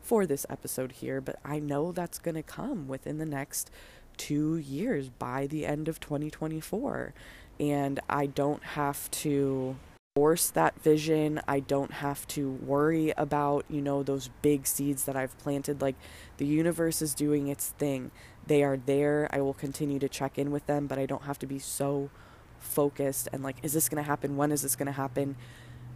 for 0.00 0.26
this 0.26 0.44
episode 0.50 0.92
here, 0.92 1.20
but 1.20 1.38
I 1.44 1.60
know 1.60 1.92
that's 1.92 2.18
going 2.18 2.34
to 2.34 2.42
come 2.42 2.88
within 2.88 3.18
the 3.18 3.26
next 3.26 3.70
two 4.16 4.56
years 4.56 5.08
by 5.08 5.46
the 5.46 5.64
end 5.64 5.88
of 5.88 6.00
2024. 6.00 7.14
And 7.60 8.00
I 8.08 8.26
don't 8.26 8.62
have 8.64 9.10
to 9.12 9.76
force 10.14 10.50
that 10.50 10.78
vision. 10.82 11.40
I 11.48 11.60
don't 11.60 11.90
have 11.90 12.26
to 12.28 12.50
worry 12.50 13.14
about, 13.16 13.64
you 13.70 13.80
know, 13.80 14.02
those 14.02 14.28
big 14.42 14.66
seeds 14.66 15.04
that 15.04 15.16
I've 15.16 15.38
planted. 15.38 15.80
Like 15.80 15.96
the 16.36 16.44
universe 16.44 17.00
is 17.00 17.14
doing 17.14 17.48
its 17.48 17.68
thing. 17.70 18.10
They 18.46 18.62
are 18.62 18.76
there. 18.76 19.26
I 19.30 19.40
will 19.40 19.54
continue 19.54 19.98
to 20.00 20.10
check 20.10 20.38
in 20.38 20.50
with 20.50 20.66
them, 20.66 20.86
but 20.86 20.98
I 20.98 21.06
don't 21.06 21.22
have 21.22 21.38
to 21.38 21.46
be 21.46 21.58
so 21.58 22.10
focused 22.58 23.28
and 23.32 23.42
like, 23.42 23.56
is 23.62 23.72
this 23.72 23.88
going 23.88 24.02
to 24.02 24.08
happen? 24.08 24.36
When 24.36 24.52
is 24.52 24.60
this 24.60 24.76
going 24.76 24.86
to 24.86 24.92
happen? 24.92 25.36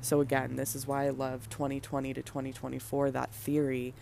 So, 0.00 0.20
again, 0.20 0.56
this 0.56 0.74
is 0.74 0.86
why 0.86 1.06
I 1.06 1.10
love 1.10 1.48
2020 1.50 2.14
to 2.14 2.22
2024, 2.22 3.10
that 3.10 3.32
theory, 3.32 3.94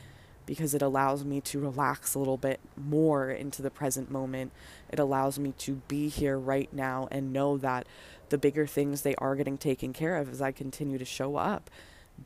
because 0.44 0.74
it 0.74 0.82
allows 0.82 1.24
me 1.24 1.40
to 1.40 1.58
relax 1.58 2.14
a 2.14 2.18
little 2.18 2.36
bit 2.36 2.60
more 2.76 3.30
into 3.30 3.62
the 3.62 3.70
present 3.70 4.10
moment. 4.10 4.52
It 4.90 4.98
allows 4.98 5.38
me 5.38 5.54
to 5.58 5.82
be 5.88 6.08
here 6.08 6.38
right 6.38 6.70
now 6.72 7.08
and 7.10 7.32
know 7.32 7.56
that 7.58 7.86
the 8.30 8.38
bigger 8.38 8.66
things 8.66 9.02
they 9.02 9.14
are 9.16 9.36
getting 9.36 9.58
taken 9.58 9.92
care 9.92 10.16
of 10.16 10.28
as 10.30 10.40
I 10.40 10.52
continue 10.52 10.98
to 10.98 11.04
show 11.04 11.36
up 11.36 11.70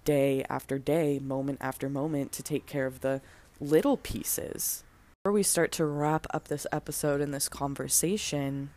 day 0.04 0.44
after 0.48 0.78
day, 0.78 1.18
moment 1.18 1.58
after 1.60 1.88
moment 1.88 2.32
to 2.32 2.42
take 2.42 2.66
care 2.66 2.86
of 2.86 3.00
the 3.00 3.20
little 3.60 3.96
pieces. 3.96 4.84
Before 5.22 5.32
we 5.32 5.42
start 5.42 5.72
to 5.72 5.84
wrap 5.84 6.26
up 6.30 6.48
this 6.48 6.66
episode 6.72 7.20
and 7.20 7.32
this 7.32 7.48
conversation, 7.48 8.70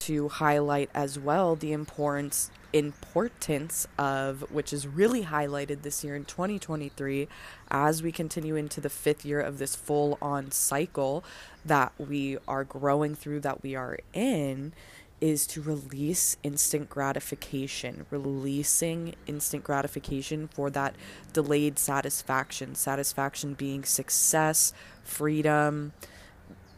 to 0.00 0.28
highlight 0.28 0.90
as 0.94 1.18
well 1.18 1.56
the 1.56 1.72
importance 1.72 2.50
importance 2.72 3.88
of 3.96 4.42
which 4.52 4.74
is 4.74 4.86
really 4.86 5.24
highlighted 5.24 5.80
this 5.80 6.04
year 6.04 6.14
in 6.14 6.24
2023 6.24 7.26
as 7.70 8.02
we 8.02 8.12
continue 8.12 8.56
into 8.56 8.78
the 8.78 8.90
fifth 8.90 9.24
year 9.24 9.40
of 9.40 9.58
this 9.58 9.74
full 9.74 10.18
on 10.20 10.50
cycle 10.50 11.24
that 11.64 11.92
we 11.98 12.36
are 12.46 12.64
growing 12.64 13.14
through 13.14 13.40
that 13.40 13.62
we 13.62 13.74
are 13.74 13.98
in 14.12 14.72
is 15.20 15.46
to 15.46 15.62
release 15.62 16.36
instant 16.42 16.88
gratification, 16.88 18.06
releasing 18.10 19.14
instant 19.26 19.64
gratification 19.64 20.48
for 20.48 20.70
that 20.70 20.94
delayed 21.32 21.78
satisfaction. 21.78 22.74
Satisfaction 22.74 23.54
being 23.54 23.84
success, 23.84 24.72
freedom, 25.02 25.92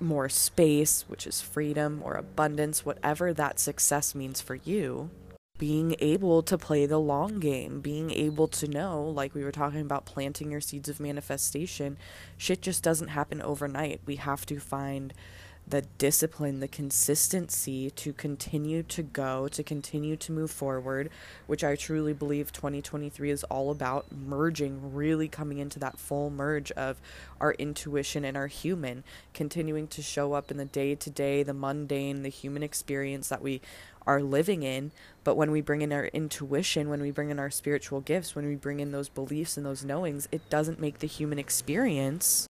more 0.01 0.29
space, 0.29 1.05
which 1.09 1.27
is 1.27 1.41
freedom 1.41 2.01
or 2.05 2.15
abundance, 2.15 2.85
whatever 2.85 3.33
that 3.33 3.59
success 3.59 4.15
means 4.15 4.41
for 4.41 4.55
you. 4.55 5.11
Being 5.59 5.95
able 5.99 6.43
to 6.45 6.57
play 6.57 6.87
the 6.87 6.99
long 6.99 7.39
game, 7.39 7.81
being 7.81 8.11
able 8.11 8.49
to 8.49 8.67
know, 8.67 9.05
like 9.05 9.35
we 9.35 9.45
were 9.45 9.53
talking 9.53 9.83
about 9.83 10.07
planting 10.07 10.51
your 10.51 10.63
seeds 10.63 10.89
of 10.89 11.01
manifestation, 11.01 11.99
shit 12.39 12.63
just 12.63 12.83
doesn't 12.83 13.09
happen 13.09 13.43
overnight. 13.43 14.01
We 14.07 14.17
have 14.17 14.47
to 14.47 14.59
find 14.59 15.13
the 15.71 15.83
discipline, 15.99 16.61
the 16.61 16.69
consistency 16.69 17.91
to 17.91 18.13
continue 18.13 18.83
to 18.83 19.03
go, 19.03 19.47
to 19.49 19.63
continue 19.63 20.17
to 20.17 20.33
move 20.33 20.51
forward, 20.51 21.11
which 21.47 21.63
I 21.63 21.77
truly 21.77 22.13
believe 22.13 22.53
2023 22.53 23.31
is 23.31 23.45
all 23.45 23.71
about 23.71 24.11
merging, 24.11 24.95
really 24.95 25.29
coming 25.29 25.59
into 25.59 25.79
that 25.79 25.99
full 25.99 26.29
merge 26.29 26.73
of 26.73 27.01
our 27.41 27.53
intuition 27.53 28.25
and 28.25 28.37
our 28.37 28.49
human, 28.49 29.05
continuing 29.33 29.87
to 29.89 30.03
show 30.03 30.33
up 30.33 30.51
in 30.51 30.57
the 30.57 30.65
day 30.65 30.95
to 30.97 31.11
day, 31.11 31.43
the 31.43 31.55
mundane, 31.55 32.23
the 32.23 32.29
human 32.29 32.63
experience 32.63 33.29
that 33.29 33.43
we 33.43 33.61
are 34.07 34.23
living 34.23 34.65
in. 34.65 34.91
But 35.23 35.37
when 35.37 35.53
we 35.53 35.61
bring 35.61 35.83
in 35.83 35.93
our 35.93 36.07
intuition, 36.07 36.89
when 36.89 37.01
we 37.01 37.13
bring 37.13 37.31
in 37.31 37.39
our 37.39 37.51
spiritual 37.51 38.01
gifts, 38.01 38.35
when 38.35 38.47
we 38.47 38.57
bring 38.57 38.81
in 38.81 38.91
those 38.91 39.09
beliefs 39.09 39.57
and 39.57 39.65
those 39.65 39.85
knowings, 39.85 40.27
it 40.33 40.51
doesn't 40.51 40.81
make 40.81 40.99
the 40.99 41.07
human 41.07 41.39
experience 41.39 42.49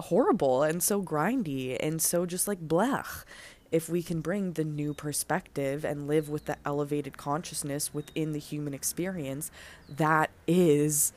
horrible 0.00 0.62
and 0.62 0.82
so 0.82 1.02
grindy 1.02 1.76
and 1.80 2.00
so 2.00 2.26
just 2.26 2.46
like 2.48 2.66
blech. 2.66 3.24
If 3.72 3.88
we 3.88 4.02
can 4.02 4.20
bring 4.20 4.52
the 4.52 4.64
new 4.64 4.94
perspective 4.94 5.84
and 5.84 6.06
live 6.06 6.28
with 6.28 6.44
the 6.44 6.56
elevated 6.64 7.16
consciousness 7.16 7.92
within 7.92 8.32
the 8.32 8.38
human 8.38 8.72
experience, 8.74 9.50
that 9.88 10.30
is 10.46 11.12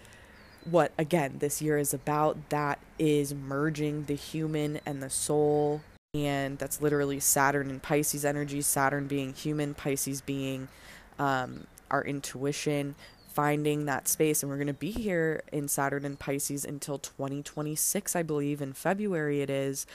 what, 0.66 0.92
again, 0.98 1.36
this 1.40 1.62
year 1.62 1.78
is 1.78 1.94
about. 1.94 2.50
That 2.50 2.80
is 2.98 3.34
merging 3.34 4.06
the 4.06 4.16
human 4.16 4.80
and 4.86 5.02
the 5.02 5.10
soul. 5.10 5.82
And 6.14 6.58
that's 6.58 6.82
literally 6.82 7.20
Saturn 7.20 7.70
and 7.70 7.82
Pisces 7.82 8.26
energy, 8.26 8.62
Saturn 8.62 9.08
being 9.08 9.34
human, 9.34 9.76
Pisces 9.76 10.22
being 10.22 10.68
um, 11.20 11.68
our 11.92 12.04
intuition, 12.04 12.96
finding 13.30 13.86
that 13.86 14.08
space 14.08 14.42
and 14.42 14.50
we're 14.50 14.58
going 14.58 14.68
to 14.68 14.74
be 14.74 14.92
here 14.92 15.44
in 15.52 15.68
Saturn 15.68 16.04
and 16.04 16.18
Pisces 16.18 16.66
until 16.66 16.98
2026 16.98 18.16
I 18.16 18.24
believe 18.24 18.62
in 18.62 18.74
February 18.74 19.42
it 19.42 19.50
is. 19.50 19.86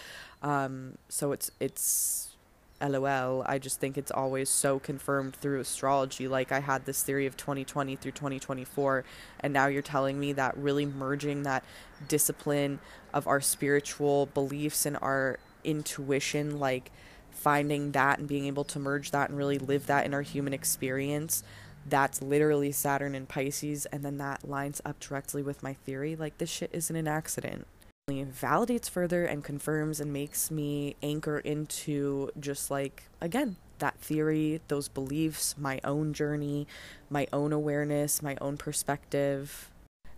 Um, 0.43 0.99
so 1.09 1.33
it's 1.33 1.51
it's 1.61 2.37
lol 2.81 3.43
I 3.47 3.59
just 3.59 3.81
think 3.81 3.97
it's 3.97 4.11
always 4.11 4.49
so 4.49 4.79
confirmed 4.79 5.35
through 5.35 5.61
astrology. 5.61 6.29
Like 6.29 6.53
I 6.53 6.61
had 6.61 6.87
this 6.87 7.03
theory 7.03 7.27
of 7.27 7.37
2020 7.37 7.97
through 7.97 8.13
2024 8.13 9.05
and 9.41 9.53
now 9.53 9.67
you're 9.67 9.83
telling 9.83 10.21
me 10.21 10.33
that 10.33 10.57
really 10.57 10.87
merging 10.87 11.43
that 11.43 11.65
discipline 12.07 12.79
of 13.13 13.27
our 13.27 13.41
spiritual 13.41 14.27
beliefs 14.27 14.87
and 14.87 14.97
our 15.03 15.39
intuition 15.65 16.61
like 16.61 16.91
finding 17.31 17.93
that 17.93 18.19
and 18.19 18.29
being 18.29 18.47
able 18.47 18.65
to 18.65 18.79
merge 18.79 19.11
that 19.11 19.29
and 19.29 19.37
really 19.37 19.59
live 19.59 19.87
that 19.87 20.07
in 20.07 20.15
our 20.15 20.23
human 20.23 20.53
experience 20.53 21.43
that's 21.87 22.23
literally 22.23 22.73
Saturn 22.73 23.15
and 23.15 23.29
Pisces, 23.29 23.87
and 23.87 24.03
then 24.03 24.19
that 24.19 24.49
lines 24.49 24.81
up 24.85 25.01
directly 25.01 25.43
with 25.43 25.63
my 25.63 25.75
theory. 25.75 26.17
Like, 26.17 26.39
this 26.39 26.51
shit 26.51 26.71
isn't 26.73 26.97
an 26.97 27.09
accident. 27.09 27.67
It 28.09 28.35
validates 28.35 28.91
further 28.91 29.25
and 29.25 29.43
confirms 29.43 29.99
and 29.99 30.13
makes 30.13 30.51
me 30.51 30.97
anchor 31.03 31.39
into 31.39 32.31
just 32.39 32.71
like, 32.71 33.05
again, 33.21 33.57
that 33.79 33.99
theory, 33.99 34.61
those 34.69 34.89
beliefs, 34.89 35.55
my 35.59 35.81
own 35.85 36.13
journey, 36.13 36.67
my 37.09 37.27
own 37.33 37.53
awareness, 37.53 38.23
my 38.23 38.37
own 38.41 38.57
perspective. 38.57 39.71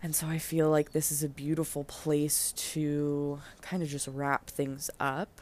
And 0.03 0.15
so 0.15 0.27
I 0.27 0.39
feel 0.39 0.69
like 0.69 0.93
this 0.93 1.11
is 1.11 1.23
a 1.23 1.29
beautiful 1.29 1.85
place 1.85 2.53
to 2.73 3.41
kind 3.63 3.83
of 3.83 3.89
just 3.89 4.09
wrap 4.09 4.51
things 4.51 4.91
up. 5.01 5.41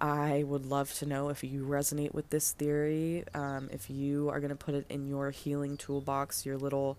I 0.00 0.44
would 0.46 0.64
love 0.64 0.94
to 0.94 1.06
know 1.06 1.28
if 1.28 1.44
you 1.44 1.64
resonate 1.64 2.14
with 2.14 2.30
this 2.30 2.52
theory, 2.52 3.24
um, 3.34 3.68
if 3.72 3.90
you 3.90 4.30
are 4.30 4.40
going 4.40 4.50
to 4.50 4.56
put 4.56 4.74
it 4.74 4.86
in 4.88 5.06
your 5.06 5.30
healing 5.30 5.76
toolbox, 5.76 6.46
your 6.46 6.56
little 6.56 6.96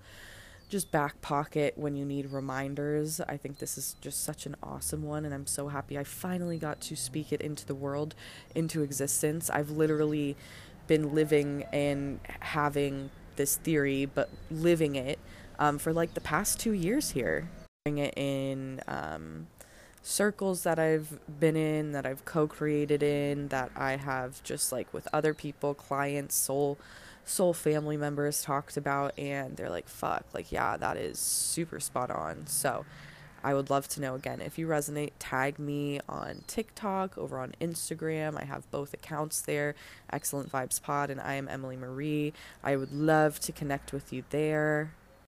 just 0.70 0.92
back 0.92 1.20
pocket 1.22 1.74
when 1.76 1.96
you 1.96 2.06
need 2.06 2.32
reminders. 2.32 3.20
I 3.22 3.38
think 3.38 3.60
this 3.60 3.78
is 3.78 3.96
just 4.02 4.24
such 4.24 4.46
an 4.46 4.56
awesome 4.64 5.04
one, 5.04 5.26
and 5.26 5.34
I'm 5.34 5.48
so 5.48 5.68
happy 5.68 5.98
I 5.98 6.04
finally 6.04 6.58
got 6.58 6.80
to 6.82 6.96
speak 6.96 7.34
it 7.34 7.42
into 7.42 7.66
the 7.66 7.76
world, 7.76 8.16
into 8.56 8.84
existence. 8.84 9.50
I've 9.50 9.72
literally 9.72 10.38
been 10.88 11.14
living 11.14 11.66
and 11.74 12.20
having 12.40 13.10
this 13.36 13.58
theory, 13.58 14.06
but 14.06 14.30
living 14.50 14.96
it 14.96 15.20
um, 15.60 15.78
for 15.78 15.92
like 15.92 16.14
the 16.14 16.22
past 16.22 16.60
two 16.60 16.74
years 16.74 17.12
here. 17.12 17.50
It 17.86 18.14
in 18.16 18.80
um, 18.88 19.48
circles 20.02 20.64
that 20.64 20.80
I've 20.80 21.20
been 21.40 21.56
in, 21.56 21.92
that 21.92 22.06
I've 22.06 22.26
co 22.26 22.48
created 22.48 23.04
in, 23.04 23.50
that 23.50 23.72
I 23.76 23.98
have 23.98 24.44
just 24.44 24.72
like 24.72 24.94
with 24.94 25.08
other 25.14 25.34
people, 25.34 25.74
clients, 25.74 26.36
soul 26.36 26.78
soul 27.24 27.54
family 27.54 27.98
members 27.98 28.42
talked 28.42 28.78
about, 28.78 29.18
and 29.18 29.56
they're 29.56 29.70
like, 29.70 29.88
fuck, 29.88 30.26
like, 30.34 30.52
yeah, 30.52 30.76
that 30.76 30.98
is 30.98 31.20
super 31.20 31.80
spot 31.80 32.10
on. 32.10 32.48
So, 32.48 32.84
I 33.44 33.54
would 33.54 33.70
love 33.70 33.88
to 33.90 34.02
know 34.02 34.16
again 34.16 34.42
if 34.42 34.58
you 34.58 34.68
resonate. 34.68 35.12
Tag 35.20 35.58
me 35.58 36.00
on 36.08 36.44
TikTok, 36.48 37.18
over 37.18 37.40
on 37.40 37.54
Instagram. 37.60 38.40
I 38.40 38.46
have 38.46 38.70
both 38.72 38.94
accounts 38.94 39.42
there 39.42 39.76
Excellent 40.12 40.52
Vibes 40.52 40.82
Pod, 40.82 41.10
and 41.10 41.20
I 41.20 41.36
am 41.36 41.48
Emily 41.48 41.78
Marie. 41.78 42.34
I 42.64 42.76
would 42.76 42.94
love 42.94 43.40
to 43.42 43.52
connect 43.52 43.94
with 43.94 44.14
you 44.14 44.24
there. 44.30 44.94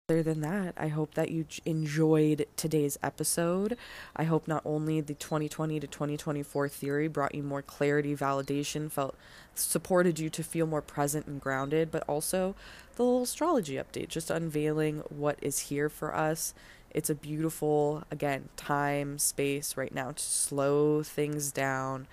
Other 0.08 0.22
than 0.22 0.40
that, 0.42 0.72
I 0.76 0.86
hope 0.86 1.14
that 1.14 1.32
you 1.32 1.46
enjoyed 1.64 2.46
today's 2.56 2.96
episode. 3.02 3.76
I 4.14 4.22
hope 4.22 4.46
not 4.46 4.62
only 4.64 5.00
the 5.00 5.14
2020 5.14 5.80
to 5.80 5.86
2024 5.88 6.68
theory 6.68 7.08
brought 7.08 7.34
you 7.34 7.42
more 7.42 7.60
clarity, 7.60 8.14
validation, 8.14 8.88
felt 8.88 9.16
supported 9.56 10.20
you 10.20 10.30
to 10.30 10.44
feel 10.44 10.66
more 10.66 10.80
present 10.80 11.26
and 11.26 11.40
grounded, 11.40 11.90
but 11.90 12.04
also 12.08 12.54
the 12.94 13.02
little 13.02 13.22
astrology 13.24 13.74
update, 13.74 14.06
just 14.06 14.30
unveiling 14.30 15.02
what 15.08 15.38
is 15.42 15.58
here 15.58 15.88
for 15.88 16.14
us 16.14 16.54
it's 16.96 17.10
a 17.10 17.14
beautiful, 17.14 18.04
again, 18.10 18.48
time, 18.56 19.18
space 19.18 19.76
right 19.76 19.94
now 19.94 20.12
to 20.12 20.22
slow 20.22 21.02
things 21.02 21.52
down, 21.52 22.06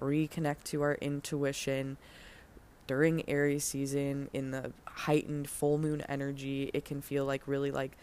reconnect 0.00 0.64
to 0.64 0.82
our 0.82 0.94
intuition. 0.94 1.98
During 2.86 3.28
Aries 3.28 3.64
season, 3.64 4.28
in 4.32 4.50
the 4.50 4.72
heightened 4.86 5.48
full 5.48 5.78
moon 5.78 6.02
energy, 6.08 6.70
it 6.74 6.84
can 6.84 7.00
feel 7.00 7.24
like 7.24 7.46
really 7.46 7.70
like 7.70 7.96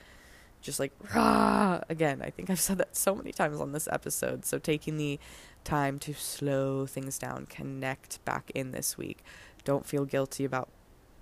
just 0.61 0.79
like 0.79 0.91
rah! 1.15 1.79
Again 1.89 2.21
i 2.21 2.29
think 2.29 2.51
i've 2.51 2.59
said 2.59 2.77
that 2.77 2.95
so 2.95 3.15
many 3.15 3.31
times 3.31 3.59
on 3.59 3.71
this 3.71 3.87
episode 3.91 4.45
so 4.45 4.59
taking 4.59 4.97
the 4.97 5.19
time 5.63 5.99
to 5.99 6.13
slow 6.13 6.85
things 6.85 7.17
down 7.17 7.45
connect 7.45 8.23
back 8.25 8.51
in 8.55 8.71
this 8.71 8.97
week. 8.97 9.23
Don't 9.63 9.85
feel 9.85 10.05
guilty 10.05 10.43
about 10.45 10.69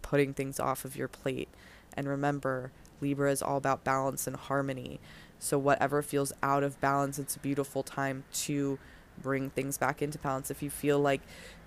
putting 0.02 0.34
things 0.34 0.60
off 0.60 0.86
of 0.86 0.96
your 0.96 1.08
plate. 1.08 1.50
And 1.94 2.08
remember 2.08 2.72
Libra 3.02 3.32
is 3.32 3.42
all 3.42 3.58
about 3.58 3.84
balance 3.84 4.28
and 4.28 4.36
harmony. 4.36 5.00
So, 5.40 5.58
whatever 5.58 6.02
feels 6.02 6.34
out 6.44 6.64
of 6.64 6.80
balance, 6.82 7.18
it's 7.18 7.36
a 7.36 7.40
beautiful 7.40 7.82
time 7.82 8.26
to 8.34 8.78
bring 9.22 9.50
things 9.50 9.78
back 9.78 10.02
into 10.02 10.18
balance. 10.18 10.52
If 10.52 10.64
you 10.64 10.70
feel 10.70 11.00
like 11.00 11.22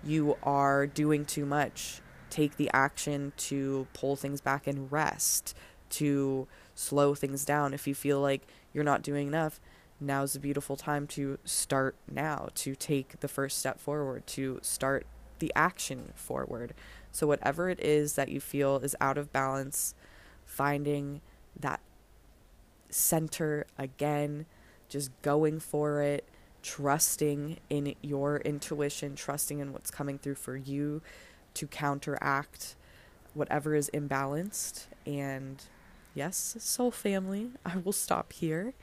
you 0.05 0.36
are 0.42 0.86
doing 0.86 1.24
too 1.24 1.46
much, 1.46 2.00
take 2.30 2.57
the 2.57 2.70
action 2.72 3.32
to 3.36 3.86
pull 3.92 4.16
things 4.16 4.40
back 4.40 4.66
and 4.66 4.90
rest, 4.90 5.55
to 5.90 6.48
slow 6.74 7.14
things 7.14 7.44
down. 7.44 7.74
If 7.74 7.86
you 7.86 7.94
feel 7.94 8.20
like 8.20 8.42
you're 8.72 8.84
not 8.84 9.03
doing 9.03 9.28
enough, 9.28 9.61
now's 10.00 10.34
a 10.34 10.40
beautiful 10.40 10.76
time 10.76 11.07
to 11.09 11.38
start 11.44 11.94
now, 12.11 12.48
to 12.57 12.74
take 12.74 13.20
the 13.20 13.28
first 13.28 13.59
step 13.59 13.78
forward, 13.78 14.26
to 14.28 14.59
start 14.62 15.07
the 15.38 15.53
action 15.55 16.12
forward. 16.14 16.74
So, 17.11 17.26
whatever 17.26 17.68
it 17.68 17.80
is 17.80 18.14
that 18.14 18.28
you 18.30 18.40
feel 18.40 18.76
is 18.78 18.96
out 19.00 19.18
of 19.18 19.32
balance, 19.32 19.94
finding 20.46 21.20
that 21.59 21.80
center 22.88 23.66
again, 23.78 24.46
just 24.88 25.11
going 25.22 25.61
for 25.61 26.00
it, 26.00 26.26
trusting 26.63 27.59
in 27.69 27.95
your 28.03 28.37
intuition, 28.39 29.15
trusting 29.17 29.59
in 29.59 29.73
what's 29.73 29.91
coming 29.91 30.19
through 30.19 30.37
for 30.37 30.57
you 30.57 31.03
to 31.55 31.67
counteract 31.67 32.77
whatever 33.35 33.75
is 33.75 33.91
imbalanced. 33.93 34.87
And 35.07 35.63
yes, 36.15 36.57
soul 36.61 36.91
family, 36.91 37.51
I 37.67 37.79
will 37.79 37.93
stop 37.93 38.33
here. 38.33 38.75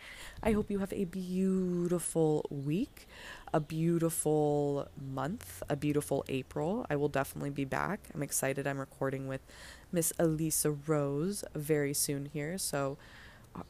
I 0.43 0.51
hope 0.51 0.69
you 0.69 0.79
have 0.79 0.93
a 0.93 1.05
beautiful 1.05 2.45
week, 2.49 3.07
a 3.53 3.59
beautiful 3.59 4.87
month, 4.99 5.63
a 5.69 5.75
beautiful 5.75 6.25
April. 6.27 6.85
I 6.89 6.95
will 6.95 7.09
definitely 7.09 7.51
be 7.51 7.65
back. 7.65 8.09
I'm 8.13 8.23
excited. 8.23 8.67
I'm 8.67 8.79
recording 8.79 9.27
with 9.27 9.41
Miss 9.91 10.11
Elisa 10.19 10.71
Rose 10.71 11.43
very 11.55 11.93
soon 11.93 12.29
here. 12.33 12.57
So 12.57 12.97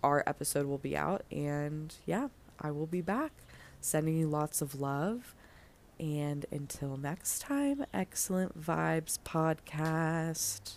our 0.04 0.24
episode 0.28 0.66
will 0.66 0.78
be 0.78 0.98
out. 0.98 1.24
And 1.32 1.94
yeah, 2.06 2.30
I 2.60 2.72
will 2.72 2.88
be 2.88 3.02
back 3.02 3.32
Sending 3.82 4.18
you 4.18 4.28
lots 4.28 4.62
of 4.62 4.80
love. 4.80 5.36
And 6.00 6.46
until 6.52 6.98
next 6.98 7.40
time, 7.40 7.86
excellent 7.94 8.60
vibes 8.60 9.20
podcast. 9.26 10.76